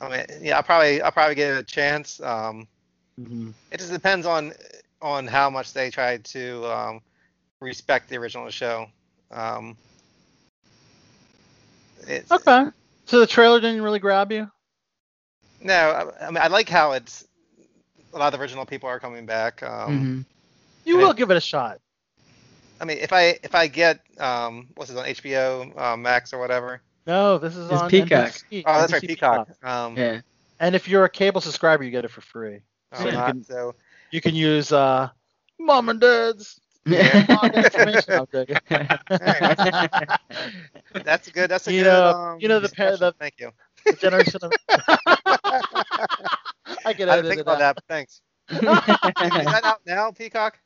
[0.00, 2.20] I mean yeah, I probably I'll probably give it a chance.
[2.20, 2.68] Um,
[3.20, 3.50] Mm-hmm.
[3.70, 4.52] it just depends on
[5.02, 7.00] on how much they try to um,
[7.60, 8.86] respect the original show.
[9.30, 9.76] Um,
[12.06, 12.64] it's, Okay.
[13.06, 14.50] So the trailer didn't really grab you.
[15.60, 17.26] No, I, I mean I like how it's
[18.14, 19.62] a lot of the original people are coming back.
[19.62, 20.24] Um, Mhm.
[20.84, 21.80] You I- will give it a shot.
[22.80, 26.38] I mean, if I if I get um, what's it on HBO uh, Max or
[26.40, 26.80] whatever.
[27.06, 28.30] No, this is It's on Peacock.
[28.32, 29.48] NBC, Oh, that's right, NBC Peacock.
[29.62, 30.20] Um, Yeah.
[30.60, 32.60] And if you're a cable subscriber, you get it for free.
[32.92, 33.74] oh, So you can- so
[34.10, 35.08] You can use uh,
[35.58, 37.22] mom and dad's Yeah.
[37.26, 38.26] login information.
[41.04, 41.50] That's good.
[41.50, 41.88] That's a You good.
[41.90, 43.00] know- um, you know the pa- discussion.
[43.00, 43.50] the- Thank you.
[43.86, 44.52] the generation of.
[46.84, 47.60] I can I edit didn't think it about out.
[47.60, 47.74] that.
[47.76, 48.20] But thanks.
[48.50, 50.58] Is that out now, Peacock?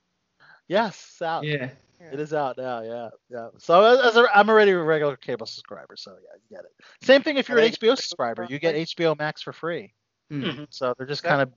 [0.69, 1.45] Yes, it's out.
[1.45, 1.71] yeah.
[2.13, 2.83] It is out now.
[2.83, 3.49] Yeah, yeah.
[3.59, 6.73] So as, as a, I'm already a regular cable subscriber, so yeah, you get it.
[7.05, 9.93] Same thing if you're an HBO subscriber, you get HBO Max for free.
[10.33, 10.67] Mm.
[10.71, 11.31] So they're just Yeah.
[11.31, 11.53] kind of.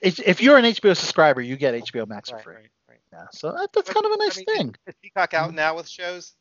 [0.00, 2.54] If if you're an HBO subscriber, you get HBO Max for free.
[2.54, 2.70] right, right.
[3.12, 4.74] Yeah, so that, that's kind of a nice mean, thing.
[4.86, 6.34] Is Peacock out now with shows?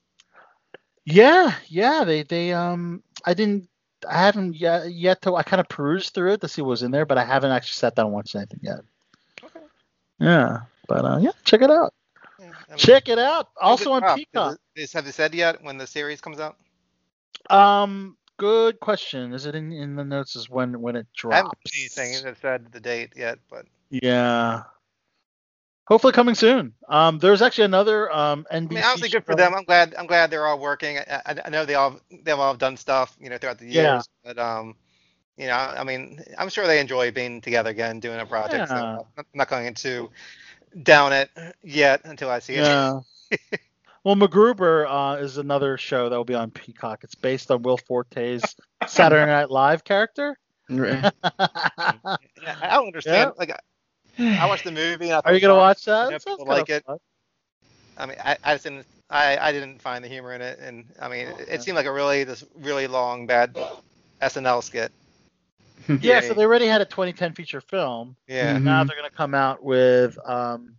[1.06, 2.04] Yeah, yeah.
[2.04, 3.70] They they um I didn't
[4.08, 6.84] I haven't yet yet to I kind of perused through it to see what was
[6.84, 8.80] in there, but I haven't actually sat down and watched anything yet.
[9.44, 9.66] Okay.
[10.20, 11.94] Yeah, but uh, yeah, check it out.
[12.40, 13.50] Yeah, I mean, Check it out.
[13.60, 14.18] Also it on?
[14.18, 14.60] Peacock.
[14.76, 16.58] Is have they said yet when the series comes out?
[17.50, 19.34] Um, good question.
[19.34, 20.36] Is it in in the notes?
[20.36, 21.34] Is when when it drops?
[21.34, 24.64] I haven't seen anything that said the date yet, but Yeah.
[25.88, 26.74] Hopefully coming soon.
[26.90, 28.56] Um, there's actually another um NBC.
[28.56, 29.54] I mean, honestly, good for them.
[29.56, 29.96] I'm glad.
[29.98, 30.98] I'm glad they're all working.
[30.98, 33.76] I, I, I know they all they've all done stuff, you know, throughout the years.
[33.76, 34.02] Yeah.
[34.24, 34.76] But um,
[35.38, 38.70] you know, I mean, I'm sure they enjoy being together again, doing a project.
[38.70, 38.98] Yeah.
[38.98, 40.10] So I'm not going to
[40.84, 41.30] down it
[41.64, 42.64] yet until I see it.
[42.64, 43.00] Yeah.
[44.04, 47.04] Well, MacGruber uh, is another show that will be on Peacock.
[47.04, 48.56] It's based on Will Forte's
[48.88, 50.38] Saturday Night Live character.
[50.70, 51.12] Right.
[52.42, 53.34] Yeah, I don't understand.
[53.38, 53.60] Like,
[54.20, 55.06] I, I watched the movie.
[55.06, 56.10] And I thought Are you gonna watch that?
[56.12, 56.86] know people like kinda it.
[56.86, 56.98] fun.
[57.98, 58.86] I mean, I, I just didn't.
[59.10, 61.86] I, I didn't find the humor in it, and I mean, it, it seemed like
[61.86, 63.56] a really this really long bad
[64.22, 64.92] SNL skit.
[66.02, 68.16] Yeah, so they already had a 2010 feature film.
[68.28, 68.58] Yeah.
[68.58, 68.64] Mhm.
[68.64, 70.76] Now they're gonna come out with um,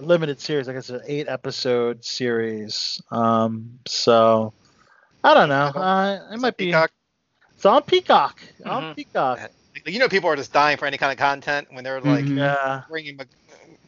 [0.00, 0.68] a limited series.
[0.68, 3.00] I guess an eight episode series.
[3.12, 4.52] Um, so
[5.22, 5.66] I don't know.
[5.80, 6.66] Uh, it might be.
[6.66, 6.90] Peacock.
[7.54, 8.40] It's on Peacock.
[8.64, 8.96] On Mhm.
[8.96, 9.50] Peacock.
[9.86, 12.24] Like, You know, people are just dying for any kind of content when they're like
[12.24, 12.38] Mhm.
[12.38, 12.82] Yeah.
[12.88, 13.28] bringing Mc,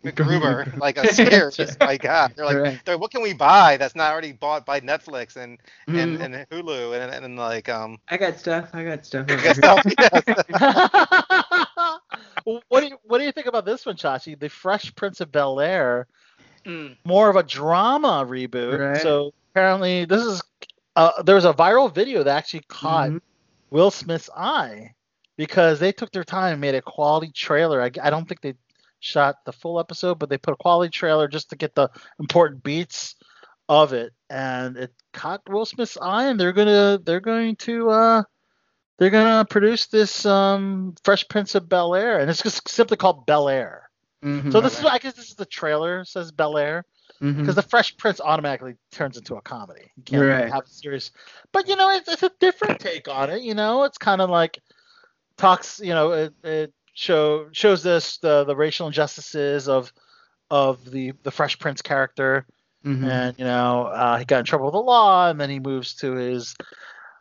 [0.04, 1.76] MacGruber like a series.
[1.80, 2.80] My God, they're like, Right.
[2.84, 5.58] they're, what can we buy that's not already bought by Netflix and
[5.88, 6.24] and, Mhm.
[6.24, 7.98] and Hulu and, and, and like um.
[8.08, 8.70] I got stuff.
[8.72, 9.26] I got stuff.
[9.28, 9.82] I over guess here.
[10.22, 11.98] that's- yes.
[12.68, 14.38] what do you What do you think about this one, Chachi?
[14.38, 16.06] The Fresh Prince of Bel Air,
[16.64, 16.96] Mm.
[17.04, 18.78] more of a drama reboot.
[18.78, 19.00] Right.
[19.02, 20.42] So apparently, this is
[20.96, 23.20] uh, there was a viral video that actually caught Mhm.
[23.70, 24.94] Will Smith's eye
[25.38, 27.80] because they took their time and made a quality trailer.
[27.80, 28.54] I, I don't think they
[29.00, 31.88] shot the full episode, but they put a quality trailer just to get the
[32.20, 33.14] important beats
[33.70, 38.22] of it, and it caught Will Smith's eye, and they're gonna they're going to uh
[38.98, 43.24] they're gonna produce this um Fresh Prince of Bel Air, and it's just simply called
[43.26, 43.88] Bel Air.
[44.24, 44.50] Mhm.
[44.52, 46.84] So this is I guess this is the trailer says Bel Air
[47.22, 47.38] Mhm.
[47.40, 49.92] because the Fresh Prince automatically turns into a comedy.
[49.96, 50.52] You can't Right.
[50.52, 51.10] have a serious,
[51.52, 53.42] but you know it's, it's a different take on it.
[53.42, 54.58] You know, it's kind of like
[55.38, 55.80] talks.
[55.80, 59.92] You know, it, it show shows this the the racial injustices of
[60.50, 62.44] of the the Fresh Prince character,
[62.84, 63.08] Mhm.
[63.10, 65.94] and you know uh, he got in trouble with the law, and then he moves
[65.96, 66.54] to his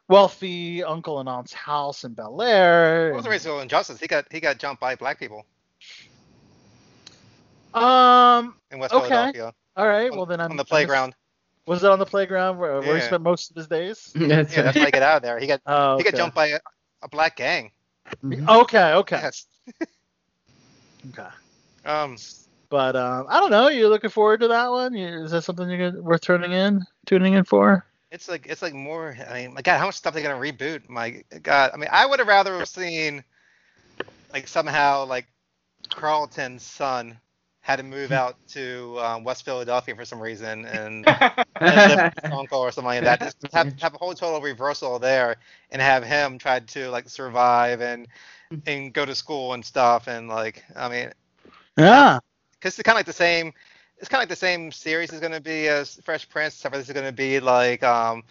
[0.10, 3.10] wealthy uncle and aunt's house in Bel Air.
[3.11, 3.99] What was the racial injustice?
[3.99, 5.45] He got he got jumped by black people
[7.73, 8.56] Um.
[8.72, 9.07] in West Okay.
[9.10, 10.10] Philadelphia All right.
[10.10, 11.14] On- Well, then I'm on the playground.
[11.68, 14.11] Was it on the playground where, where he spent most of his days?
[14.15, 14.84] That's Yeah, that's right.
[14.84, 15.38] why he got out of there.
[15.38, 16.18] He got Oh, he got okay.
[16.18, 16.60] jumped by a,
[17.03, 17.72] a black gang.
[18.23, 18.49] Mhm.
[18.61, 18.93] Okay.
[18.93, 19.19] Okay.
[19.21, 19.45] Yes.
[21.09, 21.27] Okay.
[21.85, 22.17] Um.
[22.69, 23.69] But um, I don't know.
[23.69, 24.93] You looking forward to that one?
[24.93, 27.85] You, is that something you're gonna, worth tuning in, tuning in for?
[28.11, 29.15] It's like it's like more.
[29.29, 30.89] I mean, my God, how much stuff they gonna reboot?
[30.89, 33.23] My God, I mean, I would have rather have seen
[34.34, 35.27] like somehow like
[35.89, 37.17] Carlton's son
[37.68, 41.07] had to move out to um, West Philadelphia for some reason and,
[41.65, 43.22] and live with his uncle or something like that.
[43.22, 45.38] Just have have a whole total reversal there
[45.72, 48.07] and have him try to like survive and
[48.65, 51.11] and go to school and stuff and like I mean
[51.77, 52.19] Yeah.
[52.53, 53.53] because it's kind of like the same.
[53.98, 56.73] It's kind of like the same series is going to be as Fresh Prince, except
[56.73, 58.23] for this is going to be like um,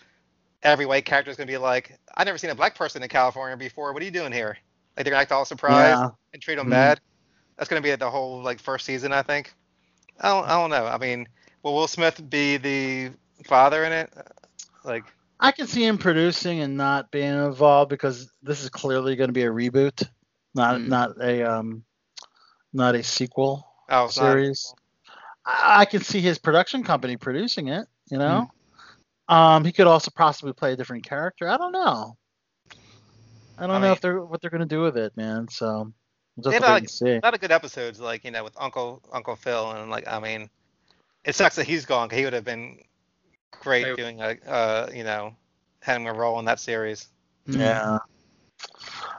[0.62, 3.08] every white character is going to be like, I've never seen a black person in
[3.08, 3.92] California before.
[3.92, 4.56] What are you doing here?
[4.96, 6.32] Like they're gonna act all surprised Yeah.
[6.32, 6.70] and treat them Mhm.
[6.70, 7.00] bad.
[7.56, 9.52] That's going to be the whole like first season, I think.
[10.20, 10.86] I don't, I don't know.
[10.86, 11.28] I mean,
[11.62, 13.10] will Will Smith be the
[13.44, 14.12] father in it?
[14.84, 15.04] Like,
[15.40, 19.34] I can see him producing and not being involved because this is clearly going to
[19.34, 20.08] be a reboot,
[20.54, 20.88] not Mm.
[20.88, 21.84] not a um,
[22.72, 24.22] not a sequel oh, it's not.
[24.32, 24.74] series.
[25.44, 27.86] I, I can see his production company producing it.
[28.10, 28.50] You know,
[29.28, 31.48] um, he could also possibly play a different character.
[31.48, 32.16] I don't know.
[33.58, 35.48] I don't I know mean- if they're what they're going to do with it, man.
[35.48, 35.92] So
[36.36, 37.10] we'll They just have, wait like, see.
[37.12, 40.18] a lot of good episodes, like you know, with Uncle Uncle Phil, and like I
[40.20, 40.48] mean,
[41.24, 42.08] it sucks that he's gone.
[42.08, 42.78] 'cause he would have been
[43.60, 43.96] great Right.
[43.96, 45.34] doing a, uh, you know,
[45.80, 47.08] having a role in that series.
[47.46, 47.98] Yeah.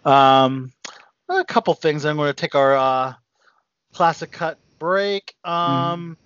[0.06, 0.72] Um,
[1.30, 2.06] a couple things.
[2.06, 3.14] I'm going to take our uh,
[3.94, 5.36] classic cut break.
[5.44, 6.18] Um,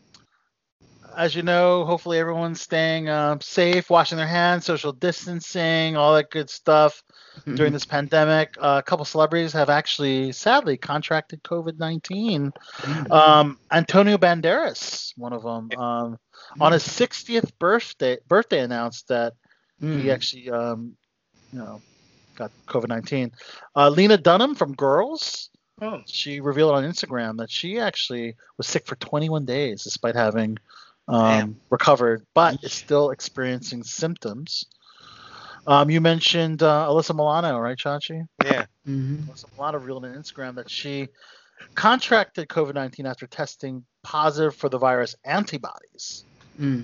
[1.16, 6.30] As you know, hopefully everyone's staying uh, safe, washing their hands, social distancing, all that
[6.32, 7.04] good stuff
[7.40, 7.56] Mm-hmm.
[7.56, 8.56] during this pandemic.
[8.60, 12.52] Uh, a couple celebrities have actually, sadly, contracted COVID 19.
[13.10, 16.20] Um, Antonio Banderas, one of them, um,
[16.60, 19.34] on his 60th birthday, birthday announced that
[19.82, 20.02] Mm.
[20.02, 20.98] he actually, um,
[21.54, 21.82] you know,
[22.36, 23.32] got COVID nineteen.
[23.78, 25.50] Uh, Lena Dunham from Girls,
[25.82, 26.02] Oh.
[26.08, 30.58] she revealed on Instagram that she actually was sick for 21 days despite having
[31.08, 34.66] um, recovered, but is still experiencing symptoms.
[35.68, 38.26] Um, you mentioned uh, Alyssa Milano, right, Chachi?
[38.44, 38.66] Yeah.
[38.88, 39.24] Mhm.
[39.26, 41.08] Alyssa Milano revealed on Instagram that she
[41.76, 46.24] contracted COVID 19 after testing positive for the virus antibodies.
[46.60, 46.84] Mm.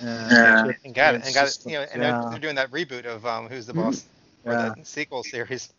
[0.00, 0.70] And Yeah.
[0.84, 1.24] And got it.
[1.24, 1.58] And got it.
[1.66, 2.00] You know, and symptoms.
[2.00, 2.30] they're, Yeah.
[2.30, 3.82] they're doing that reboot of um, Who's the Mhm.
[3.82, 4.04] Boss
[4.44, 4.74] or Yeah.
[4.76, 5.72] the sequel series.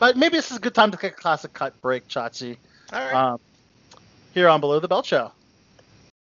[0.00, 2.56] But maybe this is a good time to take a classic cut break, Chachi.
[2.92, 3.14] All right.
[3.14, 3.40] Um,
[4.34, 5.30] here on Below the Belt Show.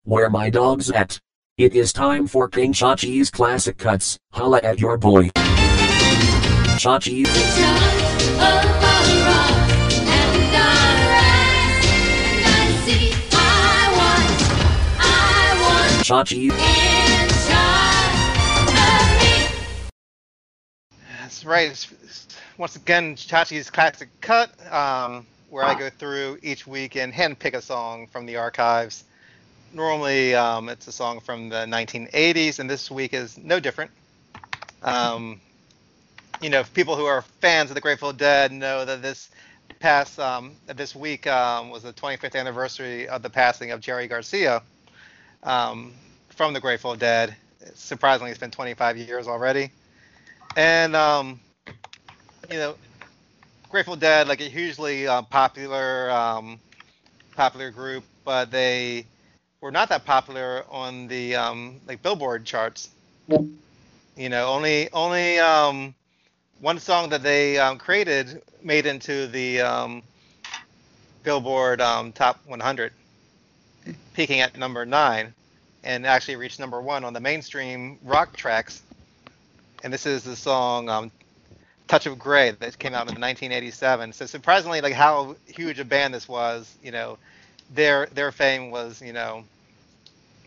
[0.09, 1.21] Where my dog's at.
[1.59, 4.17] It is time for King Chachi's classic cuts.
[4.33, 5.29] Holla at your boy.
[6.81, 7.27] Chachi.
[16.09, 16.49] Shachi.
[21.21, 21.71] That's right.
[21.71, 27.13] It's, it's- once again, Chachi's Classic Cut, um, where I go through each week and
[27.13, 29.05] handpick a song from the archives.
[29.73, 33.91] Normally, um, it's a song from the 1980s, and this week is no different.
[34.83, 35.41] Um,
[36.41, 39.31] you know, people who are fans of the Grateful Dead know that this
[39.79, 44.63] past um, this week um, was the 25th anniversary of the passing of Jerry Garcia
[45.43, 45.93] um,
[46.31, 47.37] from the Grateful Dead.
[47.75, 49.71] Surprisingly, it's been 25 years already.
[50.57, 51.41] And um,
[52.51, 52.75] you know,
[53.69, 56.11] Grateful Dead, like a hugely uh, popular,
[57.37, 59.05] popular group, but they
[59.61, 62.91] were not that popular on the um, like Billboard charts.
[64.17, 65.95] You know, only only um,
[66.61, 70.03] one song that they um, created made into the um,
[71.23, 72.93] Billboard um, Top 100,
[74.15, 75.33] peaking at number nine,
[75.85, 78.83] and actually reached number one on the mainstream rock tracks.
[79.85, 81.13] And this is the song um,
[81.87, 84.13] Touch of Grey that came out in 1987.
[84.13, 87.19] So surprisingly, like how huge a band this was, you know,
[87.69, 89.45] their their fame was, you know,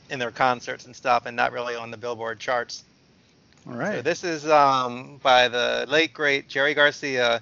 [0.10, 2.84] in their concerts and stuff, and not really on the Billboard charts.
[3.68, 4.04] All So right.
[4.04, 7.42] this is um, by the late great Jerry Garcia.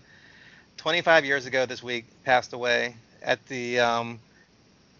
[0.77, 4.19] 25 years ago this week, passed away at the um,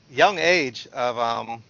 [0.09, 1.63] young age of um,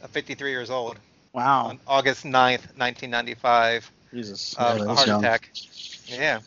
[0.00, 1.00] of 53 years old
[1.32, 1.72] Wow.
[1.72, 4.56] on August 9th, 1995, Jesus.
[4.56, 5.10] of Yeah, a heart young.
[5.10, 5.50] attack.
[6.06, 6.40] Yeah.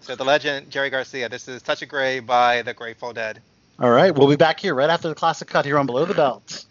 [0.00, 1.28] So the legend Jerry Garcia.
[1.28, 3.42] This is Touch of Grey by the Grateful Dead.
[3.78, 4.14] All right.
[4.14, 6.64] We'll be back here right after the classic cut here on Below the Belt.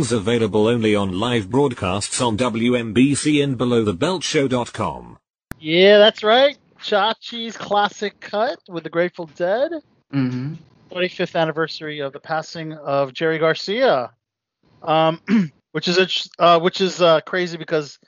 [0.00, 5.18] Songs available only on live broadcasts on WMBC and belowthebeltshow.com.
[5.58, 6.56] Yeah, that's right.
[6.82, 9.72] Chachi's classic cut with the Grateful Dead.
[10.10, 10.54] Mm-hmm.
[10.90, 14.10] 25th anniversary of the passing of Jerry Garcia,
[14.82, 15.20] um,
[15.72, 17.98] which is uh, which is uh, crazy because,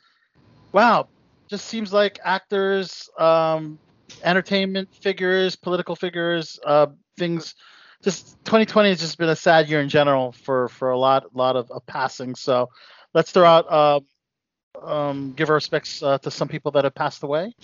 [0.73, 1.09] wow,
[1.51, 3.79] just seems like actors, um,
[4.25, 6.87] entertainment figures, political figures, uh,
[7.19, 7.55] things.
[8.03, 11.57] Just 2020 has just been a sad year in general for for a lot lot
[11.57, 12.35] of, of passing.
[12.35, 12.69] So
[13.15, 14.01] let's throw out uh,
[14.85, 17.55] um, give our respects uh, to some people that have passed away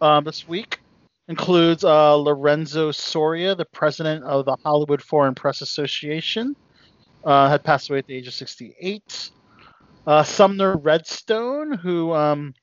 [0.00, 0.80] um, this week
[1.28, 6.54] includes uh, Lorenzo Soria, the president of the Hollywood Foreign Press Association,
[7.24, 9.30] uh, had passed away at the age of 68.
[10.06, 12.54] Uh, Sumner Redstone, who um,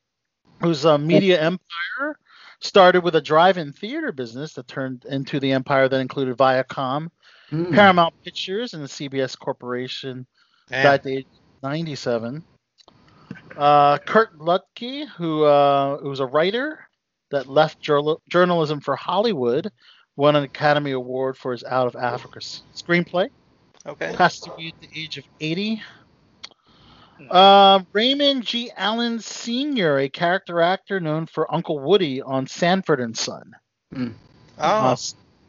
[0.61, 2.17] whose media empire
[2.63, 7.09] started with a drive-in theater business that turned into the empire that included Viacom,
[7.51, 7.71] Mm.
[7.75, 10.25] Paramount Pictures, and the CBS Corporation,
[10.69, 10.83] Damn.
[10.83, 12.43] died at the age of 97.
[13.55, 16.79] Uh, Kurt Luedtke, who uh, who was a writer
[17.29, 19.69] that left journal- journalism for Hollywood,
[20.15, 22.39] won an Academy Award for his Out of Africa
[22.73, 23.29] screenplay.
[23.85, 24.13] Okay.
[24.15, 25.81] Passed away at the age of 80.
[27.29, 28.71] Uh, Raymond G.
[28.75, 33.53] Allen Sr., a character actor known for Uncle Woody on Sanford and Son.
[33.95, 34.11] Oh,
[34.57, 34.95] Uh,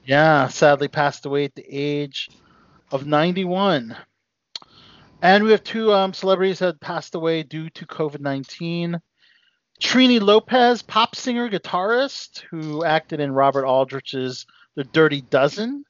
[0.04, 2.28] yeah, sadly passed away at the age
[2.92, 3.96] of 91.
[5.22, 9.00] And we have two um, celebrities that passed away due to COVID 19.
[9.80, 14.46] Trini Lopez, pop singer, guitarist, who acted in Robert Aldrich's
[14.76, 15.84] The Dirty Dozen,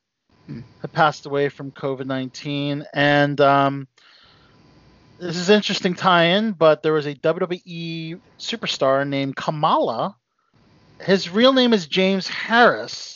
[0.80, 2.84] had passed away from COVID 19.
[2.94, 3.88] And um,
[5.18, 10.16] this is an interesting tie in, but there was a WWE superstar named Kamala.
[11.00, 13.14] His real name is James Harris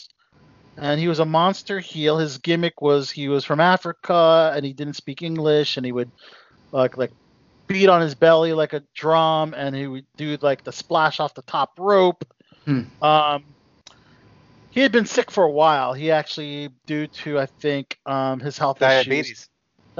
[0.79, 2.17] and he was a monster heel.
[2.17, 6.11] His gimmick was he was from Africa and he didn't speak English, and he would
[6.71, 7.11] like like
[7.67, 11.33] beat on his belly like a drum, and he would do like the splash off
[11.33, 12.25] the top rope.
[12.65, 12.83] Hmm.
[13.01, 13.43] Um,
[14.71, 15.93] he had been sick for a while.
[15.93, 19.49] He actually, due to I think um, his health issues,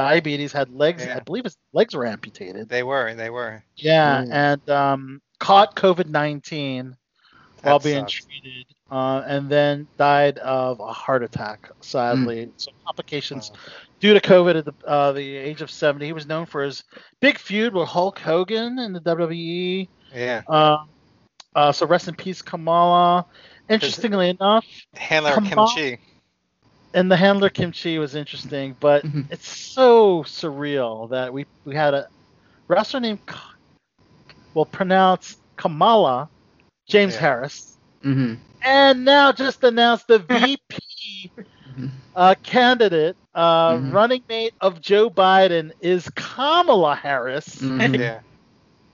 [0.04, 0.52] diabetes.
[0.52, 1.06] diabetes, had legs.
[1.06, 1.18] Yeah.
[1.18, 2.70] I believe his legs were amputated.
[2.70, 3.14] They were.
[3.14, 3.64] They were.
[3.76, 4.32] Yeah, Mm.
[4.32, 6.96] and um, caught COVID nineteen
[7.62, 8.26] while That being sucks.
[8.26, 11.70] treated, uh, and then died of a heart attack.
[11.82, 13.52] Sadly, so complications
[14.00, 16.06] due to COVID at the uh, the age of seventy.
[16.06, 16.84] He was known for his
[17.20, 19.88] big feud with Hulk Hogan in the WWE.
[20.16, 20.42] Yeah.
[20.48, 20.88] Um,
[21.56, 23.26] uh, so rest in peace, Kamala.
[23.70, 24.66] Interestingly enough,
[24.96, 26.00] Handler Kamal- Kimchi.
[26.94, 29.30] And the handler Kimchi was interesting, but Mhm.
[29.30, 32.08] it's so surreal that we we had a
[32.68, 33.42] wrestler named, Ka-
[34.54, 36.30] well, pronounced Kamala,
[36.88, 37.20] James Yeah.
[37.20, 38.34] Harris, hmm
[38.64, 41.32] and now just announced the VP
[42.16, 43.92] uh, candidate, uh, Mhm.
[43.92, 48.00] running mate of Joe Biden is Kamala Harris, Mhm.
[48.00, 48.22] Yeah.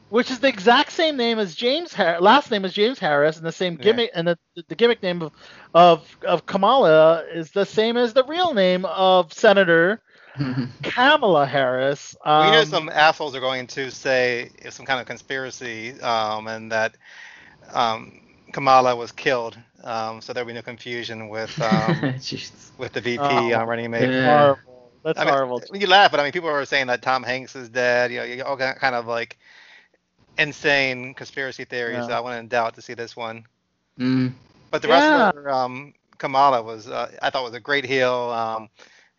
[0.09, 2.21] Which is the exact same name as James Harris.
[2.21, 3.83] Last name is James Harris, and the same Yeah.
[3.83, 4.37] gimmick, and the,
[4.67, 5.33] the gimmick name of,
[5.73, 10.01] of of Kamala is the same as the real name of Senator.
[10.83, 12.15] Kamala Harris.
[12.37, 16.47] we know Um, some assholes are going to say it's some kind of conspiracy, um,
[16.47, 16.95] and that
[17.73, 18.19] um,
[18.51, 19.57] Kamala was killed.
[19.83, 22.15] Um, so there'll be no confusion with um,
[22.77, 23.53] with the VP Oh.
[23.53, 24.11] uh, running mate.
[24.11, 24.23] Yeah.
[24.23, 24.91] horrible.
[25.03, 25.61] That's I mean, horrible.
[25.73, 28.11] You laugh, but I mean, people are saying that Tom Hanks is dead.
[28.11, 29.37] You know, you all kind of like
[30.37, 32.07] insane conspiracy theories.
[32.07, 32.09] Yeah.
[32.09, 33.45] I went in doubt to see this one.
[33.99, 34.33] Mm.
[34.71, 34.89] But the Yeah.
[34.89, 38.13] wrestler um, Kamala was, uh, I thought, was a great heel.
[38.13, 38.69] Um,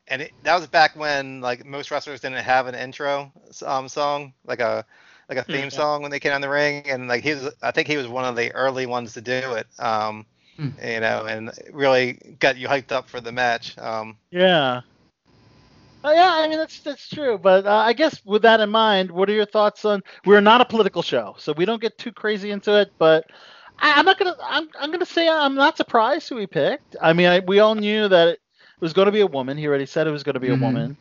[0.08, 3.32] and it, that was back when like most wrestlers didn't have an intro
[3.64, 4.84] um, song, like a
[5.28, 5.80] like a theme Yeah.
[5.80, 6.88] song when they came on the ring.
[6.90, 9.44] And like he was, I think he was one of the early ones to do
[9.44, 9.58] it.
[9.72, 10.18] Um,
[10.56, 10.68] Hmm.
[10.74, 13.76] You know, and really got you hyped up for the match.
[13.78, 14.82] Um, Yeah.
[16.06, 19.10] Uh, yeah, I mean that's that's true, but uh, I guess with that in mind,
[19.10, 20.02] what are your thoughts on?
[20.24, 22.90] We're not a political show, so we don't get too crazy into it.
[22.96, 23.24] But
[23.80, 24.36] I, I'm not gonna.
[24.40, 26.94] I'm, I'm gonna say I'm not surprised who he picked.
[27.02, 28.38] I mean, I, we all knew that it
[28.80, 29.56] was going to be a woman.
[29.58, 30.96] He already said it was going to be a woman.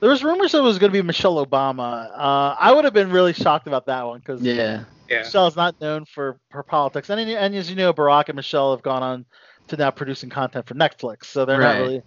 [0.00, 2.10] There was rumors that it was going to be Michelle Obama.
[2.12, 4.84] Uh, I would have been really shocked about that one because Yeah.
[5.08, 5.22] Yeah.
[5.22, 8.82] Michelle's not known for her politics, and, and as you know, Barack and Michelle have
[8.82, 9.24] gone on
[9.68, 11.74] to now producing content for Netflix, so they're Right.
[11.78, 12.02] not really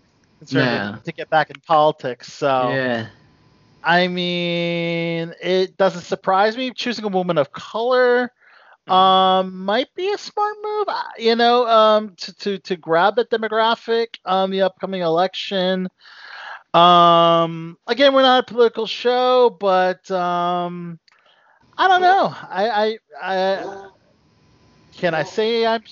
[0.50, 1.00] Yeah.
[1.06, 2.32] to get back in politics.
[2.34, 3.08] So Yeah.
[3.84, 6.72] I mean, it doesn't surprise me.
[6.72, 8.32] Choosing a woman of color
[8.90, 10.86] um, might be a smart move.
[10.88, 15.88] uh, You know, um, to to to grab that demographic on the upcoming election.
[16.74, 21.00] Um, again, we're not a political show, but um,
[21.78, 22.34] I don't know.
[22.50, 23.66] I I, I
[24.98, 25.84] can I say I'm.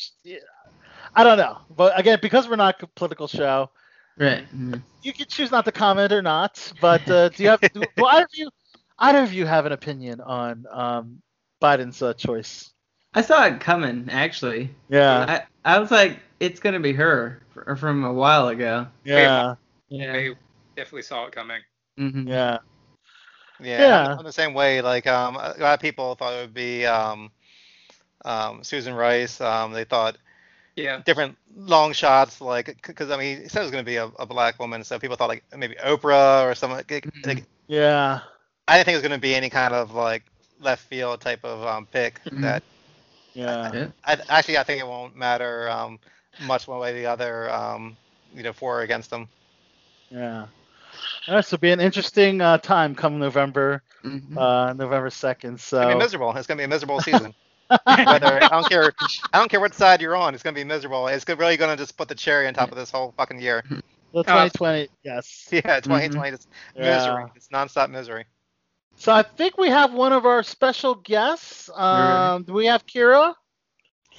[1.15, 3.69] I don't know, but again, because we're not a political show,
[4.19, 4.45] Right.
[4.55, 4.83] Mhm.
[5.01, 6.73] you can choose not to comment or not.
[6.79, 7.61] But uh, do you have?
[7.73, 8.49] Do, do either of you,
[8.99, 11.21] either of you have an opinion on um,
[11.61, 12.71] Biden's uh, choice?
[13.13, 14.69] I saw it coming, actually.
[14.89, 15.25] Yeah,
[15.65, 18.87] I, I was like, it's gonna be her fr- from a while ago.
[19.03, 19.55] yeah,
[19.89, 20.13] Yeah.
[20.13, 20.35] They
[20.75, 21.61] definitely saw it coming.
[21.97, 22.59] hmm yeah,
[23.59, 24.13] Yeah, Yeah.
[24.13, 24.81] I'm, I'm the same way.
[24.81, 27.31] Like um, a lot of people thought it would be um,
[28.25, 29.41] um, Susan Rice.
[29.41, 30.17] Um, they thought
[30.79, 31.01] Yeah.
[31.05, 34.05] different long shots, like because I mean, he said it was going to be a,
[34.05, 36.77] a black woman, so people thought like maybe Oprah or something.
[36.77, 37.25] Like, Mhm.
[37.27, 38.19] like, yeah.
[38.67, 40.23] I didn't think it was going to be any kind of like
[40.59, 42.21] left field type of um, pick.
[42.25, 42.41] Mhm.
[42.41, 42.63] That
[43.33, 43.71] Yeah.
[43.73, 43.87] Yeah.
[44.05, 45.99] I, actually I think it won't matter um,
[46.39, 47.49] much one way or the other.
[47.51, 47.97] Um,
[48.35, 49.27] you know, for or against them.
[50.11, 50.45] Yeah.
[51.27, 54.37] All right, so it'll be an interesting uh, time come November, Mhm.
[54.37, 55.55] uh, November second.
[55.55, 56.35] It's gonna be So miserable.
[56.37, 57.33] It's gonna be a miserable season.
[57.69, 58.91] Whether I don't care,
[59.33, 60.33] I don't care what side you're on.
[60.33, 61.07] It's gonna be miserable.
[61.07, 63.63] It's really gonna just put the cherry on top of this whole fucking year.
[64.13, 65.47] the 2020, yes.
[65.51, 66.95] Yeah, 2020 is Yeah.
[66.97, 67.25] misery.
[67.35, 68.25] It's nonstop misery.
[68.95, 71.69] So I think we have one of our special guests.
[71.73, 73.33] Um, do we have Kira?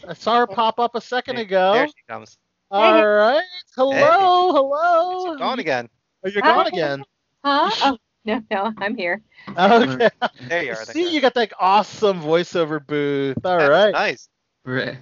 [0.08, 1.86] I saw her pop up a second There ago.
[1.86, 2.38] she comes.
[2.70, 3.42] All right.
[3.76, 5.26] Hello, hello.
[5.32, 5.88] She's gone again.
[6.24, 7.04] Oh, you're gone again.
[7.44, 7.96] Huh?
[8.26, 9.22] No, no, I'm here.
[9.56, 10.10] Okay.
[10.46, 10.84] There you are.
[10.84, 13.38] See, you got that awesome voiceover booth.
[13.44, 13.92] All That's right.
[13.92, 14.28] Nice.
[14.62, 14.98] Right.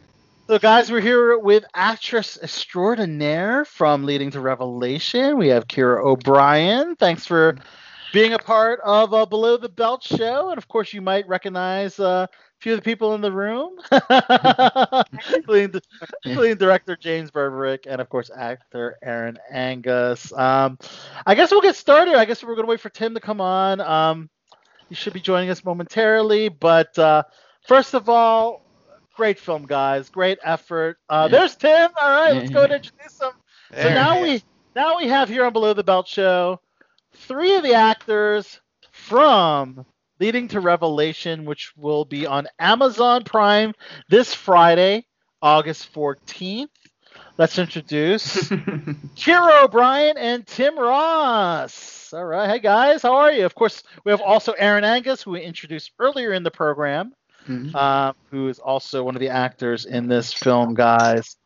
[0.46, 5.36] So, guys, we're here with actress extraordinaire from Leading to Revelation.
[5.36, 6.94] We have Kira O'Brien.
[6.94, 7.56] Thanks for
[8.12, 10.50] being a part of uh, Below the Belt show.
[10.50, 13.78] And of course, you might recognize uh, a few of the people in the room,
[15.34, 15.80] including,
[16.24, 20.32] including director James Berberick and, of course, actor Aaron Angus.
[20.32, 20.78] Um,
[21.26, 22.14] I guess we'll get started.
[22.14, 23.80] I guess we're going to wait for Tim to come on.
[23.80, 24.30] Um,
[24.88, 26.48] he should be joining us momentarily.
[26.48, 27.24] But uh,
[27.66, 28.64] first of all,
[29.16, 30.08] great film, guys.
[30.08, 30.98] Great effort.
[31.08, 31.38] Uh, Yeah.
[31.38, 31.90] There's Tim.
[32.00, 33.30] All right, let's go and introduce him.
[33.74, 34.42] So now we
[34.74, 36.58] now we have here on Below the Belt show
[37.14, 38.60] three of the actors
[38.90, 39.84] from
[40.20, 43.72] Leading to Revelation, which will be on Amazon Prime
[44.08, 45.06] this Friday,
[45.40, 46.68] August 14th.
[47.36, 52.12] Let's introduce Kira O'Brien and Tim Ross.
[52.12, 52.48] All right.
[52.50, 53.44] Hey guys, how are you?
[53.44, 57.12] Of course, we have also Aaron Angus, who we introduced earlier in the program,
[57.48, 57.74] Mhm.
[57.74, 61.36] uh, who is also one of the actors in this film, guys.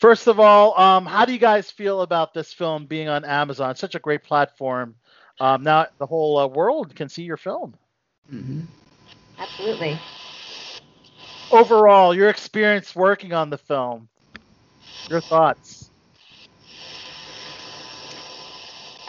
[0.00, 3.76] First of all, um, how do you guys feel about this film being on Amazon?
[3.76, 4.94] Such a great platform.
[5.40, 7.74] Um, now the whole uh, world can see your film.
[8.32, 8.60] Mm-hmm.
[9.38, 9.98] Absolutely.
[11.50, 14.08] Overall, your experience working on the film,
[15.08, 15.90] your thoughts?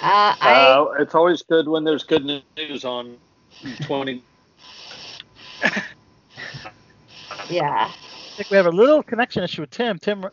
[0.01, 3.17] Uh, I Uh, it's always good when there's good news on
[3.81, 4.21] 20.
[7.49, 7.91] yeah.
[7.91, 9.97] I think we have a little connection issue with Tim.
[9.97, 10.25] Tim,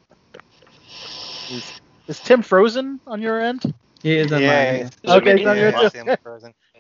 [1.50, 3.72] is, is Tim frozen on your end?
[4.02, 4.74] He is on Yeah, mine.
[5.02, 6.06] he's- Okay, yeah, no, you're I just- see him.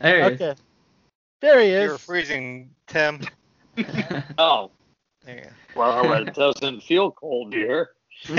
[0.00, 0.40] There he is.
[0.40, 0.54] Okay.
[1.40, 2.00] There he You were is.
[2.00, 3.20] freezing, Tim.
[4.38, 4.70] Oh,
[5.24, 7.90] There well, it doesn't feel cold here.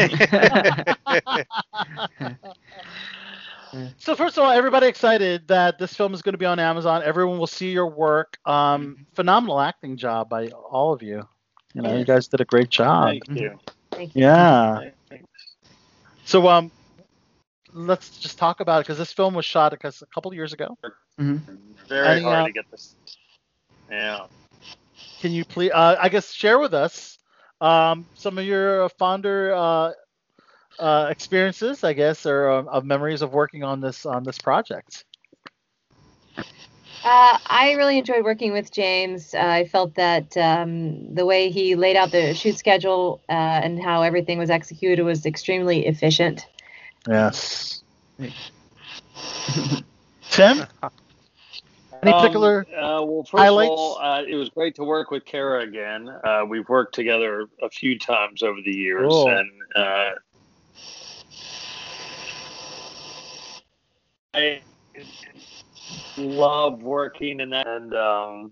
[3.97, 7.01] So first of all, everybody excited that this film is going to be on Amazon.
[7.03, 8.37] Everyone will see your work.
[8.45, 11.27] Um, phenomenal acting job by all of you.
[11.73, 13.05] You know, you guys did a great job.
[13.07, 13.59] Thank you.
[13.89, 14.21] Thank you.
[14.21, 14.91] Yeah.
[16.25, 16.69] So um,
[17.73, 20.35] let's just talk about it because this film was shot a cous- a couple of
[20.35, 20.77] years ago.
[21.19, 21.41] Mhm.
[21.87, 22.95] Very Any, hard uh, to get this.
[23.89, 24.27] Yeah.
[25.19, 27.17] Can you please, uh, I guess, share with us
[27.61, 29.91] um, some of your uh, fonder uh,
[30.79, 35.05] uh, experiences, I guess, or uh, of memories of working on this on this project?
[37.03, 39.33] Uh, I really enjoyed working with James.
[39.33, 43.81] Uh, I felt that um, the way he laid out the shoot schedule uh, and
[43.81, 46.47] how everything was executed was extremely efficient.
[47.07, 47.83] Yes.
[50.29, 50.63] Tim,
[52.01, 52.65] any Um, particular?
[52.75, 53.71] Uh, well, first highlights?
[53.71, 56.09] of all, uh, it was great to work with Kara again.
[56.09, 59.29] Uh, we've worked together a few times over the years, Cool.
[59.29, 60.11] and uh,
[64.33, 64.61] I
[66.17, 67.67] love working in that.
[67.67, 68.51] And um,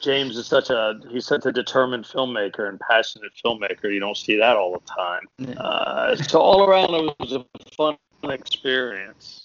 [0.00, 3.92] James is such a he's such a determined filmmaker and passionate filmmaker.
[3.92, 5.22] You don't see that all the time.
[5.38, 5.60] Yeah.
[5.60, 7.44] Uh, so all around, it was a
[7.76, 9.44] fun experience.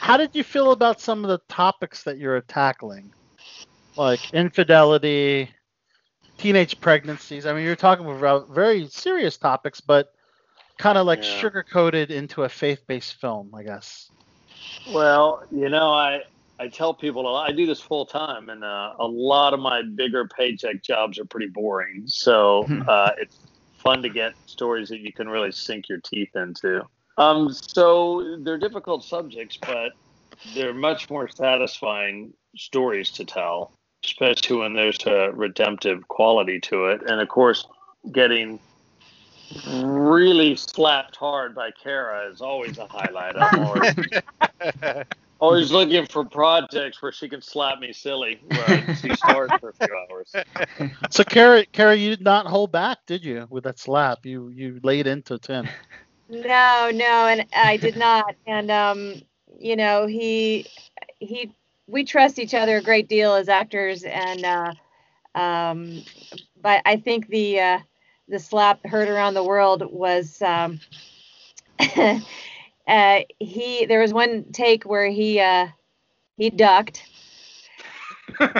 [0.00, 3.12] How did you feel about some of the topics that you're tackling,
[3.96, 5.50] like infidelity,
[6.38, 7.44] teenage pregnancies?
[7.44, 10.12] I mean, you're talking about very serious topics, but
[10.78, 11.40] kind of like Yeah.
[11.40, 14.10] sugar coated into a faith-based film, I guess.
[14.88, 16.22] Well, you know, I
[16.58, 20.26] I tell people I do this full time, and uh, a lot of my bigger
[20.26, 22.04] paycheck jobs are pretty boring.
[22.06, 23.38] So uh, it's
[23.76, 26.82] fun to get stories that you can really sink your teeth into.
[27.18, 29.92] Um, so they're difficult subjects, but
[30.54, 33.72] they're much more satisfying stories to tell,
[34.04, 37.02] especially when there's a redemptive quality to it.
[37.06, 37.66] And of course,
[38.12, 38.58] getting
[39.72, 43.36] really slapped hard by Kara is always a highlight.
[45.40, 49.14] I'm always, always looking for projects where she can slap me silly, where I see
[49.14, 50.34] stars for a few hours.
[51.10, 54.26] So, Kara, Kara, you did not hold back, did you, with that slap?
[54.26, 55.68] You you laid into Tim.
[56.28, 58.34] No, no, and I did not.
[58.46, 59.22] And um,
[59.58, 60.66] you know, he
[61.18, 61.52] he
[61.86, 64.74] we trust each other a great deal as actors, and uh,
[65.34, 66.02] um,
[66.60, 67.78] but I think the uh,
[68.28, 70.80] the slap heard around the world was um,
[72.86, 73.86] uh, he.
[73.86, 75.68] There was one take where he uh,
[76.36, 77.02] he ducked,
[78.38, 78.52] and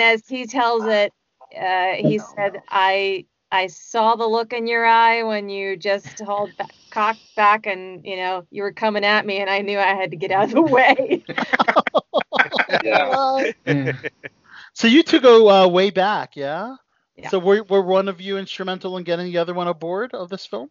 [0.00, 1.12] as he tells it,
[1.58, 6.56] uh, he said, "I I saw the look in your eye when you just hauled
[6.56, 9.94] back, cocked back, and you know you were coming at me, and I knew I
[9.94, 11.24] had to get out of the way."
[12.82, 13.52] Yeah.
[14.76, 16.76] So you two go uh, way back, yeah?
[17.16, 17.30] Yeah.
[17.30, 20.44] So were, were one of you instrumental in getting the other one aboard of this
[20.44, 20.70] film?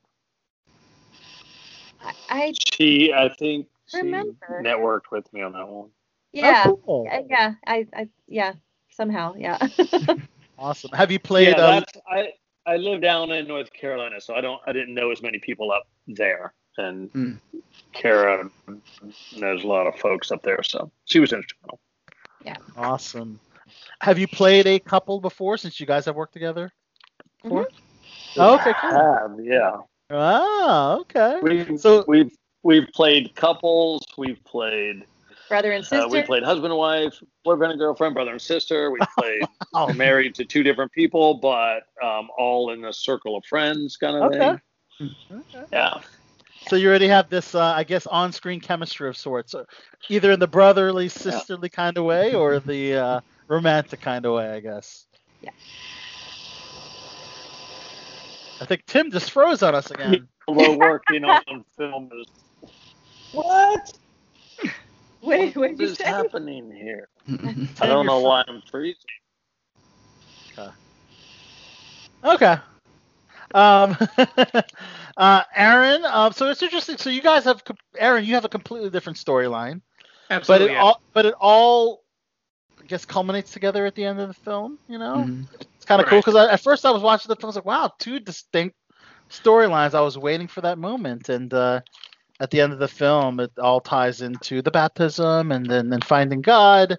[2.05, 4.61] I, I She, I think, she Remember.
[4.63, 5.89] networked with me on that one.
[6.33, 7.05] yeah, Oh, cool.
[7.05, 8.53] yeah, yeah, I, I yeah,
[8.91, 9.57] somehow, yeah.
[10.57, 10.91] Awesome.
[10.91, 11.49] Have you played?
[11.49, 12.33] yeah, uh, that's, I
[12.65, 15.71] I live down in North Carolina, so I don't I didn't know as many people
[15.71, 17.39] up there, and Mm.
[17.93, 18.49] Kara
[19.35, 21.79] knows a lot of folks up there, so she was instrumental.
[22.43, 22.57] Yeah.
[22.77, 23.39] Awesome.
[24.01, 26.71] Have you played a couple before since you guys have worked together?
[27.43, 27.63] Mm-hmm.
[28.37, 28.91] Oh, okay, cool.
[28.91, 29.77] Have, yeah.
[30.09, 31.39] Ah, okay.
[31.41, 32.31] We've So- we've
[32.63, 34.03] we've played couples.
[34.17, 35.05] We've played
[35.49, 36.05] Brother and sister.
[36.05, 38.91] uh, we played husband and wife, boyfriend and girlfriend, brother and sister.
[38.91, 43.45] We played Oh, married to two different people, but um, all in a circle of
[43.45, 44.57] friends, kind of Okay.
[44.99, 45.15] thing.
[45.31, 45.65] okay.
[45.71, 46.01] Yeah.
[46.67, 49.65] So you already have this, uh, I guess, on-screen chemistry of sorts, uh,
[50.09, 54.49] either in the brotherly, sisterly kind of way, or the uh, romantic kind of way,
[54.49, 55.05] I guess.
[55.41, 55.51] Yeah.
[58.61, 60.27] I think Tim just froze on us again.
[60.47, 62.69] Although working on film is
[63.31, 63.97] What?
[65.21, 66.05] What, what did you is say?
[66.05, 67.07] happening here?
[67.81, 69.01] I don't know why I'm freezing.
[72.23, 72.57] Okay.
[73.53, 73.95] Um,
[75.17, 76.97] uh, Aaron, um, so it's interesting.
[76.97, 77.63] So you guys have,
[77.97, 79.81] Aaron, you have a completely different storyline,
[80.29, 80.67] Absolutely.
[80.67, 80.81] but it yeah.
[80.81, 82.03] all, but it all,
[82.81, 84.79] I guess, culminates together at the end of the film.
[84.87, 85.47] You know, Mhm.
[85.85, 87.65] It's kind of cool because at first I was watching the film, I was like,
[87.65, 88.75] wow, two distinct
[89.29, 89.93] storylines.
[89.93, 91.81] I was waiting for that moment, and uh,
[92.39, 96.03] at the end of the film, it all ties into the baptism and then and
[96.03, 96.97] finding God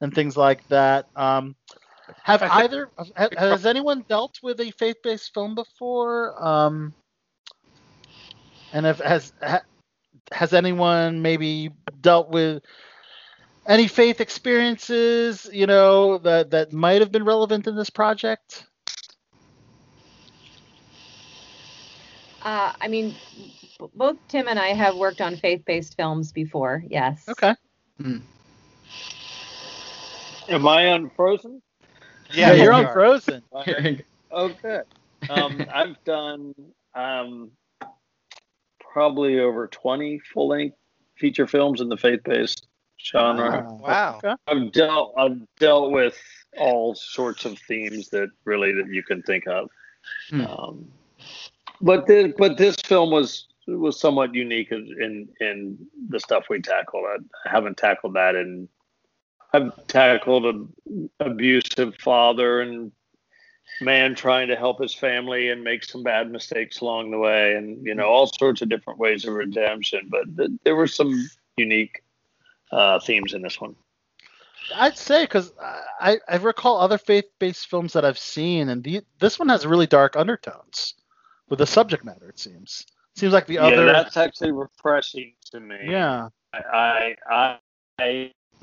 [0.00, 1.06] and things like that.
[1.14, 1.54] Um,
[2.24, 6.44] have either ha- has anyone dealt with a faith-based film before?
[6.44, 6.92] Um,
[8.72, 9.60] and if, has ha,
[10.32, 11.70] has anyone maybe
[12.00, 12.64] dealt with
[13.66, 15.48] any faith experiences?
[15.52, 18.66] You know that that might have been relevant in this project.
[22.42, 23.14] Uh, I mean,
[23.78, 26.84] b- both Tim and I have worked on faith-based films before.
[26.88, 27.24] Yes.
[27.28, 27.54] Okay.
[30.48, 31.62] Am I on frozen
[32.34, 32.92] Yeah, you're on.
[32.92, 33.42] Frozen.
[34.32, 34.80] Okay.
[35.30, 36.54] Um, I've done
[36.96, 37.52] um,
[38.80, 40.76] probably over 20 full-length
[41.16, 42.66] feature films in the faith-based
[43.04, 43.66] genre.
[43.70, 44.20] Wow.
[44.46, 46.20] I've dealt I've dealt with
[46.58, 49.70] all sorts of themes that really that you can think of.
[50.30, 50.46] Hmm.
[50.46, 50.88] Um,
[51.80, 55.78] but this, but this film was was somewhat unique in in
[56.08, 57.04] the stuff we tackled.
[57.06, 58.68] I, I haven't tackled that in.
[59.52, 62.90] I've tackled an abusive father and
[63.80, 67.84] man trying to help his family and make some bad mistakes along the way, and
[67.84, 70.08] you know all sorts of different ways of redemption.
[70.10, 72.03] But th- there were some unique
[72.72, 73.76] uh, themes in this one.
[74.74, 75.52] I'd say because
[76.00, 79.86] I, I recall other faith-based films that I've seen, and the, this one has really
[79.86, 80.94] dark undertones
[81.48, 82.28] with the subject matter.
[82.28, 83.86] It seems seems like the yeah, other.
[83.86, 85.76] that's actually refreshing to me.
[85.84, 86.28] yeah.
[86.54, 87.58] I I
[87.98, 88.06] I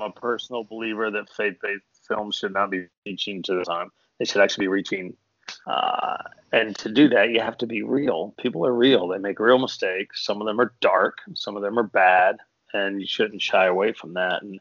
[0.00, 3.90] a personal believer that faith-based films should not be reaching to the time.
[4.18, 5.16] They should actually be reaching.
[5.66, 6.18] Uh,
[6.52, 8.34] and to do that, you have to be real.
[8.38, 9.08] People are real.
[9.08, 10.24] They make real mistakes.
[10.24, 11.18] Some of them are dark.
[11.34, 12.38] Some of them are bad,
[12.72, 14.42] and you shouldn't shy away from that.
[14.42, 14.60] And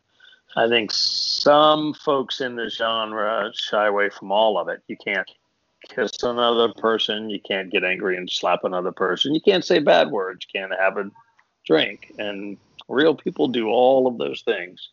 [0.56, 4.82] I think some folks in the genre shy away from all of it.
[4.88, 5.30] You can't
[5.90, 7.30] kiss another person.
[7.30, 9.34] You can't get angry and slap another person.
[9.34, 10.46] You can't say bad words.
[10.54, 11.10] You can't have a
[11.66, 12.14] drink.
[12.18, 12.58] And
[12.90, 14.90] real people do all of those things,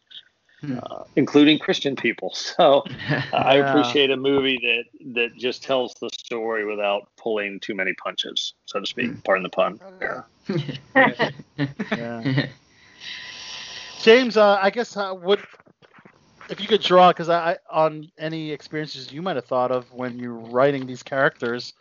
[0.60, 0.78] Hmm.
[0.82, 2.34] uh, including Christian people.
[2.34, 2.84] So
[3.32, 8.54] I appreciate a movie that that just tells the story without pulling too many punches,
[8.66, 9.10] so to speak.
[9.24, 9.80] Pardon the pun.
[11.96, 12.22] Yeah.
[13.98, 15.40] James, uh, I guess uh, what
[16.50, 19.92] if you could draw because I, I on any experiences you might have thought of
[19.92, 21.74] when you're writing these characters,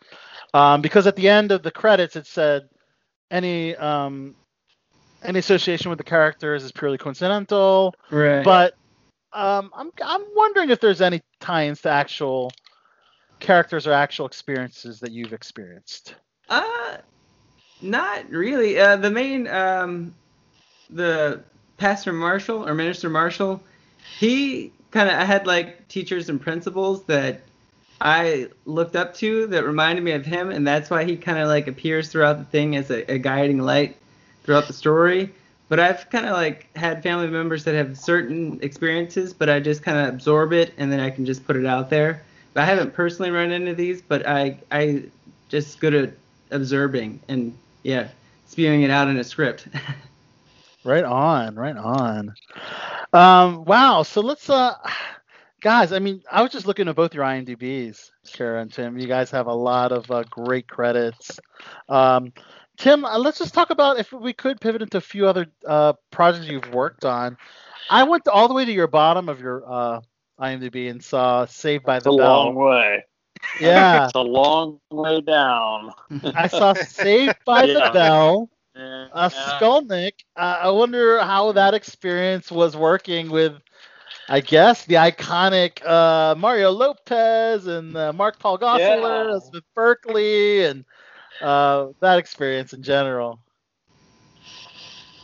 [0.52, 2.68] um, because at the end of the credits it said
[3.30, 4.34] any um,
[5.22, 8.44] any association with the characters is purely coincidental, Right.
[8.44, 8.74] but
[9.32, 12.50] um, I'm I'm wondering if there's any tie-ins to actual
[13.38, 16.16] characters or actual experiences that you've experienced.
[16.48, 16.96] Uh,
[17.80, 18.78] not really.
[18.78, 20.14] Uh, the main, um,
[20.90, 21.42] the
[21.78, 23.62] Pastor Marshall or Minister Marshall,
[24.18, 27.40] he kind of, I had like teachers and principals that
[28.00, 31.48] I looked up to that reminded me of him, and that's why he kind of
[31.48, 33.96] like appears throughout the thing as a, a guiding light
[34.44, 35.30] throughout the story.
[35.68, 39.82] But I've kind of like had family members that have certain experiences, but I just
[39.82, 42.22] kind of absorb it and then I can just put it out there.
[42.54, 45.04] But I haven't personally run into these, but I I
[45.48, 46.14] just good at
[46.50, 48.08] observing and yeah,
[48.46, 49.68] spewing it out in a script.
[50.88, 52.34] Right on, right on.
[53.12, 54.02] Um, wow.
[54.04, 54.74] So let's, uh,
[55.60, 55.92] guys.
[55.92, 58.98] I mean, I was just looking at both your IMDb's, Kara and Tim.
[58.98, 61.38] You guys have a lot of uh, great credits.
[61.90, 62.32] Um,
[62.78, 65.92] Tim, uh, let's just talk about if we could pivot into a few other uh,
[66.10, 67.36] projects you've worked on.
[67.90, 70.00] I went all the way to your bottom of your uh,
[70.40, 72.44] IMDb and saw Saved by It's the a Bell.
[72.46, 73.04] long way.
[73.60, 75.92] Yeah, It's a long way down.
[76.34, 78.48] I saw Saved by the Bell.
[78.78, 83.54] Uh, Skolnick, uh, I wonder how that experience was working with,
[84.28, 89.38] I guess, the iconic uh, Mario Lopez and uh, Mark Paul Gosselaar Yeah.
[89.50, 90.84] Smith Berkeley and
[91.40, 93.40] uh, that experience in general.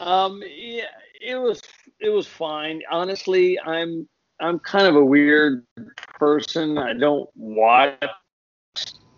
[0.01, 0.85] Um, yeah,
[1.21, 1.63] it was
[2.01, 2.83] it was fine.
[2.91, 4.09] Honestly, I'm
[4.41, 5.65] I'm kind of a weird
[6.19, 6.79] person.
[6.79, 8.03] I don't watch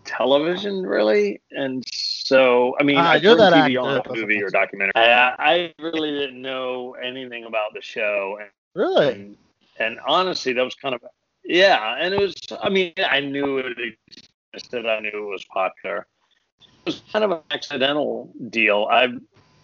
[0.07, 4.19] television really, and so I mean, Ah, I you're turn that TV actor, on a
[4.19, 4.93] movie or documentary.
[4.95, 9.11] I, I really didn't know anything about the show, and Really?
[9.13, 9.37] and,
[9.79, 11.01] and honestly, that was kind of
[11.43, 11.95] yeah.
[11.99, 13.77] And it was, I mean, I knew it
[14.53, 14.85] existed.
[14.85, 16.05] I knew it was popular.
[16.61, 18.87] It was kind of an accidental deal.
[18.89, 19.19] I've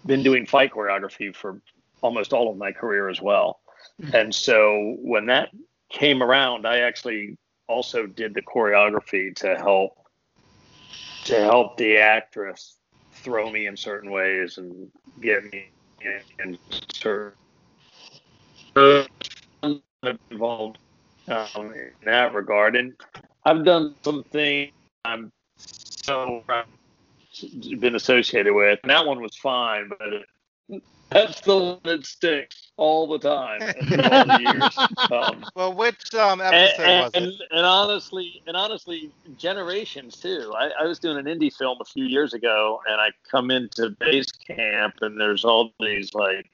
[0.05, 1.61] been doing fight choreography for
[2.01, 3.59] almost all of my career as well.
[4.13, 5.49] And so when that
[5.89, 7.37] came around, I actually
[7.67, 9.97] also did the choreography to help
[11.25, 12.77] to help the actress
[13.11, 14.89] throw me in certain ways and
[15.21, 15.69] get me
[16.01, 16.57] in, in
[16.93, 17.33] certain
[20.31, 20.77] involved
[21.27, 22.75] um, in that regard.
[22.75, 22.93] And
[23.45, 24.71] I've done some things
[25.05, 26.43] I'm so
[27.79, 28.79] been associated with.
[28.83, 34.01] And that one was fine, but that's the one that sticks all the time after
[34.01, 35.11] all the years.
[35.11, 37.23] Um, Well, which um, and, episode and, was it?
[37.23, 40.53] and, and honestly, and honestly, generations too.
[40.57, 43.91] I, I was doing an indie film a few years ago, and I come into
[43.99, 46.49] base camp, and there's all these like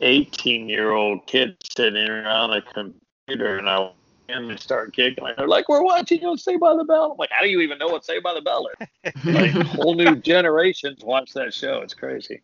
[0.00, 3.90] 18 year old kids sitting around a computer, and I
[4.28, 5.34] and they start giggling.
[5.36, 7.60] They're like, "We're watching you on Saved by the Bell." I'm like, "How do you
[7.60, 11.80] even know what Saved by the Bell is?" like, whole new generations watch that show.
[11.82, 12.40] It's crazy.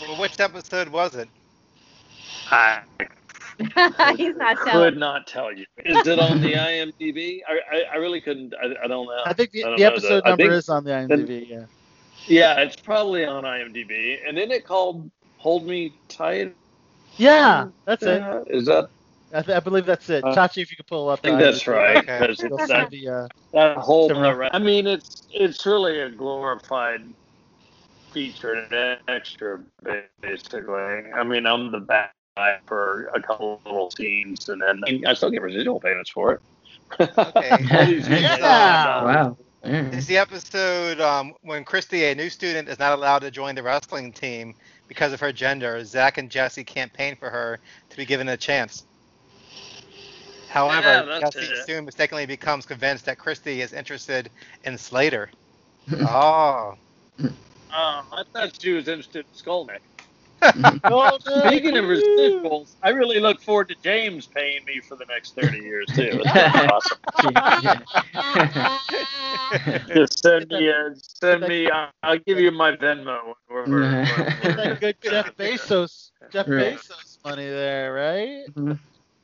[0.00, 1.28] Well, which episode was it?
[2.50, 2.82] I
[4.16, 4.98] He's not could telling.
[4.98, 5.66] not tell you.
[5.84, 7.40] Is it on the IMDb?
[7.46, 8.54] I, I, I really couldn't.
[8.54, 9.22] I, I don't know.
[9.26, 11.48] I think the, I the episode I number think- is on the IMDb.
[11.48, 11.64] Yeah.
[12.26, 14.18] Yeah, it's probably on IMDb.
[14.26, 16.54] And then it called "Hold Me Tight."
[17.16, 18.22] Yeah, that's it.
[18.48, 18.88] Is that?
[19.32, 20.24] I, th- I believe that's it.
[20.24, 21.20] Uh, Chachi, if you could pull up.
[21.22, 21.74] I think that's IMDb.
[21.74, 22.00] right.
[22.20, 24.08] Because You'll it's see that, the, uh, that whole.
[24.08, 27.02] the- I mean, it's it's really a glorified
[28.12, 28.72] featured
[29.08, 29.60] extra,
[30.22, 30.74] basically.
[31.14, 32.19] I mean, I'm the bad guy
[32.66, 36.40] for a couple of little scenes, and then I still get residual payments for it.
[37.00, 37.50] Okay.
[37.76, 39.00] All these years, Yeah.
[39.00, 39.36] uh, Wow.
[39.62, 43.62] Is the episode um, when Christy, a new student, is not allowed to join the
[43.62, 44.54] wrestling team
[44.88, 45.84] because of her gender?
[45.84, 47.58] Zach and Jesse campaign for her
[47.90, 48.84] to be given a chance.
[50.48, 51.66] However, Yeah, Jesse it.
[51.66, 54.30] soon mistakenly becomes convinced that Christy is interested
[54.64, 55.30] in Slater.
[55.92, 56.74] oh.
[57.72, 59.78] Um, I thought she was interested in Skolnick.
[60.42, 61.40] Oh, no.
[61.46, 65.58] Speaking of residuals, I really look forward to James paying me for the next 30
[65.58, 66.20] years, too.
[66.24, 66.98] That's awesome.
[69.88, 73.34] Just send me, a, send me, I'll, I'll give you my Venmo.
[73.48, 74.04] Or, or, or-
[74.42, 76.76] Get that good Jeff Bezos, Jeff Right.
[76.78, 78.44] Bezos money there, right?
[78.56, 78.74] Yeah.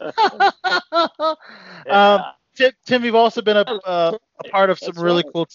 [1.90, 2.22] um,
[2.55, 5.32] Tim, Tim, you've also been a, uh, a part of some That's really right.
[5.32, 5.48] cool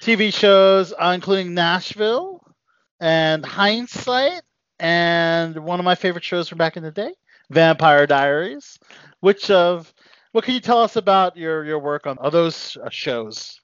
[0.00, 2.42] TV shows, uh, including Nashville
[3.00, 4.42] and Hindsight,
[4.80, 7.12] and one of my favorite shows from back in the day,
[7.50, 8.78] Vampire Diaries.
[9.20, 9.92] Which of
[10.32, 13.60] what can you tell us about your your work on those uh, shows?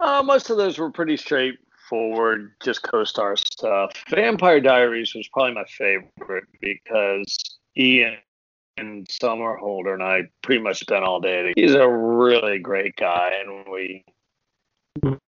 [0.00, 3.92] Uh, most of those were pretty straightforward, just co-star stuff.
[4.10, 7.36] Vampire Diaries was probably my favorite because
[7.76, 8.18] Ian
[8.76, 11.52] and Somerhalder and I pretty much spent all day.
[11.56, 14.04] He's a really great guy, and we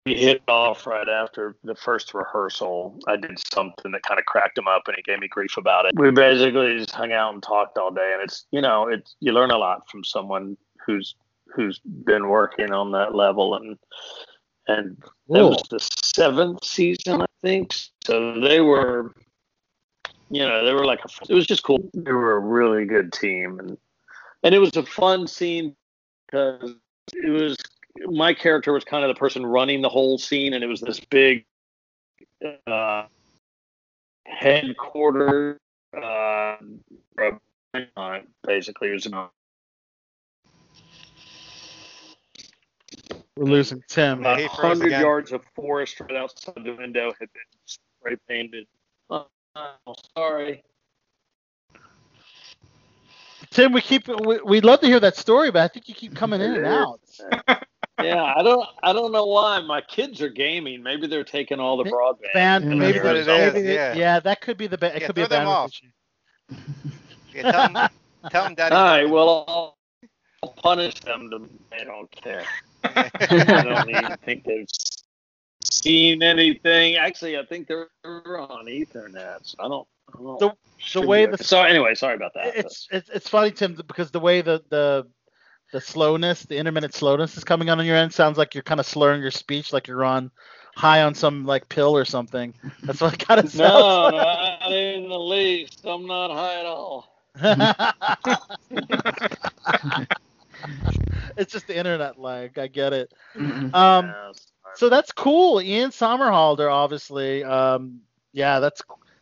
[0.05, 2.99] we hit off right after the first rehearsal.
[3.07, 5.85] I did something that kind of cracked him up, and he gave me grief about
[5.85, 5.93] it.
[5.95, 9.31] We basically just hung out and talked all day, and it's you know it's you
[9.31, 11.15] learn a lot from someone who's
[11.55, 13.77] who's been working on that level and
[14.69, 14.97] and
[15.29, 17.73] that was the seventh season, I think.
[18.05, 19.13] So they were,
[20.29, 21.89] you know, they were like a, it was just cool.
[21.93, 23.77] They were a really good team, and
[24.43, 25.75] and it was a fun scene
[26.25, 26.75] because
[27.13, 27.57] it was
[28.05, 30.99] my character was kind of the person running the whole scene, and it was this
[30.99, 31.45] big
[32.67, 33.05] uh,
[34.25, 35.59] headquarters.
[35.95, 36.57] Uh,
[38.45, 39.31] basically, it was about
[43.39, 44.21] We're losing Tim.
[44.21, 48.67] Yeah, a he hundred yards of forest right outside the window had been spray painted.
[49.09, 49.27] Oh,
[50.17, 50.61] sorry.
[53.49, 56.15] Tim, we keep we, we'd love to hear that story, but I think you keep
[56.15, 56.99] coming in and out.
[58.03, 58.65] Yeah, I don't.
[58.83, 59.59] I don't know why.
[59.61, 60.81] My kids are gaming.
[60.83, 62.33] Maybe they're taking all the May- broadband.
[62.33, 63.93] Band, Yeah, maybe, that's what it is, yeah.
[63.93, 65.71] yeah, that could be the ba- it Yeah, could be a throw them off.
[67.33, 67.89] Yeah, tell them,
[68.29, 68.75] tell him Daddy.
[68.75, 69.09] All right.
[69.09, 69.77] Well, I'll,
[70.43, 71.29] I'll punish them.
[71.29, 72.43] To, they don't care.
[72.83, 73.09] I
[73.63, 74.67] don't even think they've
[75.63, 76.95] seen anything.
[76.95, 79.39] Actually, I think they're on Ethernet.
[79.43, 79.87] So I don't.
[80.13, 81.43] I don't The- should way the- okay.
[81.43, 82.55] So anyway, sorry about that.
[82.55, 85.07] It's it's it's funny, Tim, because the way the the
[85.71, 88.79] the slowness, the intermittent slowness is coming on on your end sounds like you're kind
[88.79, 90.31] of slurring your speech, like you're on
[90.75, 92.53] high on some like pill or something.
[92.83, 93.59] That's what it kind of sounds.
[93.59, 95.81] no, sounds not in the least.
[95.85, 97.15] I'm not high at all.
[101.37, 102.57] it's just the internet lag.
[102.57, 103.13] I get it.
[103.37, 104.31] Um, Yeah,
[104.75, 105.61] so that's cool.
[105.61, 107.43] Ian Somerhalder, obviously.
[107.43, 108.01] Um,
[108.31, 108.81] yeah, that's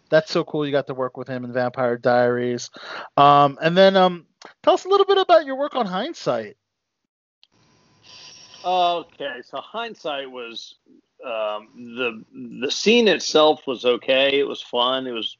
[0.10, 0.65] that's so cool.
[0.65, 2.69] You got to work with him in Vampire Diaries.
[3.18, 4.27] Um, and then um,
[4.64, 6.57] tell us a little bit about your work on Hindsight.
[8.65, 10.76] Okay, so hindsight was
[11.26, 12.23] um, the
[12.61, 14.39] the scene itself was okay.
[14.39, 15.07] It was fun.
[15.07, 15.38] It was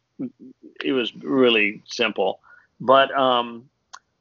[0.84, 2.40] it was really simple,
[2.80, 3.70] but um,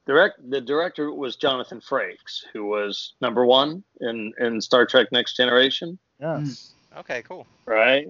[0.07, 5.37] direct the director was Jonathan Frakes, who was number one in in Star Trek Next
[5.37, 5.99] Generation.
[6.21, 6.73] Yes.
[6.97, 7.47] Okay, cool.
[7.67, 8.09] Right.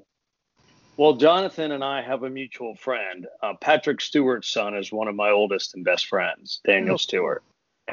[0.97, 3.27] Well, Jonathan and I have a mutual friend.
[3.43, 7.43] Uh, Patrick Stewart's son is one of my oldest and best friends, Daniel Stewart.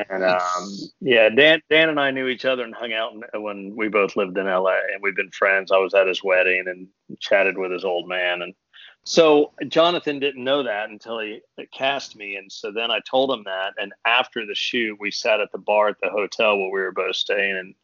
[0.09, 3.89] And um, yeah, Dan, Dan and I knew each other and hung out when we
[3.89, 5.71] both lived in LA, and we've been friends.
[5.71, 6.87] I was at his wedding and
[7.19, 8.55] chatted with his old man, and
[9.03, 13.43] so Jonathan didn't know that until he cast me, and so then I told him
[13.43, 13.73] that.
[13.77, 16.91] And after the shoot, we sat at the bar at the hotel where we were
[16.91, 17.75] both staying, and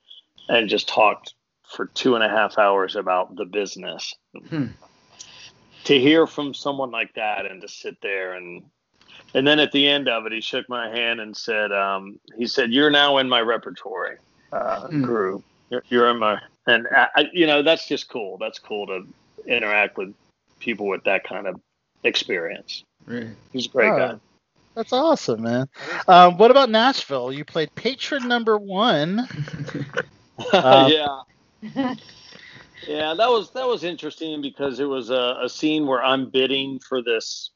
[0.48, 1.36] and just talked
[1.68, 4.16] for two and a half hours about the business.
[5.86, 8.64] To hear from someone like that, and to sit there and
[9.34, 12.48] and then at the end of it, he shook my hand and said, um, "He
[12.48, 14.18] said you're now in my repertory,
[14.52, 15.04] uh, Hmm.
[15.04, 15.44] Gru.
[15.70, 18.38] You're, you're in my and I, I, you know that's just cool.
[18.38, 19.08] That's cool to
[19.46, 20.14] interact with
[20.60, 21.60] people with that kind of
[22.04, 22.84] experience.
[23.06, 23.28] Right.
[23.54, 24.16] He's a great Oh, guy.
[24.76, 25.68] That's awesome, man.
[26.08, 27.34] Um, what about Nashville?
[27.34, 29.28] You played patron number one.
[30.54, 31.22] Um, yeah.
[32.88, 36.80] Yeah, that was that was interesting because it was a, a scene where I'm bidding
[36.80, 37.52] for this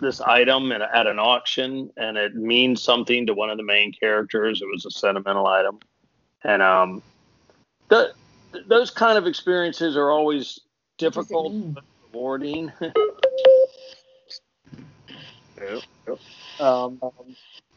[0.00, 3.92] this item at, at an auction, and it means something to one of the main
[3.92, 4.60] characters.
[4.60, 5.78] It was a sentimental item,
[6.42, 7.02] and um,
[7.88, 8.12] the,
[8.66, 10.60] those kind of experiences are always
[10.98, 12.72] difficult but rewarding.
[15.56, 16.18] Yep, yep.
[16.60, 17.00] um,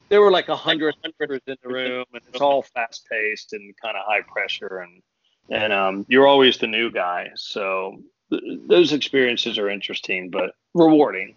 [0.10, 3.74] there were like a hundred hundreds in the room, and it's all fast paced and
[3.82, 5.02] kind of high pressure, and
[5.50, 7.32] and um, you're always the new guy.
[7.36, 11.36] So th- those experiences are interesting but rewarding.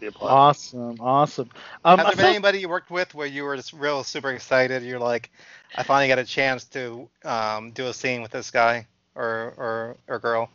[0.00, 0.36] Be a part of.
[0.36, 1.50] Awesome, awesome.
[1.84, 4.82] Um, Has there been anybody you worked with where you were just real super excited?
[4.82, 5.30] You're like,
[5.76, 9.96] I finally got a chance to um, do a scene with this guy or or
[10.08, 10.50] or girl.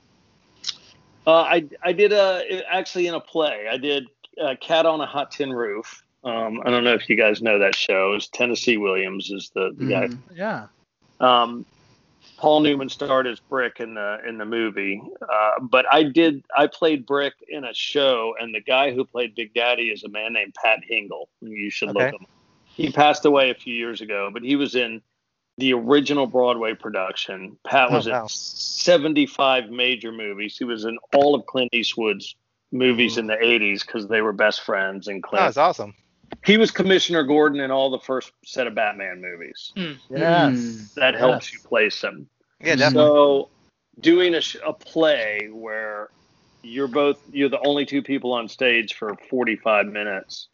[1.25, 3.67] Uh, I I did a actually in a play.
[3.71, 4.07] I did
[4.41, 6.03] uh, Cat on a Hot Tin Roof.
[6.23, 8.13] Um, I don't know if you guys know that show.
[8.13, 10.09] It's Tennessee Williams is the, the guy.
[10.35, 10.67] yeah.
[11.21, 11.65] Um,
[12.39, 16.67] Paul Newman starred as Brick in the in the movie, uh, but I did I
[16.67, 20.31] played Brick in a show, and the guy who played Big Daddy is a man
[20.31, 21.27] named Pat Hingle.
[21.41, 22.15] You should look Okay.
[22.15, 22.25] him.
[22.75, 25.01] He passed away a few years ago, but he was in
[25.57, 27.57] the original Broadway production.
[27.67, 28.23] Pat Oh, was wow.
[28.23, 30.55] in 75 major movies.
[30.57, 32.35] He was in all of Clint Eastwood's
[32.71, 35.09] movies in the 80s because they were best friends.
[35.09, 35.93] And Oh, Clint, that's awesome.
[36.45, 39.71] He was Commissioner Gordon in all the first set of Batman movies.
[39.75, 39.93] Hmm.
[40.09, 40.55] Yes.
[40.55, 40.99] Hmm.
[40.99, 41.53] That helps Yes.
[41.63, 42.27] you place him.
[42.61, 43.09] Yeah, definitely.
[43.09, 43.49] So,
[43.99, 46.09] doing a, sh- a play where
[46.61, 50.49] you're both you're the only two people on stage for 45 minutes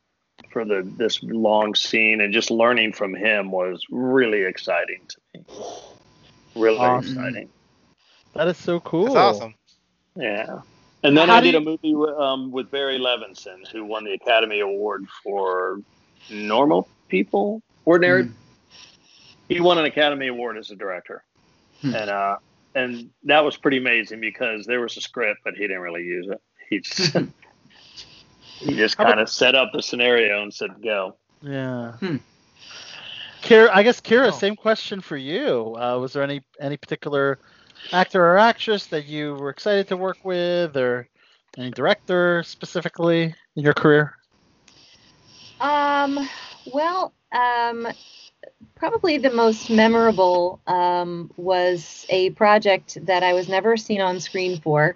[0.51, 5.45] for the this long scene, and just learning from him was really exciting to me.
[6.55, 7.09] Really Awesome.
[7.17, 7.49] exciting.
[8.33, 9.05] That is so cool.
[9.13, 9.55] That's awesome.
[10.15, 10.59] Yeah.
[11.05, 14.03] And then How I do did a movie with, um, with Barry Levinson, who won
[14.03, 15.79] the Academy Award for
[16.31, 18.29] Normal People, Ordinary.
[19.47, 21.23] He won an Academy Award as a director,
[21.83, 22.37] and uh,
[22.73, 26.27] and that was pretty amazing because there was a script, but he didn't really use
[26.27, 26.41] it.
[26.69, 27.15] He just
[28.57, 31.15] he just kind of set up the scenario and said go.
[31.43, 31.91] Yeah.
[31.93, 32.15] Hmm.
[33.43, 34.09] Kira, I guess Oh.
[34.09, 35.75] Kira, same question for you.
[35.77, 37.37] Uh, was there any any particular
[37.91, 41.07] actor or actress that you were excited to work with, or
[41.57, 44.15] any director specifically in your career?
[45.59, 46.29] Um,
[46.65, 47.87] well, um,
[48.75, 54.59] probably the most memorable um, was a project that I was never seen on screen
[54.59, 54.95] for.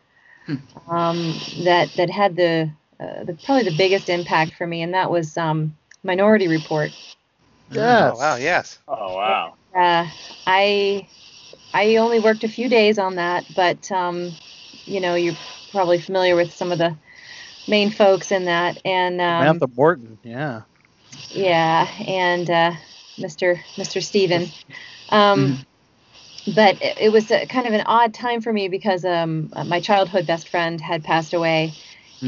[0.87, 2.69] Um, that that had the,
[2.99, 6.91] uh, the probably the biggest impact for me, and that was um, Minority Report.
[7.71, 8.13] Yes.
[8.15, 8.35] Oh, wow.
[8.35, 8.79] Yes.
[8.87, 9.53] Oh wow!
[9.75, 10.07] Uh,
[10.47, 11.07] I
[11.73, 14.35] I only worked a few days on that, but um,
[14.87, 15.37] you know you're
[15.71, 16.97] probably familiar with some of the
[17.67, 20.19] main folks in that, and um, Samantha Morton.
[20.23, 20.63] Yeah.
[21.31, 22.73] yeah, and uh,
[23.19, 23.61] Mr.
[23.77, 24.03] Mr.
[24.03, 24.51] Steven.
[25.09, 25.57] Um,
[26.47, 29.79] But it, it was a, kind of an odd time for me because um, my
[29.79, 31.75] childhood best friend had passed away,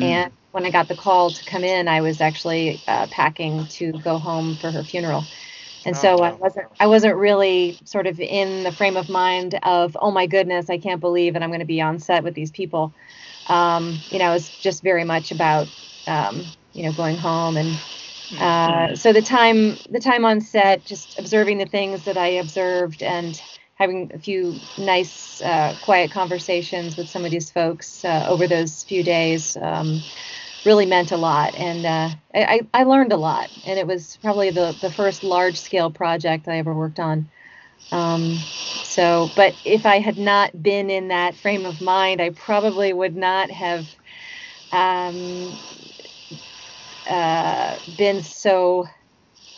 [0.01, 3.93] and when I got the call to come in, I was actually uh, packing to
[3.93, 5.27] go home for her funeral.
[5.85, 9.97] And so I wasn't I wasn't really sort of in the frame of mind of
[9.99, 12.51] oh my goodness I can't believe that I'm going to be on set with these
[12.51, 12.93] people.
[13.47, 15.67] Um, you know, it was just very much about
[16.07, 17.77] um, you know going home and
[18.39, 23.03] uh, so the time the time on set, just observing the things that I observed
[23.03, 23.41] and
[23.75, 28.83] having a few nice uh, quiet conversations with some of these folks uh, over those
[28.83, 30.01] few days um,
[30.63, 34.51] really meant a lot, and uh, I, I learned a lot, and it was probably
[34.51, 37.29] the the first large scale project I ever worked on.
[37.91, 38.37] Um,
[38.83, 43.15] so, but if I had not been in that frame of mind, I probably would
[43.15, 43.87] not have
[44.71, 45.51] um,
[47.09, 48.87] uh, been so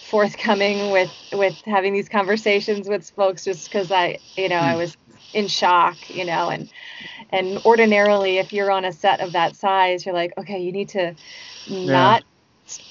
[0.02, 4.96] forthcoming with with having these conversations with folks just because I, you know, I was
[5.34, 6.70] in shock, you know, and
[7.32, 10.90] and ordinarily if you're on a set of that size, you're like, okay, you need
[10.90, 11.16] to
[11.68, 12.24] not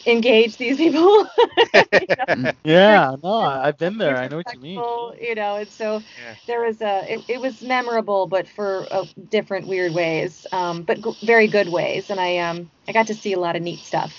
[0.06, 1.26] engage these people.
[2.64, 4.18] Yeah, no, I've been there.
[4.18, 4.86] I know what you mean.
[5.20, 6.02] You know, and so
[6.46, 11.02] there was a it, it was memorable, but for uh, different weird ways, um, but
[11.02, 13.80] g- very good ways, and I um I got to see a lot of neat
[13.84, 14.14] stuff.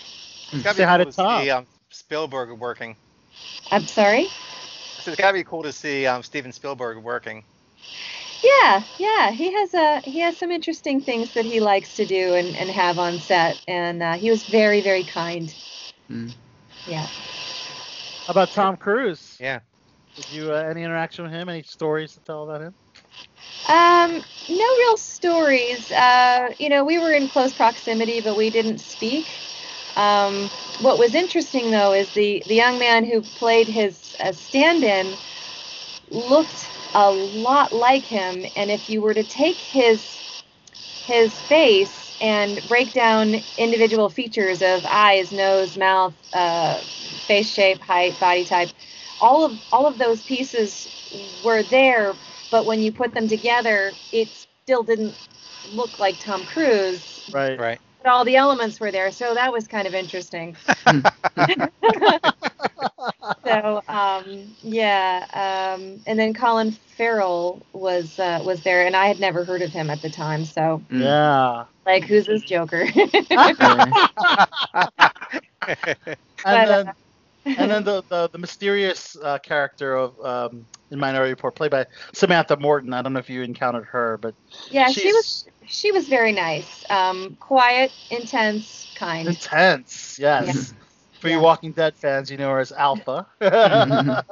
[0.53, 2.97] It's gotta Say be hi to cool to see um, Spielberg working.
[3.71, 4.27] I'm sorry.
[4.99, 7.45] So it's gotta be cool to see um, Steven Spielberg working.
[8.43, 12.35] Yeah, yeah, he has a he has some interesting things that he likes to do
[12.35, 15.53] and, and have on set, and uh, he was very very kind.
[16.87, 17.07] Yeah.
[18.27, 19.37] How about Tom Cruise?
[19.39, 19.59] Yeah.
[20.15, 21.49] Did you uh, any interaction with him?
[21.49, 22.75] Any stories to tell about him?
[23.69, 25.91] Um, no real stories.
[25.91, 29.25] Uh, you know, we were in close proximity, but we didn't speak.
[29.95, 30.49] Um,
[30.81, 35.15] what was interesting though is the the young man who played his uh, stand-in
[36.09, 40.19] looked a lot like him, and if you were to take his
[41.05, 46.79] his face and break down individual features of eyes, nose, mouth, uh,
[47.27, 48.69] face shape, height, body type,
[49.19, 50.89] all of all of those pieces
[51.43, 52.15] were there,
[52.49, 54.29] but when you put them together, it
[54.63, 55.15] still didn't
[55.73, 57.21] look like Tom Cruise.
[57.31, 57.59] Right.
[57.59, 57.79] Right.
[58.01, 60.55] But all the elements were there, so that was kind of interesting.
[63.45, 65.25] so um, yeah,
[65.77, 69.71] um, and then Colin Farrell was uh, was there, and I had never heard of
[69.71, 70.45] him at the time.
[70.45, 71.65] So Yeah.
[71.85, 72.85] like, who's this Joker?
[76.45, 76.93] And But, uh, then,
[77.57, 81.85] and then the, the, the mysterious uh, character of um, in Minority Report, played by
[82.13, 82.93] Samantha Morton.
[82.93, 84.35] I don't know if you encountered her, but
[84.69, 89.27] yeah, she was she was very nice, um, quiet, intense, kind.
[89.27, 90.17] intense.
[90.19, 90.73] Yes.
[91.23, 93.25] For you Walking Dead fans, you know her as Alpha.
[93.39, 94.23] I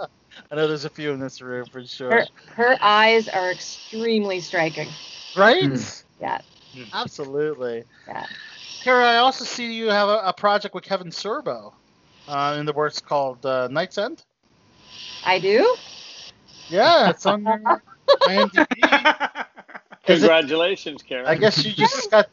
[0.52, 2.12] know there's a few in this room for sure.
[2.12, 4.90] Her her eyes are extremely striking.
[5.38, 5.72] Right?
[6.20, 6.42] Yeah.
[6.92, 7.86] Absolutely.
[8.10, 8.26] Yeah.
[8.84, 11.72] Kara, I also see you have a, a project with Kevin Sorbo
[12.28, 14.26] uh, in the works called uh, Night's End.
[15.26, 15.78] I do.
[16.68, 17.82] Yeah, it's on your
[18.24, 19.46] IMDb.
[20.08, 21.28] Is it- Congratulations, Karen.
[21.28, 22.28] I guess you just got.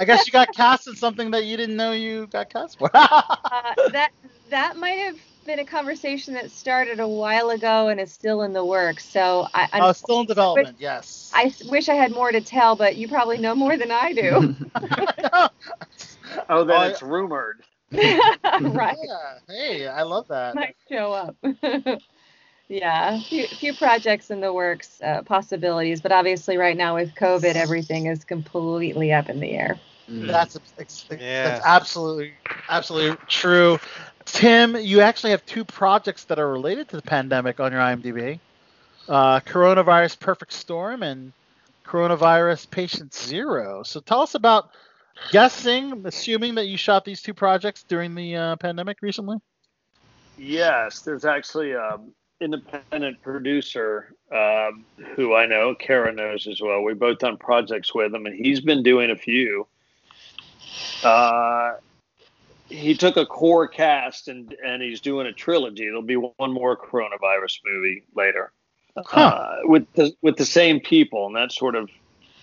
[0.00, 2.90] I guess you got cast in something that you didn't know you got cast for.
[2.94, 4.10] Uh, that
[4.50, 5.16] that might have
[5.46, 9.04] been a conversation that started a while ago and is still in the works.
[9.04, 10.76] So I, Oh, it's still in development.
[10.80, 11.30] Yes.
[11.34, 14.56] I wish I had more to tell, but you probably know more than I do.
[16.48, 17.62] oh, then I- it's rumored.
[17.92, 18.96] right.
[19.04, 19.38] Yeah.
[19.48, 20.54] Hey, I love that.
[20.56, 21.36] Might show up.
[22.68, 27.14] Yeah, a few, few projects in the works, uh, possibilities, but obviously right now with
[27.14, 29.78] COVID, everything is completely up in the air.
[30.08, 31.44] That's ex- Yeah.
[31.44, 32.34] that's absolutely
[32.68, 33.78] absolutely true.
[34.24, 38.38] Tim, you actually have two projects that are related to the pandemic on your IMDb.
[39.08, 41.32] Uh, coronavirus Perfect Storm and
[41.86, 43.82] Coronavirus Patient Zero.
[43.82, 44.70] So tell us about
[45.30, 49.36] guessing, assuming that you shot these two projects during the uh, pandemic recently.
[50.38, 54.84] Yes, there's actually an independent producer um,
[55.14, 56.82] who I know, Kara knows as well.
[56.82, 59.66] We've both done projects with him, and he's been doing a few.
[61.02, 61.74] Uh,
[62.68, 65.84] he took a core cast and and he's doing a trilogy.
[65.84, 68.52] There'll be one more coronavirus movie later
[69.12, 71.90] uh, with the with the same people, and that sort of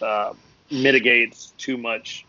[0.02, 0.34] uh,
[0.70, 2.26] mitigates too much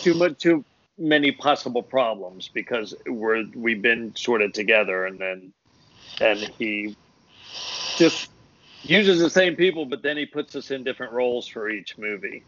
[0.00, 0.64] too much too
[0.98, 5.52] many possible problems because we're we've been sort of together and then
[6.20, 6.96] and he
[7.98, 8.30] just
[8.82, 12.46] uses the same people but then he puts us in different roles for each movie.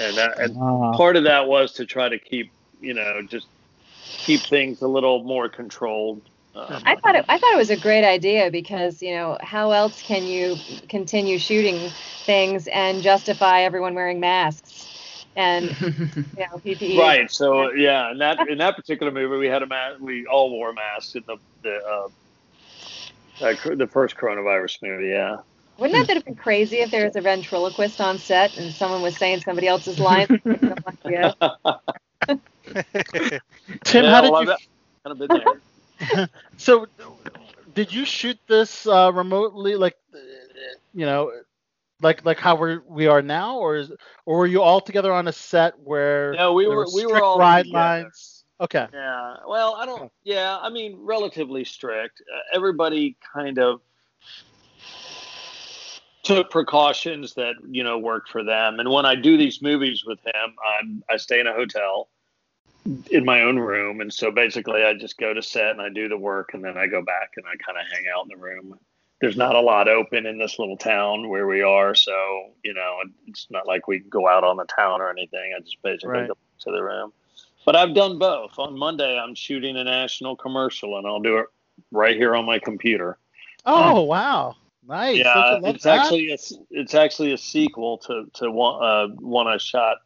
[0.00, 0.96] And that and Ah.
[0.96, 3.48] part of that was to try to keep you know just
[4.18, 6.28] keep things a little more controlled.
[6.54, 9.72] Um, I thought it, I thought it was a great idea because you know how
[9.72, 11.94] else can you continue shooting
[12.26, 14.88] things and justify everyone wearing masks
[15.38, 15.86] and you
[16.40, 16.98] know PPE.
[16.98, 17.30] Right.
[17.30, 20.00] So yeah, in that in that particular movie, we had a mask.
[20.00, 22.08] We all wore masks in the the uh,
[23.46, 25.08] uh, the first coronavirus movie.
[25.08, 25.38] Yeah.
[25.78, 29.16] Wouldn't that have been crazy if there was a ventriloquist on set and someone was
[29.16, 30.28] saying somebody else's lines?
[31.08, 31.32] yeah.
[33.84, 34.52] Tim, Yeah, how did well, you?
[34.52, 34.66] I've-
[35.06, 36.28] I've been there.
[36.56, 36.86] So,
[37.74, 39.96] did you shoot this uh, remotely, like,
[40.92, 41.30] you know,
[42.00, 43.90] like like how we we are now, or is
[44.26, 47.22] or were you all together on a set where No, we there were- we were
[47.22, 48.44] all lines?
[48.60, 48.86] Okay.
[48.92, 49.36] Yeah.
[49.46, 50.10] Well, I don't.
[50.24, 52.20] Yeah, I mean, relatively strict.
[52.22, 53.80] Uh, everybody kind of
[56.24, 58.80] took precautions that you know worked for them.
[58.80, 62.08] And when I do these movies with him, I'm I stay in a hotel
[63.10, 66.08] in my own room, and so basically I just go to set and I do
[66.08, 68.36] the work, and then I go back and I kind of hang out in the
[68.42, 68.78] room.
[69.20, 72.12] There's not a lot open in this little town where we are, so
[72.62, 75.54] you know it's not like we go out on the town or anything.
[75.56, 76.28] I just basically Right.
[76.28, 77.12] go to the room.
[77.66, 78.58] But I've done both.
[78.58, 81.46] On Monday, I'm shooting a national commercial, and I'll do it
[81.90, 83.18] right here on my computer.
[83.66, 85.16] Oh wow, nice.
[85.16, 85.98] Yeah, it's that?
[85.98, 86.38] actually a,
[86.70, 89.98] it's actually a sequel to to one uh, one I shot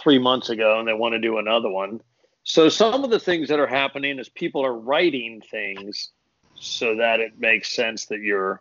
[0.00, 2.00] three months ago, and they want to do another one.
[2.44, 6.12] So some of the things that are happening is people are writing things
[6.60, 8.60] so that it makes sense that you're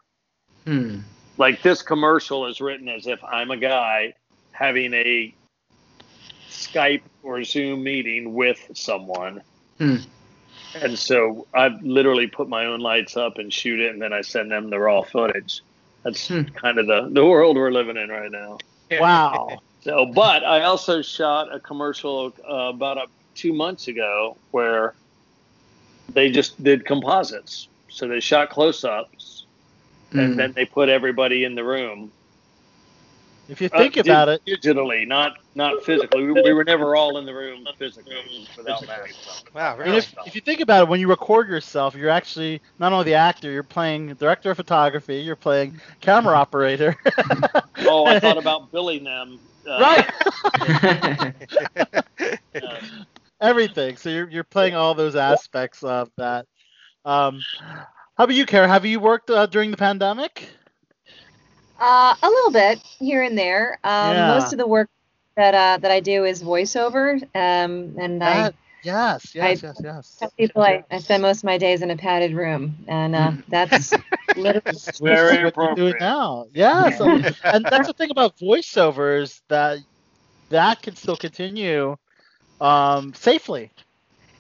[0.66, 1.00] Hmm.
[1.38, 4.14] like this commercial is written as if I'm a guy
[4.52, 5.34] having a
[6.50, 9.42] Skype or Zoom meeting with someone.
[9.78, 9.98] Hmm.
[10.76, 14.22] And so I literally put my own lights up and shoot it, and then I
[14.22, 15.62] send them the raw footage.
[16.04, 16.44] That's Hmm.
[16.54, 18.58] kind of the, the world we're living in right now.
[18.92, 19.60] Wow.
[19.82, 23.06] So, but I also shot a commercial uh, about a,
[23.36, 24.96] two months ago where
[26.14, 27.68] they just did composites.
[27.90, 29.46] So they shot close ups,
[30.12, 30.20] Hmm.
[30.20, 32.12] and then they put everybody in the room.
[33.50, 36.24] If you Uh, think di- about it, digitally, not not physically.
[36.26, 38.14] We, we were never all in the room physically
[38.56, 39.28] without masks.
[39.28, 39.36] on.
[39.54, 39.98] Wow, and really?
[39.98, 43.14] if, if you think about it, when you record yourself, you're actually not only the
[43.16, 46.96] actor, you're playing director of photography, you're playing camera operator.
[47.86, 49.40] Oh, I thought about billing them.
[49.68, 50.06] Uh, right.
[52.62, 52.80] uh,
[53.42, 53.98] Everything.
[53.98, 56.46] So you're you're playing all those aspects of that.
[57.08, 57.46] Um,
[58.18, 58.68] how about you, Kara?
[58.68, 60.50] Have you worked uh, during the pandemic?
[61.80, 63.80] Uh, a little bit here and there.
[63.84, 64.26] Um, Yeah.
[64.26, 64.90] Most of the work
[65.36, 68.50] that uh, that I do is voiceover, um, and I
[68.82, 70.20] yes, yes, I- yes, yes.
[70.20, 73.32] tell people I, I spend most of my days in a padded room, and uh,
[73.50, 73.98] that's
[74.36, 76.00] literally Very what you're doing appropriate.
[76.00, 76.48] now.
[76.54, 76.90] Yeah.
[76.90, 77.10] So,
[77.52, 79.80] and that's the thing about voiceovers that
[80.50, 81.96] that can still continue
[82.60, 83.72] um, safely,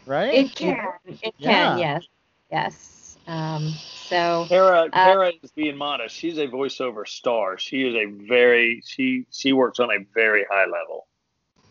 [0.06, 0.42] right?
[0.42, 0.76] it can,
[1.22, 1.78] it can, Yeah.
[1.78, 2.04] yes,
[2.52, 3.18] yes.
[3.28, 3.74] Um,
[4.08, 6.16] so Kara, Uh, Kara is being modest.
[6.16, 7.58] She's a voiceover star.
[7.58, 11.08] She is a very she she works on a very high level.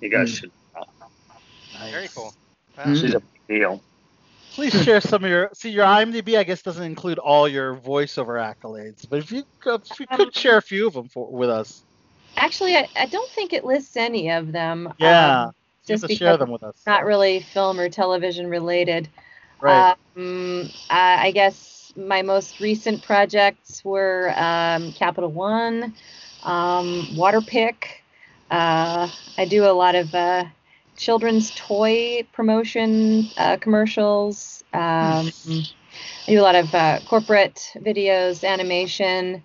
[0.01, 0.41] You guys Mm.
[0.41, 0.51] should.
[0.75, 0.85] know.
[1.91, 2.35] Very cool.
[2.77, 2.85] Wow.
[2.85, 3.01] Mm.
[3.01, 3.81] She's a deal.
[4.53, 5.51] Please share some of your.
[5.53, 9.83] See, your IMDb, I guess, doesn't include all your voiceover accolades, but if you could,
[9.91, 11.83] if you could share a few of them for, with us,
[12.39, 14.93] actually, I, I don't think it lists any of them.
[14.99, 15.55] yeah, um,
[15.87, 16.75] just to share them with us.
[16.87, 19.09] not really film or television related.
[19.61, 19.97] Right.
[20.17, 25.95] Um, I, I guess my most recent projects were um, Capital One,
[26.43, 27.85] um, Waterpik.
[28.51, 29.09] Uh,
[29.39, 30.45] I do a lot of uh,
[30.97, 34.63] children's toy promotion uh, commercials.
[34.73, 35.65] Um, I
[36.29, 39.43] do a lot of uh, corporate videos, animation.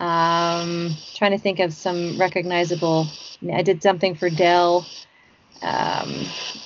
[0.00, 3.06] Um, trying to think of some recognizable.
[3.52, 4.86] I did something for Dell.
[5.62, 6.24] Um,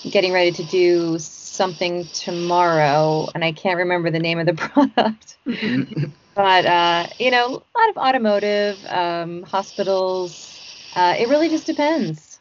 [0.08, 1.18] getting ready to do
[1.54, 5.38] something tomorrow, and I can't remember the name of the product.
[6.34, 10.50] but uh, you know, a lot of automotive, um, hospitals.
[10.96, 12.38] Uh, it really just depends.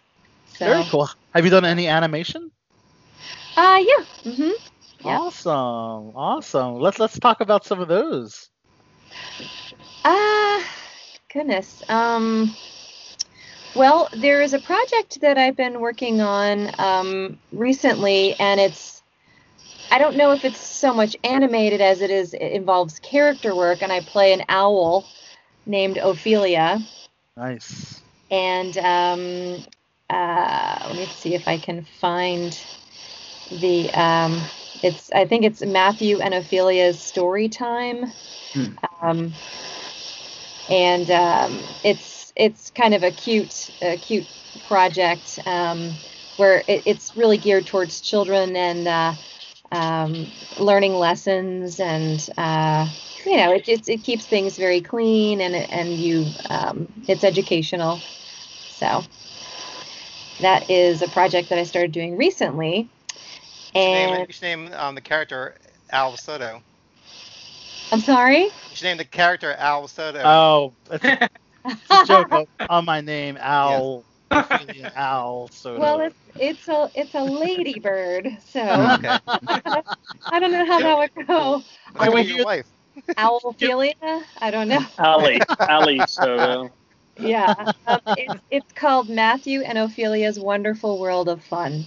[0.55, 1.09] So, Very cool.
[1.33, 2.51] Have you done any animation?
[3.57, 4.05] Uh, yeah.
[4.23, 4.51] Mm-hmm.
[5.05, 5.19] Yeah.
[5.19, 6.75] Awesome, awesome.
[6.75, 8.49] Let's let's talk about some of those.
[10.05, 10.65] Ah,
[11.33, 11.81] goodness.
[11.89, 12.55] Um,
[13.75, 18.92] well, there is a project that I've been working on um, recently, and it's
[19.91, 23.81] I don't know if it's so much animated as it is it involves character work,
[23.81, 25.05] and I play an owl
[25.65, 26.81] named Ophelia,
[27.37, 28.01] Nice.
[28.31, 29.63] and um,
[30.09, 32.57] uh, let me see if I can find
[33.51, 34.41] the um,
[34.81, 38.11] it's I think it's Matthew and Ophelia's story time.
[38.53, 38.65] Hmm.
[39.01, 39.33] Um,
[40.69, 44.27] and um, it's it's kind of a cute a cute
[44.67, 45.91] project um,
[46.37, 49.13] where it, it's really geared towards children and uh,
[49.73, 50.27] um,
[50.59, 52.87] learning lessons and uh,
[53.25, 57.99] you know it, it, it keeps things very clean and and you um, it's educational
[58.69, 59.03] so
[60.39, 62.89] that is a project that I started doing recently
[63.75, 65.55] Name, and you should name um, the character
[65.91, 66.61] Al Soto.
[67.91, 70.19] I'm sorry You should name the character Al Soto.
[70.23, 74.05] Oh, it's, it's a joke on, on my name, Al.
[74.39, 75.49] Ophelia Al.
[75.51, 79.19] So well it's it's a it's a ladybird so okay.
[80.31, 81.63] I don't know how that would go.
[81.95, 82.67] Might be wait, your you- wife.
[83.17, 84.23] Owlophilia?
[84.39, 84.85] I don't know.
[84.99, 86.71] Ali, Ali Soto.
[87.17, 87.53] Yeah.
[87.87, 91.85] Um, it's, it's called Matthew and Ophelia's Wonderful World of Fun.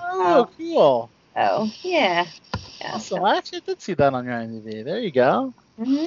[0.00, 1.10] oh, cool.
[1.36, 2.26] Oh, yeah.
[2.80, 3.24] yeah Awesome.
[3.24, 4.84] I actually did see that on your IMDb.
[4.84, 5.54] There you go.
[5.78, 6.06] hmm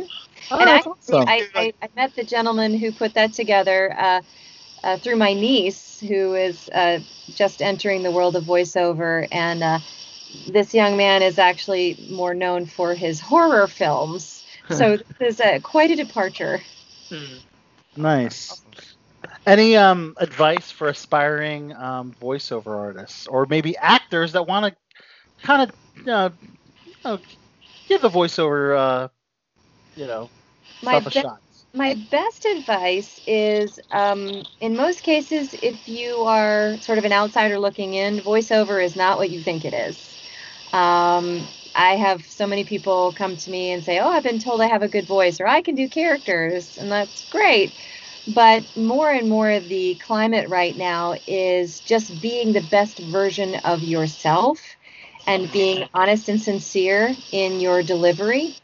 [0.51, 1.27] Oh, and that's actually, awesome.
[1.27, 4.21] I, I, I met the gentleman who put that together uh,
[4.83, 6.99] uh, through my niece, who is uh,
[7.35, 9.27] just entering the world of voiceover.
[9.31, 9.79] And uh,
[10.47, 14.43] this young man is actually more known for his horror films.
[14.69, 16.61] So this is uh, quite a departure.
[17.95, 18.61] Nice.
[19.45, 25.63] Any um advice for aspiring um, voiceover artists or maybe actors that want to kind
[25.63, 26.29] of uh,
[26.85, 27.19] you know,
[27.87, 29.07] give the voiceover uh,
[29.95, 30.29] you know
[30.81, 31.39] My stuff a be- shot?
[31.73, 37.59] My best advice is, um, in most cases, if you are sort of an outsider
[37.59, 40.17] looking in, voiceover is not what you think it is.
[40.73, 44.61] Um, I have so many people come to me and say, "Oh, I've been told
[44.61, 47.71] I have a good voice, or I can do characters," and that's great.
[48.27, 53.83] But more and more, the climate right now is just being the best version of
[53.83, 54.59] yourself
[55.27, 58.55] and being honest and sincere in your delivery.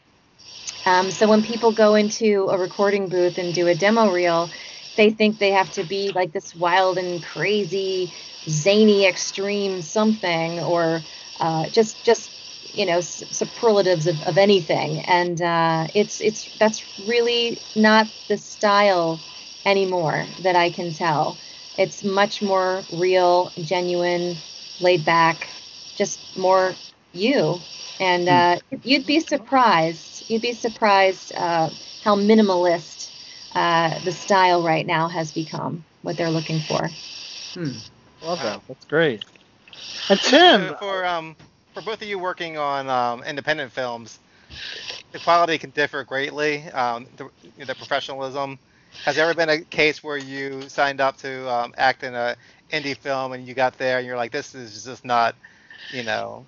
[0.86, 4.50] Um, so when people go into a recording booth and do a demo reel,
[4.96, 8.12] they think they have to be like this wild and crazy,
[8.48, 11.02] zany, extreme something, or
[11.40, 12.30] uh, just just
[12.74, 15.00] you know superlatives of, of anything.
[15.00, 19.20] And uh, it's it's that's really not the style
[19.66, 21.38] anymore that I can tell.
[21.78, 24.36] It's much more real, genuine,
[24.80, 25.48] laid back,
[25.96, 26.74] just more
[27.16, 27.58] you.
[28.00, 30.30] And uh, you'd be surprised.
[30.30, 31.70] You'd be surprised uh,
[32.02, 33.10] how minimalist
[33.54, 35.84] uh, the style right now has become.
[36.02, 36.88] What they're looking for.
[37.54, 37.70] Hmm.
[38.22, 38.62] Love that.
[38.68, 39.24] That's great.
[40.08, 41.36] And Tim, So for um
[41.74, 44.20] for both of you working on um, independent films,
[45.12, 46.64] the quality can differ greatly.
[46.70, 47.30] Um, the,
[47.64, 48.58] the professionalism.
[49.04, 52.36] Has there ever been a case where you signed up to um, act in a
[52.72, 55.36] indie film and you got there and you're like, this is just not,
[55.90, 56.46] you know,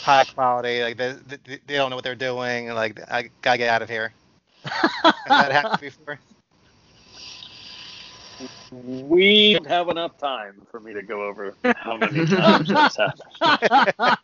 [0.00, 0.82] high quality.
[0.82, 2.68] Like they, they, they don't know what they're doing.
[2.68, 4.12] Like I gotta get out of here.
[5.24, 6.18] Has that happened before?
[8.70, 13.30] We don't have enough time for me to go over how many times that's happened.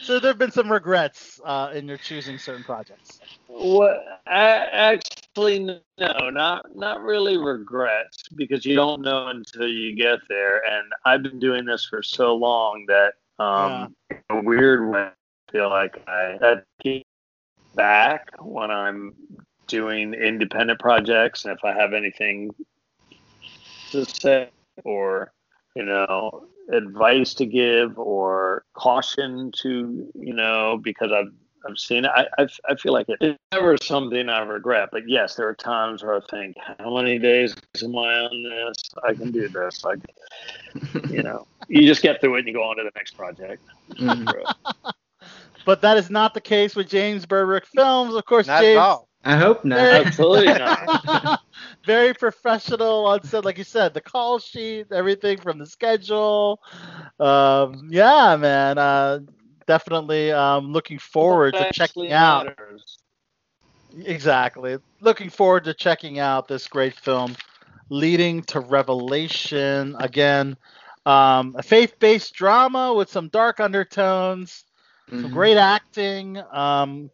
[0.00, 3.20] so there have been some regrets uh, in your choosing certain projects.
[3.46, 3.96] What?
[4.26, 5.60] a- Actually,
[5.98, 10.62] no, not not really regrets because you don't know until you get there.
[10.64, 15.52] And I've been doing this for so long that, um, in a weird way, I
[15.52, 17.06] feel like I, I keep
[17.74, 19.14] back when I'm
[19.66, 22.50] doing independent projects, and if I have anything
[23.90, 24.50] to say
[24.84, 25.32] or
[25.74, 31.32] you know advice to give or caution to you know because I've
[31.68, 32.10] I've seen it.
[32.14, 33.18] I, I, I feel like it.
[33.20, 37.18] it's never something I regret, but yes, there are times where I think, how many
[37.18, 38.76] days am I on this?
[39.06, 39.84] I can do this.
[39.84, 39.98] Like,
[41.10, 43.62] you know, you just get through it and you go on to the next project.
[45.66, 48.14] But that is not the case with James Burbrick Films.
[48.14, 48.76] Of course, Not James.
[48.78, 49.08] at all.
[49.22, 49.78] I hope not.
[49.78, 51.40] Very- Absolutely not.
[51.86, 56.60] Very professional on set, like you said, the call sheet, everything from the schedule.
[57.18, 58.78] Um, yeah, man.
[58.78, 59.20] Uh,
[59.70, 62.46] definitely um, looking forward to checking out.
[62.46, 62.98] matters.
[64.04, 64.78] Exactly.
[65.00, 67.36] Looking forward to checking out this great film,
[67.88, 69.94] Leading to Revelation.
[69.98, 70.56] Again,
[71.06, 74.64] um, a faith based drama with some dark undertones,
[75.08, 75.34] some Mhm.
[75.34, 76.42] great acting.
[76.52, 77.10] Um,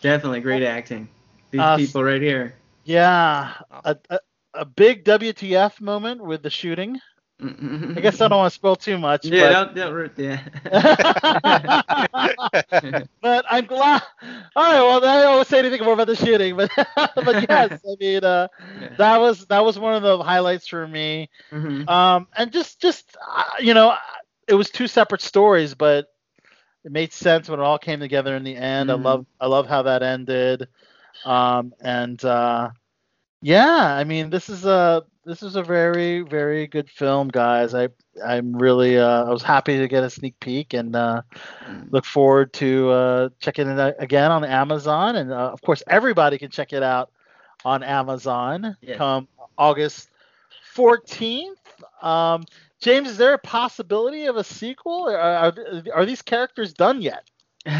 [0.00, 1.06] Definitely great acting.
[1.50, 2.54] These Uh, people right here.
[2.84, 3.52] yeah,
[3.84, 4.18] a, a,
[4.54, 6.98] a big WTF moment with the shooting.
[7.40, 9.24] I guess I don't want to spoil too much.
[9.24, 10.40] Yeah, but, don't don't root yeah.
[13.20, 14.02] but I'm glad.
[14.56, 17.44] All right, well, I don't want to say anything more about the shooting, but but
[17.48, 18.48] yes, I mean uh,
[18.98, 21.30] that was that was one of the highlights for me.
[21.52, 21.88] Mhm.
[21.88, 23.94] Um, and just just uh, you know,
[24.48, 26.06] it was two separate stories, but
[26.84, 28.88] it made sense when it all came together in the end.
[28.88, 28.90] Mhm.
[28.90, 30.68] I love I love how that ended.
[31.24, 32.70] Um, and uh,
[33.42, 37.74] yeah, I mean, this is a this is a very very good film, guys.
[37.74, 37.88] I
[38.24, 41.22] I'm really uh, I was happy to get a sneak peek and uh,
[41.90, 45.16] look forward to uh, checking it out again on Amazon.
[45.16, 47.10] And uh, of course, everybody can check it out
[47.64, 48.96] on Amazon Yes.
[48.98, 49.28] come
[49.58, 50.10] August
[50.74, 51.56] 14th.
[52.02, 52.44] Um,
[52.80, 55.08] James, is there a possibility of a sequel?
[55.08, 55.54] Are, are,
[55.94, 57.24] are these characters done yet?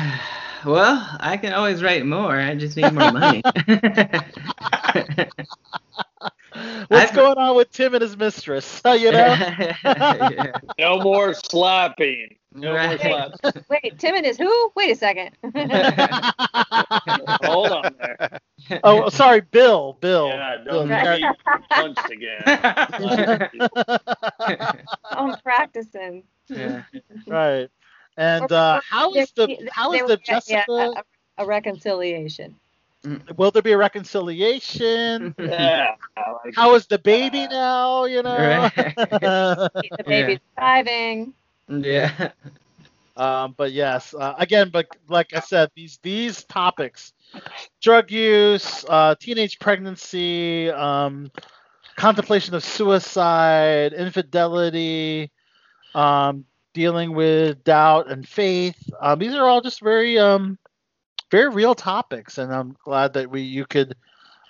[0.62, 2.38] Well, I can always write more.
[2.38, 3.42] I just need more money.
[6.88, 8.80] What's I've- going on with Tim and his mistress?
[8.86, 9.18] you know?
[9.84, 10.52] Yeah.
[10.78, 12.36] No more slapping.
[12.54, 13.00] No more Right.
[13.00, 13.38] slaps.
[13.68, 14.72] Wait, and his who?
[14.74, 15.30] Wait a second.
[17.44, 18.40] Hold on there.
[18.82, 19.96] oh, sorry, Bill.
[20.00, 20.28] Bill.
[20.28, 21.36] Yeah, don't the get
[21.70, 22.42] punched again.
[25.10, 26.24] I'm practicing.
[26.48, 26.82] yeah.
[27.28, 27.68] right
[28.16, 30.64] And uh, how is the how is the was, Jessica?
[30.68, 31.04] a,
[31.38, 32.56] a reconciliation.
[33.36, 35.34] Will there be a reconciliation?
[35.38, 35.94] Yeah.
[36.44, 38.04] Like How is the baby now?
[38.04, 38.70] You know.
[39.96, 41.34] The baby's thriving.
[41.68, 42.30] Yeah.
[43.16, 47.12] Um, but yes, uh, again, but like I said, these these topics,
[47.80, 51.30] drug use, uh, teenage pregnancy, um,
[51.96, 55.30] contemplation of suicide, infidelity,
[55.94, 56.44] um,
[56.74, 58.76] dealing with doubt and faith.
[59.00, 60.58] Um, these are all just very um,
[61.30, 63.94] very real topics, and I'm glad that we you could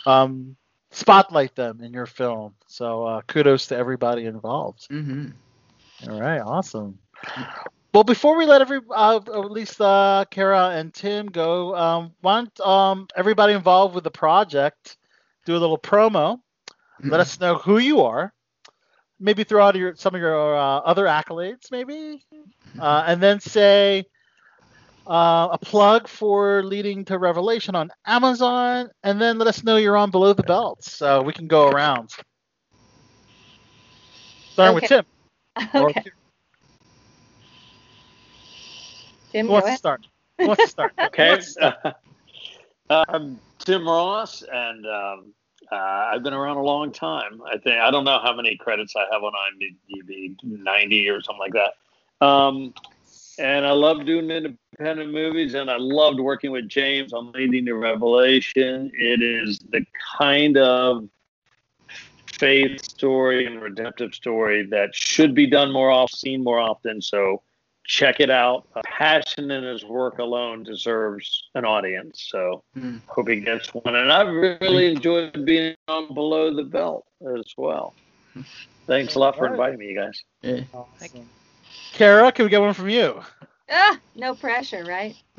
[0.07, 0.57] um,
[0.91, 2.55] spotlight them in your film.
[2.67, 4.89] So uh, kudos to everybody involved.
[4.91, 5.27] hmm
[6.09, 6.99] All right, awesome.
[7.93, 12.59] Well, before we let every, uh, at least uh, Kara and Tim go, um, want
[12.61, 14.97] um, everybody involved with the project
[15.47, 16.39] do a little promo.
[17.09, 18.33] Let us know who you are.
[19.21, 22.23] Maybe throw out your some of your uh, other accolades, maybe,
[22.79, 24.05] uh, and then say
[25.11, 29.97] uh, a plug for leading to Revelation on Amazon, and then let us know you're
[29.97, 32.11] on Below the Belt, so we can go around.
[34.53, 34.97] Starting with Okay.
[34.97, 35.05] Tim.
[35.75, 36.03] Or Okay.
[39.33, 40.07] Jim, Who go wants to start?
[40.39, 40.93] Who wants to start?
[41.03, 41.41] Okay.
[42.91, 45.35] I'm Tim Ross, and um,
[45.73, 47.43] uh, I've been around a long time.
[47.47, 51.41] I think I don't know how many credits I have on IMDb, 90 or something
[51.41, 52.25] like that.
[52.25, 52.75] Um,
[53.41, 57.75] and I love doing independent movies, and I loved working with James on Leading to
[57.75, 58.91] Revelation.
[58.95, 59.85] It is the
[60.19, 61.09] kind of
[62.27, 67.01] faith story and redemptive story that should be done more often, seen more often.
[67.01, 67.43] So
[67.85, 68.69] check it out.
[68.77, 72.27] A passion in his work alone deserves an audience.
[72.31, 72.99] So hmm.
[73.07, 73.97] hope he gets one.
[73.97, 77.07] And I've really enjoyed being on Below the Belt
[77.37, 77.95] as well.
[78.35, 78.43] Hmm.
[78.87, 80.23] Thanks a lot for inviting me, you guys.
[80.43, 80.63] Yeah.
[80.75, 81.29] Awesome.
[81.93, 83.21] Kara, can we get one from you?
[83.71, 85.15] Ah, no pressure, right?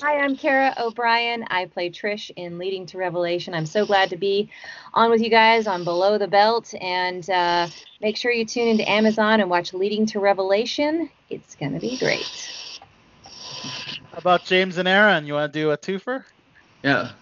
[0.00, 1.44] Hi, I'm Kara O'Brien.
[1.48, 3.54] I play Trish in Leading to Revelation.
[3.54, 4.50] I'm so glad to be
[4.92, 6.74] on with you guys on Below the Belt.
[6.80, 7.68] And uh,
[8.00, 11.08] make sure you tune into Amazon and watch Leading to Revelation.
[11.30, 12.50] It's going to be great.
[14.12, 15.26] How about James and Aaron?
[15.26, 16.24] You want to do a twofer?
[16.82, 17.12] Yeah.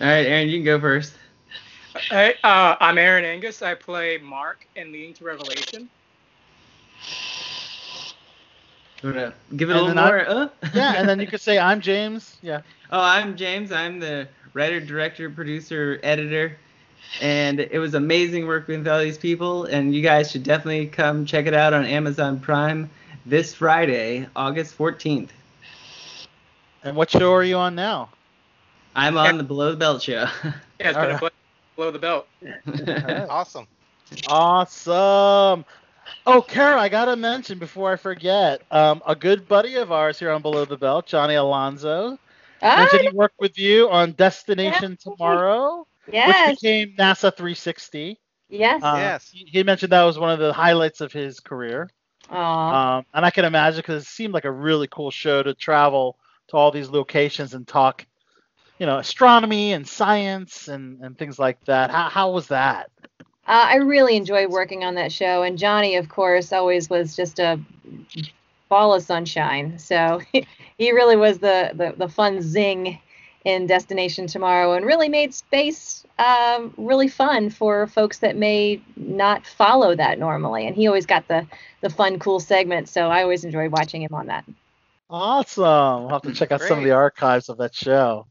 [0.00, 1.14] All right, Aaron, you can go first.
[2.08, 3.62] Hey, uh, I'm Aaron Angus.
[3.62, 5.90] I play Mark in Leading to Revelation.
[9.02, 10.28] You wanna give it a little more?
[10.28, 10.48] Uh?
[10.74, 12.36] yeah, and then you could say I'm James.
[12.42, 12.60] Yeah.
[12.90, 13.72] Oh, I'm James.
[13.72, 16.56] I'm the writer, director, producer, editor.
[17.20, 19.64] And it was amazing working with all these people.
[19.64, 22.90] And you guys should definitely come check it out on Amazon Prime
[23.26, 25.30] this Friday, August 14th.
[26.84, 28.10] And what show are you on now?
[28.94, 30.26] I'm on the Below the Belt show.
[30.80, 31.18] Yeah, it's All been a right.
[31.18, 31.34] pleasure
[31.76, 32.26] below the belt.
[33.30, 33.66] Awesome.
[34.28, 35.64] Awesome.
[36.26, 40.30] Oh, Kara, I gotta mention before I forget, um, a good buddy of ours here
[40.30, 42.18] on Below the Belt, Johnny Alonzo,
[42.62, 48.18] Ah, mentioned he worked with you on Destination Tomorrow, yes, which became NASA 360.
[48.48, 48.82] yes.
[48.82, 49.30] Uh, Yes.
[49.30, 51.90] He he mentioned that was one of the highlights of his career.
[52.30, 52.80] Aw.
[52.98, 56.16] Um, and I can imagine because it seemed like a really cool show to travel
[56.48, 58.06] to all these locations and talk,
[58.78, 61.90] you know, astronomy and science and, and things like that.
[61.90, 62.90] How, how was that?
[63.50, 67.40] Uh, I really enjoyed working on that show, and Johnny, of course, always was just
[67.40, 67.58] a
[68.68, 69.76] ball of sunshine.
[69.76, 70.20] So
[70.78, 73.00] he really was the, the, the fun zing
[73.44, 79.44] in Destination Tomorrow, and really made space um, really fun for folks that may not
[79.44, 80.68] follow that normally.
[80.68, 81.44] And he always got the
[81.80, 84.44] the fun, cool segment, So I always enjoyed watching him on that.
[85.08, 86.02] Awesome.
[86.02, 88.26] We'll have to check out some of the archives of that show.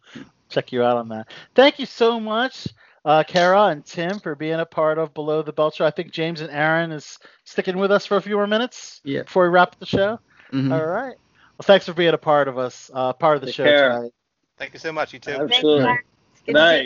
[0.47, 1.27] Check you out on that.
[1.55, 2.67] Thank you so much,
[3.05, 6.41] uh, Kara and Tim, for being a part of Below the Belt I think James
[6.41, 9.23] and Aaron is sticking with us for a few more minutes Yeah.
[9.23, 10.19] before we wrap up the show.
[10.51, 10.73] Mhm.
[10.73, 11.15] All right.
[11.57, 13.89] Well, thanks for being a part of us, uh, part of the Take show care.
[13.91, 14.11] tonight.
[14.57, 15.13] Thank you so much.
[15.13, 15.31] You too.
[15.31, 15.83] Absolutely.
[15.85, 16.03] Thanks,
[16.45, 16.83] Good Good to see night.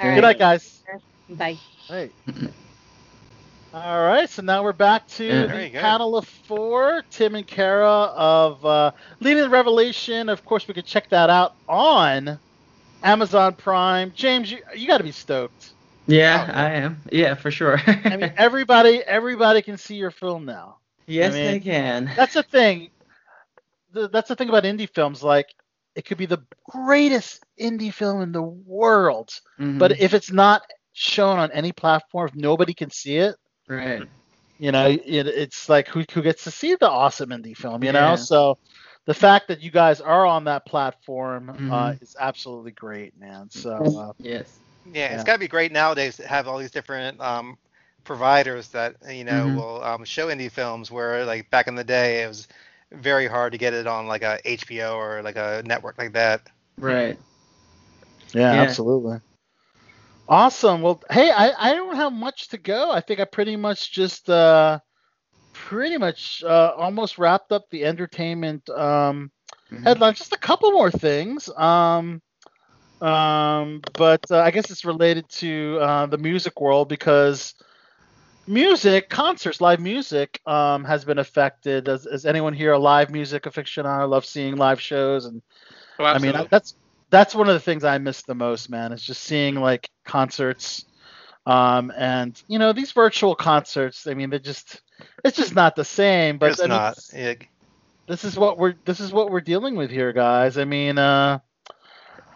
[0.00, 0.08] you.
[0.08, 0.82] All Good night, guys.
[1.30, 1.58] Bye.
[1.86, 2.10] Hey.
[3.74, 5.46] All right, so now we're back to Yeah.
[5.46, 10.30] the panel of four, Tim and Kara of uh, Leading the Revelation.
[10.30, 12.38] Of course, we could check that out on
[13.02, 14.12] Amazon Prime.
[14.14, 15.70] James, you, you got to be stoked.
[16.06, 16.98] Yeah, Oh, I am.
[17.12, 17.80] Yeah, for sure.
[17.86, 20.78] I mean, everybody, everybody can see your film now.
[21.06, 22.10] yes, I mean, they can.
[22.16, 22.90] That's the thing.
[23.92, 25.22] The, that's the thing about indie films.
[25.22, 25.46] Like,
[25.94, 29.78] it could be the greatest indie film in the world, Mhm.
[29.78, 30.62] but if it's not
[30.92, 33.34] shown on any platform, if nobody can see it,
[33.68, 34.02] right.
[34.58, 37.92] you know it, it's like who, who gets to see the awesome indie film you
[37.92, 38.58] know so
[39.08, 42.02] the fact that you guys are on that platform uh, Mhm.
[42.02, 44.60] is absolutely great man so uh, Yes.
[44.84, 45.14] Yeah, Yeah.
[45.14, 47.58] it's got to be great nowadays to have all these different um,
[48.04, 49.56] providers that you know Mhm.
[49.56, 50.90] will um, show indie films.
[50.90, 52.48] Where like back in the day, it was
[52.92, 56.42] very hard to get it on like a HBO or like a network like that.
[56.78, 57.18] Right.
[58.34, 58.62] Yeah, Yeah.
[58.62, 59.20] absolutely.
[60.28, 60.82] Awesome.
[60.82, 62.90] Well, hey, I, I don't have much to go.
[62.90, 64.80] I think I pretty much just uh
[65.68, 69.30] pretty much uh almost wrapped up the entertainment um
[69.84, 70.14] headline.
[70.14, 71.50] Just a couple more things.
[71.56, 72.22] Um
[73.02, 77.54] um but uh, I guess it's related to uh, the music world because
[78.46, 81.86] music, concerts, live music um has been affected.
[81.86, 84.00] Is, is anyone here a live music aficionado?
[84.00, 85.42] I love seeing live shows and
[85.98, 86.76] Oh, I mean, that's
[87.10, 88.92] that's one of the things I miss the most, man.
[88.92, 90.86] Is just seeing like concerts,
[91.44, 94.06] um, and you know these virtual concerts.
[94.06, 94.80] I mean, they're just
[95.24, 96.38] it's just not the same.
[96.38, 96.98] But it's I mean, not.
[97.14, 97.34] Yeah.
[98.06, 100.58] this is what we're this is what we're dealing with here, guys.
[100.58, 101.40] I mean, uh,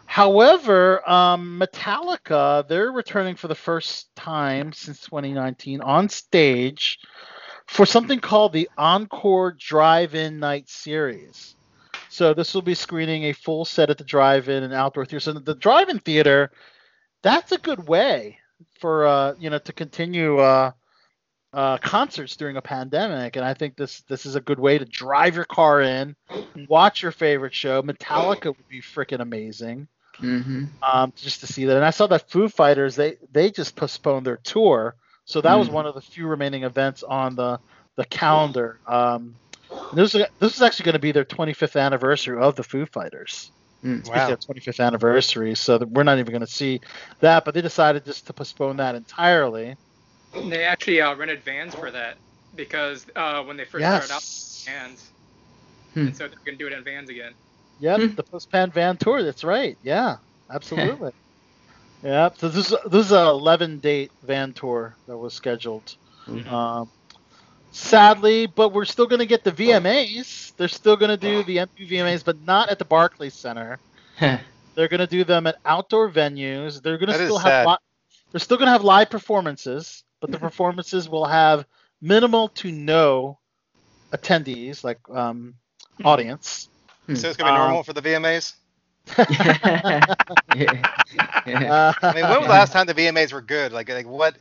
[0.06, 6.98] however, um, Metallica they're returning for the first time since 2019 on stage
[7.66, 11.54] for something called the Encore Drive-In Night Series.
[12.10, 15.20] So this will be screening a full set at the drive-in and outdoor theater.
[15.20, 16.50] So the drive-in theater,
[17.22, 18.38] that's a good way
[18.78, 20.72] for uh, you know to continue uh,
[21.52, 24.84] uh, concerts during a pandemic, and I think this this is a good way to
[24.84, 26.16] drive your car in,
[26.68, 27.82] watch your favorite show.
[27.82, 29.88] Metallica would be freaking amazing
[30.22, 30.64] Mm-hmm.
[30.92, 31.76] um, just to see that.
[31.76, 35.68] And I saw that Foo Fighters they they just postponed their tour, so that was
[35.68, 35.72] Mm.
[35.72, 37.60] one of the few remaining events on the
[37.96, 38.80] the calendar.
[38.86, 39.38] Um,
[39.92, 43.52] this is this is actually going to be their 25th anniversary of the Foo Fighters.
[43.84, 44.08] Mm.
[44.14, 46.80] It's their 25th anniversary, so that we're not even going to see
[47.20, 47.44] that.
[47.44, 49.76] But they decided just to postpone that entirely.
[50.32, 52.18] They actually uh, rented vans for that
[52.54, 54.06] because uh, when they first Yes.
[54.06, 54.22] started out,
[54.66, 55.12] vans,
[55.94, 56.06] Hmm.
[56.06, 57.34] and so they're gonna do it in vans again.
[57.78, 59.22] Yep, the post pan van tour.
[59.22, 59.76] That's right.
[59.82, 60.16] Yeah,
[60.50, 61.10] absolutely.
[62.02, 62.38] yep.
[62.38, 65.96] So this is this is a 11 date van tour that was scheduled.
[66.46, 66.90] Um,
[67.70, 70.52] sadly, but we're still going to get the VMAs.
[70.56, 73.80] They're still going to do the MP VMAs, but not at the Barclays Center.
[74.74, 76.82] They're going to do them at outdoor venues.
[76.82, 77.76] They're going to still have li-
[78.32, 81.66] they're still going to have live performances, but the performances will have
[82.00, 83.40] minimal to no
[84.14, 85.54] attendees, like um,
[86.04, 86.70] audience.
[87.14, 88.54] So it's gonna be Um, normal for the VMAs.
[91.46, 93.72] Uh, I mean, when was the last time the VMAs were good?
[93.72, 94.38] Like, like what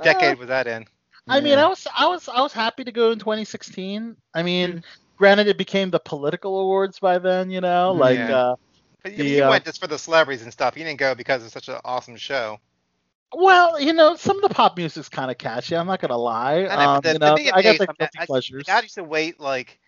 [0.00, 0.86] decade Uh, was that in?
[1.28, 4.16] I mean, I was I was I was happy to go in 2016.
[4.34, 4.82] I mean,
[5.16, 8.30] granted, it became the political awards by then, you know, like Yeah.
[8.30, 8.56] uh,
[9.02, 10.76] But you, the, you uh, went just for the celebrities and stuff.
[10.76, 12.58] You didn't go because it's such an awesome show.
[13.34, 15.76] Well, you know, some of the pop music's kind of catchy.
[15.76, 16.66] I'm not gonna lie.
[16.66, 18.68] I know, Um, the, you know, I I mean, guilty I- pleasures.
[18.68, 19.78] I used to wait like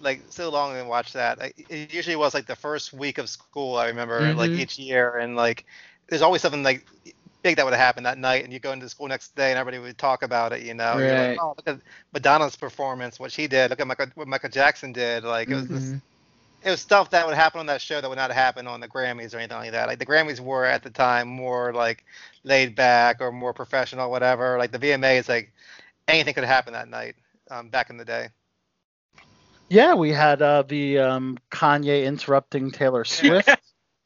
[0.00, 1.38] like so long and watch that.
[1.38, 3.76] Like, it usually was like the first week of school.
[3.76, 4.58] I remember like Mhm.
[4.58, 5.64] each year, and like
[6.08, 6.86] there's always something like
[7.42, 9.78] big that would happen that night, and you go into school next day, and everybody
[9.82, 10.62] would talk about it.
[10.62, 11.80] You know, You're like, oh, look at
[12.12, 13.70] Madonna's performance, what she did.
[13.70, 15.24] Look at Michael, what Michael Jackson did.
[15.24, 16.02] Like it was this Mhm.
[16.64, 18.88] It was stuff that would happen on that show that would not happen on the
[18.88, 19.86] Grammys or anything like that.
[19.86, 22.04] Like the Grammys were at the time more like
[22.42, 24.56] laid back or more professional, whatever.
[24.58, 25.52] Like the VMA is like
[26.08, 27.16] anything could happen that night
[27.50, 28.28] um, back in the day.
[29.68, 33.48] Yeah, we had uh, the um, Kanye interrupting Taylor Swift.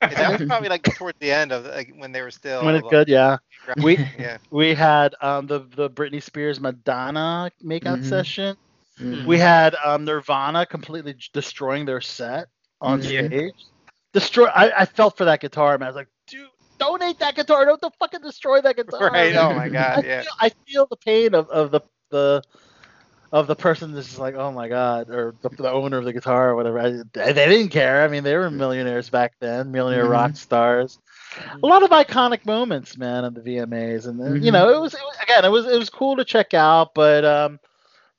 [0.01, 2.65] And that was probably like towards the end of like when they were still.
[2.65, 3.39] when it's like, good, yeah.
[3.83, 4.39] We yeah.
[4.51, 8.09] we had um, the the Britney Spears Madonna makeout Mhm.
[8.09, 8.57] session.
[9.01, 9.27] Mhm.
[9.27, 12.49] We had um, Nirvana completely destroying their set
[12.81, 13.27] on Yeah.
[13.29, 13.67] stage.
[14.13, 14.47] Destroy.
[14.47, 15.87] I, I felt for that guitar, man.
[15.87, 17.65] I was like, dude, donate that guitar.
[17.67, 19.11] Don't the fucking destroy that guitar.
[19.13, 19.35] Right.
[19.35, 20.05] Oh my I God.
[20.05, 20.23] Yeah.
[20.23, 22.43] feel, I feel the pain of, of the the
[23.31, 26.13] of the person that's just like, oh my god, or the, the owner of the
[26.15, 26.79] guitar or whatever.
[26.81, 28.03] I, they didn't care.
[28.03, 30.11] I mean, they were millionaires back then, millionaire Mhm.
[30.11, 30.99] rock stars.
[31.63, 34.55] A lot of iconic moments, man, at the VMAs, and then, you Mhm.
[34.55, 37.25] know, it was, it was again, it was it was cool to check out, but
[37.27, 37.61] um,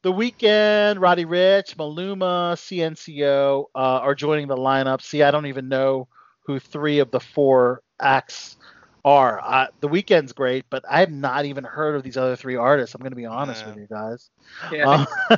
[0.01, 5.01] the Weeknd, Roddy Ricch, Maluma, CNCO uh, are joining the lineup.
[5.01, 6.07] See, I don't even know
[6.45, 8.57] who three of the four acts
[9.03, 9.39] are.
[9.43, 12.95] Uh, the Weeknd's great, but I have not even heard of these other three artists.
[12.95, 13.75] I'm going to be honest Yeah.
[13.75, 14.29] with you guys.
[14.69, 14.85] Yeah.
[14.85, 15.05] Uh,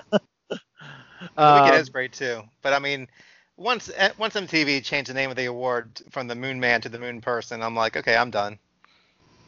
[1.45, 2.43] The Weeknd um, is great too.
[2.61, 3.07] But I mean,
[3.56, 6.90] once eh, once MTV changed the name of the award from the Moon Man to
[6.90, 8.59] the Moon Person, I'm like, okay, I'm done.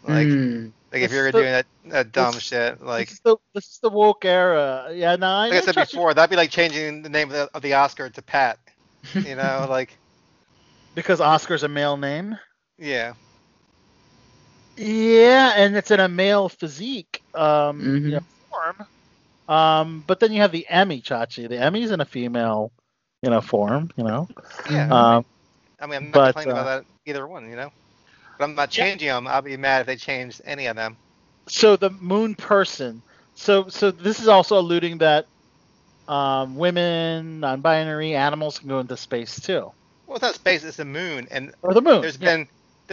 [0.06, 0.72] Like, Mm.
[0.92, 3.08] like if you're the- doing that, that dumb this- shit, like.
[3.08, 4.90] this is the this is the woke era.
[4.94, 7.30] Yeah, no, I like I know said Chuck- before, that'd be like changing the name
[7.30, 8.58] of the, of the Oscar to Pat.
[9.14, 9.98] You know, like
[10.96, 12.38] because Oscar's a male name.
[12.78, 13.14] yeah,
[14.76, 18.12] Yeah, and it's in a male physique um, you Mhm.
[18.12, 18.88] know, form.
[19.48, 21.48] Um, but then you have the Emmy, Chachi.
[21.50, 22.72] The Emmy's in a female,
[23.22, 23.90] you know, form.
[23.98, 24.28] You know.
[24.70, 24.88] yeah.
[25.18, 25.26] Um,
[25.80, 27.50] I mean, I'm not but, complaining uh, about that either one.
[27.50, 27.72] You know,
[28.38, 28.86] but I'm not Yeah.
[28.86, 29.28] changing them.
[29.28, 30.98] I'll be mad if they changed any of them.
[31.48, 33.04] so the moon person.
[33.36, 35.26] So so this is also alluding that
[36.08, 39.72] um, women, non-binary, animals can go into space too.
[40.06, 42.02] Well, it's not space; it's the moon, and Or the moon.
[42.02, 42.38] there's yeah.
[42.38, 42.48] been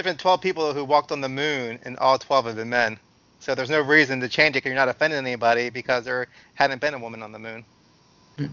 [0.05, 2.99] been 12 people who walked on the moon, and all 12 have been men.
[3.41, 4.63] So there's no reason to change it.
[4.63, 7.67] 'cause You're not offending anybody because there hadn't been a woman on the moon.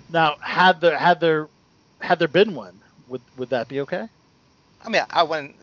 [0.09, 1.49] Now, had there had there
[2.01, 4.07] had there been one, would would that be okay?
[4.81, 5.55] I mean, I wouldn't.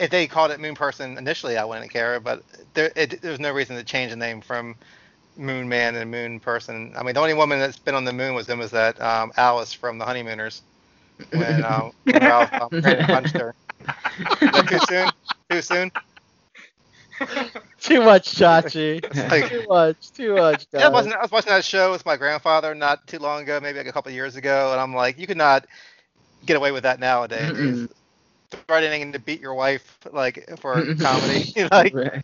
[0.00, 2.18] If they called it Moon Person initially, I wouldn't care.
[2.20, 2.42] But
[2.74, 4.76] there, it, there's no reason to change the name from
[5.36, 6.92] Moon Man and Moon Person.
[6.96, 9.32] I mean, the only woman that's been on the moon was them was that um,
[9.36, 10.62] Alice from the Honeymooners
[11.32, 12.70] when, um, when Ralph um,
[13.06, 13.54] punched her.
[14.68, 15.08] Too soon?
[15.50, 15.90] Too soon?
[17.80, 19.02] Too much, Chachi.
[19.30, 20.12] like- too much.
[20.12, 20.66] Too much.
[20.72, 23.60] Yeah, I, wasn't, I was watching that show with my grandfather not too long ago,
[23.60, 25.66] maybe like a couple of years ago, and I'm like, you could not
[26.46, 27.86] get away with that nowadays.
[28.50, 29.12] Mm-mm.
[29.12, 32.22] To beat your wife, like for comedy, like Right.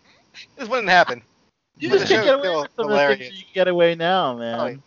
[0.57, 1.23] this wouldn't happen.
[1.79, 3.29] You But just can't get away with some of the things hilarious.
[3.29, 4.83] you can get away now, man.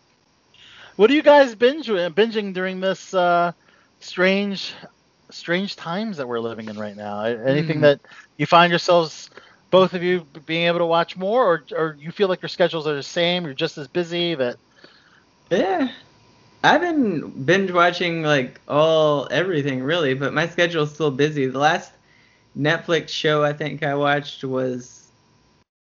[0.97, 3.53] What are you guys binge binging during this uh,
[4.01, 4.75] strange,
[5.31, 7.23] strange times that we're living in right now?
[7.23, 7.83] Anything Hmm.
[7.83, 8.01] that
[8.37, 9.31] you find yourselves,
[9.71, 12.87] both of you, being able to watch more, or or you feel like your schedules
[12.87, 13.45] are the same?
[13.45, 14.57] You're just as busy that.
[15.51, 15.89] Yeah.
[16.63, 21.47] I've been binge watching like all everything really, but my schedule's still busy.
[21.47, 21.93] The last
[22.59, 25.09] Netflix show I think I watched was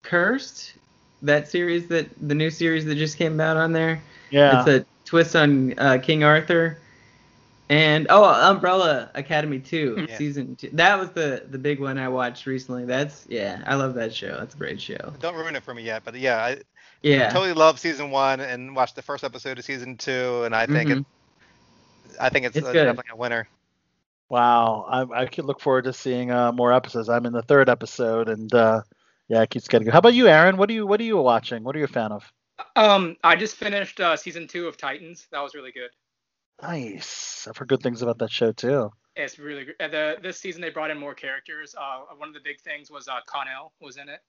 [0.03, 0.73] Cursed,
[1.21, 4.01] that series that the new series that just came out on there.
[4.29, 4.59] Yeah.
[4.59, 6.77] It's a twist on uh, King Arthur.
[7.71, 10.17] And oh, Umbrella Academy 2, Yeah.
[10.17, 10.71] season 2.
[10.73, 12.85] That was the the big one I watched recently.
[12.85, 14.37] That's yeah, I love that show.
[14.39, 15.13] That's a great show.
[15.19, 16.61] Don't ruin it for me yet, but yeah, I
[17.01, 17.27] Yeah.
[17.27, 20.65] I totally love season one and watched the first episode of season two, and I
[20.65, 20.99] think Mhm.
[20.99, 21.05] it,
[22.19, 23.47] I think it's, It's uh, definitely a winner.
[24.29, 27.09] Wow, I, I could look forward to seeing uh, more episodes.
[27.09, 28.81] I'm in the third episode, and uh,
[29.27, 29.93] yeah, it keeps getting good.
[29.93, 30.57] How about you, Aaron?
[30.57, 31.63] What are you What are you watching?
[31.63, 32.31] What are you a fan of?
[32.75, 35.27] Um, I just finished uh, season two of Titans.
[35.31, 35.89] That was really good.
[36.61, 37.47] Nice.
[37.49, 38.91] I've heard good things about that show too.
[39.15, 39.75] It's really good.
[39.79, 41.73] Uh, the this season they brought in more characters.
[41.75, 44.19] Uh, one of the big things was uh, Kon-El was in it.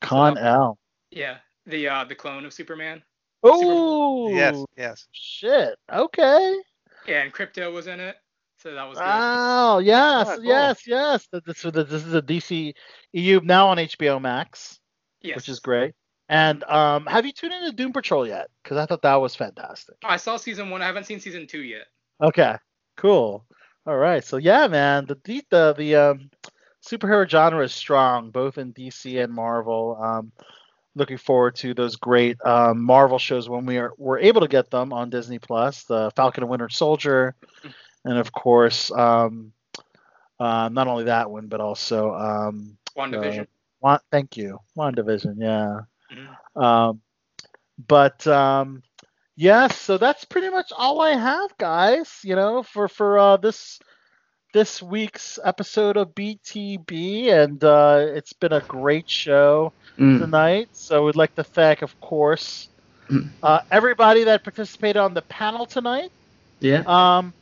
[0.00, 0.78] Kon-El.
[1.10, 3.02] Yeah, the uh, the clone of Superman.
[3.42, 5.06] Oh, Yes, yes.
[5.12, 5.76] shit.
[5.92, 6.58] Okay.
[7.06, 8.16] Yeah, and Krypto was in it,
[8.58, 9.04] so that was good.
[9.06, 10.44] Oh, yes, Ah, cool.
[10.44, 11.28] yes, yes.
[11.32, 12.72] This, this, this is a DC
[13.12, 14.80] EU now on HBO Max,
[15.22, 15.36] yes.
[15.36, 15.94] which is great.
[16.28, 18.48] And um, have you tuned into Doom Patrol yet?
[18.64, 19.94] Because I thought that was fantastic.
[20.04, 20.82] I saw season one.
[20.82, 21.86] I haven't seen season two yet.
[22.20, 22.56] Okay,
[22.96, 23.44] cool.
[23.86, 26.30] All right, so yeah, man, the the the, the um,
[26.86, 29.98] superhero genre is strong, both in DC and Marvel.
[30.00, 30.32] Um,
[30.94, 34.70] looking forward to those great um, Marvel shows when we are we're able to get
[34.70, 35.84] them on Disney Plus.
[35.84, 37.34] The Falcon and Winter Soldier,
[38.04, 39.52] and of course, um,
[40.40, 43.42] uh, not only that one, but also um, WandaVision.
[43.42, 43.44] uh,
[43.80, 45.36] Wan- thank you, WandaVision.
[45.38, 45.80] Yeah.
[46.12, 46.62] Mhm.
[46.62, 47.00] Um,
[47.86, 48.82] but um,
[49.36, 52.20] yes, so that's pretty much all I have, guys.
[52.24, 53.78] You know, for for uh, this
[54.56, 60.18] this week's episode of BTB, and uh, it's been a great show Mm.
[60.20, 60.68] tonight.
[60.72, 62.68] So we'd like to thank, of course,
[63.10, 63.32] Mm.
[63.42, 66.10] uh, everybody that participated on the panel tonight.
[66.60, 66.82] Yeah.
[66.86, 67.34] Um,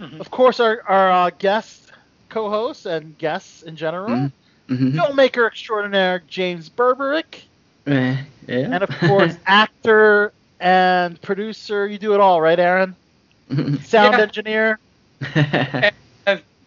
[0.00, 0.20] Mhm.
[0.20, 1.90] Of course, our our uh, guest
[2.30, 4.32] co-hosts and guests in general, Mhm.
[4.70, 4.92] Mhm.
[4.94, 7.48] filmmaker extraordinaire James Berberick.
[7.86, 8.16] Eh,
[8.46, 8.68] yeah.
[8.72, 11.86] And of course, actor and producer.
[11.88, 12.96] You do it all, right, Aaron?
[13.82, 14.20] Sound Yeah.
[14.20, 14.78] engineer.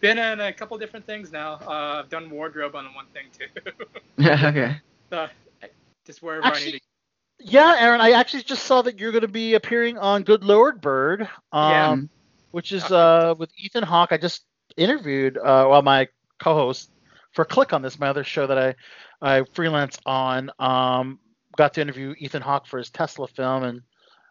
[0.02, 1.60] I've been in a couple different things now.
[1.66, 3.72] Uh, I've done wardrobe on one thing too.
[4.18, 4.48] yeah.
[4.48, 4.76] okay.
[5.10, 5.28] so,
[6.04, 6.80] just wherever I need to.
[7.38, 8.00] yeah, Aaron.
[8.00, 11.22] I actually just saw that you're going to be appearing on Good Lord Bird,
[11.52, 11.96] um, Yeah.
[12.50, 14.10] which is uh, with Ethan Hawke.
[14.10, 14.44] I just
[14.76, 16.08] interviewed, uh, well, my
[16.40, 16.90] co-host
[17.32, 18.74] for Click on this, my other show that I
[19.20, 20.50] I freelance on.
[20.58, 21.20] Um,
[21.56, 23.82] got to interview Ethan Hawke for his Tesla film, and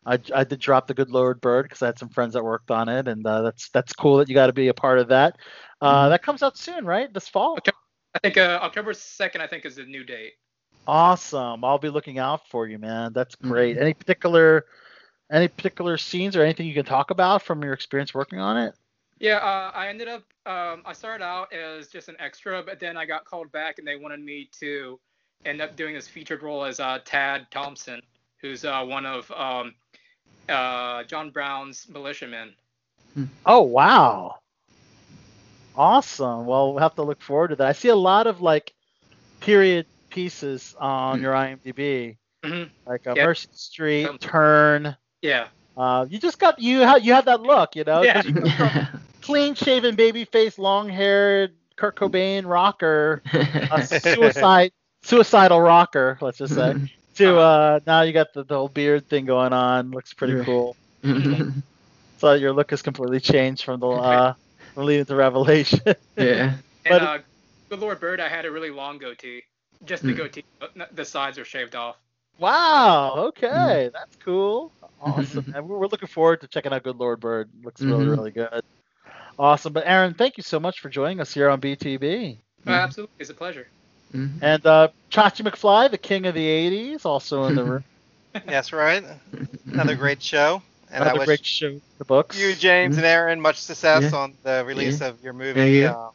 [0.06, 2.72] I, I did drop the Good Lord Bird because I had some friends that worked
[2.72, 5.10] on it, and uh, that's that's cool that you got to be a part of
[5.10, 5.38] that.
[5.80, 7.12] Uh, that comes out soon, right?
[7.14, 7.58] This fall.
[8.16, 9.42] I think uh, October second.
[9.42, 10.34] I think is the new date.
[10.88, 11.64] Awesome.
[11.64, 13.14] I'll be looking out for you, man.
[13.14, 13.78] That's great.
[13.78, 14.66] Any particular
[15.32, 18.76] any particular scenes or anything you can talk about from your experience working on it?
[19.20, 20.24] Yeah, uh, I ended up.
[20.46, 23.88] Um, I started out as just an extra, but then I got called back, and
[23.88, 25.00] they wanted me to
[25.46, 28.02] end up doing this featured role as uh, Tad Thompson,
[28.42, 29.74] who's uh, one of um,
[30.50, 32.54] uh, John Brown's militiamen.
[33.46, 34.36] Oh wow.
[35.76, 36.46] Awesome.
[36.46, 37.68] Well, we'll have to look forward to that.
[37.68, 38.74] I see a lot of like
[39.40, 42.70] period pieces on your IMDb, Mhm.
[42.86, 43.26] like uh, Yeah.
[43.26, 44.96] Mercy Street, Um, Turn.
[45.22, 45.48] Yeah.
[45.78, 48.02] Uh, you just got you have you have that look, you know.
[48.04, 48.22] Yeah.
[48.24, 48.88] you
[49.22, 53.22] clean shaven, baby face, long haired, Kurt Cobain rocker,
[53.72, 54.72] a suicide
[55.04, 56.76] suicidal rocker, let's just say.
[57.16, 59.92] to uh, now you got the, the whole beard thing going on.
[59.92, 60.46] Looks pretty Right.
[60.46, 60.76] cool.
[62.18, 64.34] So your look has completely changed from the uh,
[64.76, 65.80] from leading to Revelation.
[66.16, 66.54] yeah.
[66.84, 67.18] But- And uh,
[67.70, 69.44] Good Lord Bird, I had a really long goatee.
[69.86, 70.18] Just the Mm.
[70.18, 70.44] goatee,
[70.92, 71.96] the sides are shaved off.
[72.38, 73.14] Wow.
[73.30, 73.94] Okay, Mm-hmm.
[73.94, 74.72] that's cool.
[75.02, 75.52] Awesome.
[75.56, 77.50] and we're we're looking forward to checking out Good Lord Bird.
[77.64, 78.10] Looks really Mhm.
[78.18, 78.62] really good.
[79.40, 79.74] Awesome.
[79.74, 82.38] But Aaron, thank you so much for joining us here on BTB.
[82.68, 83.68] Uh, absolutely, it's a pleasure.
[84.14, 84.42] Mhm.
[84.42, 87.84] And uh, Chachi McFly, the king of the '80s, also in the room.
[88.48, 89.04] Yes, right.
[89.72, 90.62] Another great show.
[90.90, 91.80] And Another I wish great show.
[91.98, 92.38] The books.
[92.38, 94.18] you, James, and Aaron much success Yeah.
[94.18, 95.08] on the release Yeah.
[95.08, 95.92] of your movie Yeah, yeah.
[95.92, 96.10] uh,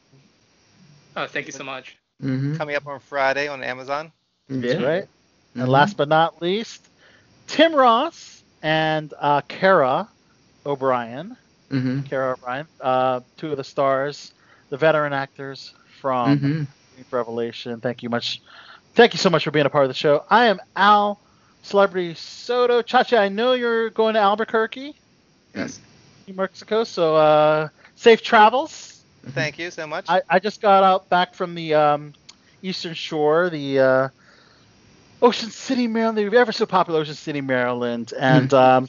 [1.16, 1.96] Oh, thank you so much.
[2.22, 2.56] Mhm.
[2.56, 4.12] coming up on Friday on Amazon.
[4.48, 5.06] That's right.
[5.54, 5.68] And Mhm.
[5.68, 6.88] last but not least,
[7.46, 10.08] Tim Ross and uh, Kara
[10.64, 11.36] O'Brien.
[11.70, 12.04] Mhm.
[12.08, 14.32] Kara O'Brien, uh, two of the stars,
[14.70, 16.66] the veteran actors from Mhm.
[16.96, 17.80] Deep Revelation.
[17.80, 18.40] Thank you much.
[18.94, 20.24] Thank you so much for being a part of the show.
[20.30, 21.20] I am Al,
[21.62, 22.80] Celebrity Soto.
[22.80, 24.94] Chacha, I know you're going to Albuquerque,
[25.54, 25.78] Yes.
[26.26, 29.02] New Mexico, so uh, safe travels.
[29.28, 30.06] Thank you so much.
[30.08, 32.14] I, I just got out back from the um,
[32.62, 34.08] Eastern Shore, the uh,
[35.20, 38.88] Ocean City, Maryland, the ever so popular Ocean City, Maryland, and um,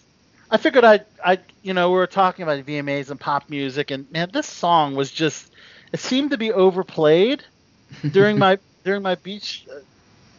[0.50, 4.10] I figured I, I, you know, we were talking about VMAs and pop music, and
[4.12, 5.52] man, this song was just,
[5.92, 7.44] it seemed to be overplayed
[8.12, 9.66] during my during my beach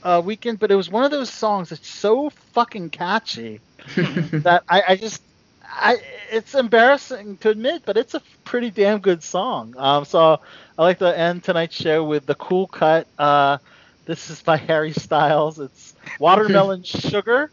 [0.02, 3.60] uh, weekend, but it was one of those songs that's so fucking catchy
[4.43, 5.23] that I, I just
[5.62, 5.99] I
[6.31, 9.75] it's embarrassing to admit, but it's a pretty damn good song.
[9.77, 10.39] Um, so
[10.78, 13.09] I like to end tonight's show with the cool cut.
[13.18, 13.59] Uh,
[14.07, 15.59] this is by Harry Styles.
[15.59, 17.51] It's Watermelon Sugar,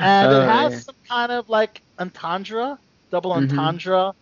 [0.00, 0.82] and Oh, it has yeah.
[0.84, 2.78] some kind of like entendre,
[3.10, 3.32] double Mhm.
[3.32, 4.12] entendre,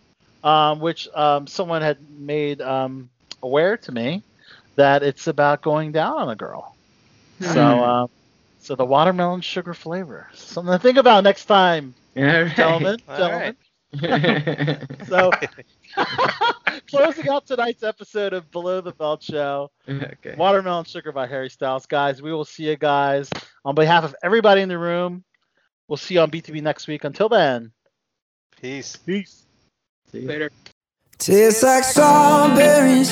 [0.43, 3.09] um, which um, someone had made um,
[3.41, 4.23] aware to me
[4.75, 6.75] that it's about going down on a girl.
[7.39, 7.87] So, Mhm.
[7.87, 8.09] um,
[8.59, 12.55] so the watermelon sugar flavor, something to think about next time, right.
[12.55, 12.99] gentlemen.
[13.07, 13.55] All gentlemen.
[13.55, 13.57] right.
[15.07, 15.31] So,
[16.89, 20.35] closing out tonight's episode of Below the Belt Show, okay.
[20.35, 21.85] Watermelon Sugar by Harry Styles.
[21.85, 23.29] Guys, we will see you guys.
[23.65, 25.23] On behalf of everybody in the room,
[25.87, 27.03] we'll see you on BTB next week.
[27.03, 27.71] Until then,
[28.61, 28.95] Peace.
[28.95, 29.43] peace.
[30.11, 30.27] See you.
[30.27, 30.49] Later.
[31.19, 33.11] Tastes like strawberries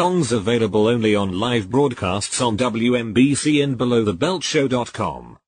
[0.00, 5.38] Songs available only on live broadcasts on WMBC and belowthebeltshow.com.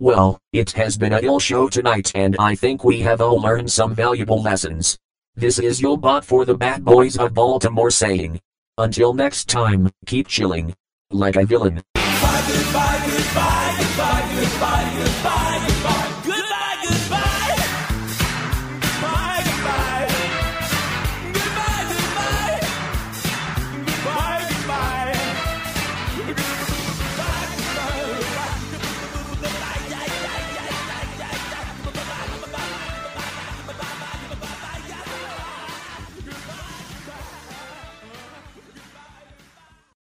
[0.00, 3.70] Well, it has been a ill show tonight and I think we have all learned
[3.70, 4.98] some valuable lessons.
[5.36, 8.40] This is your bot for the bad boys of Baltimore saying.
[8.78, 10.74] Until next time, keep chilling.
[11.12, 11.84] Like a villain.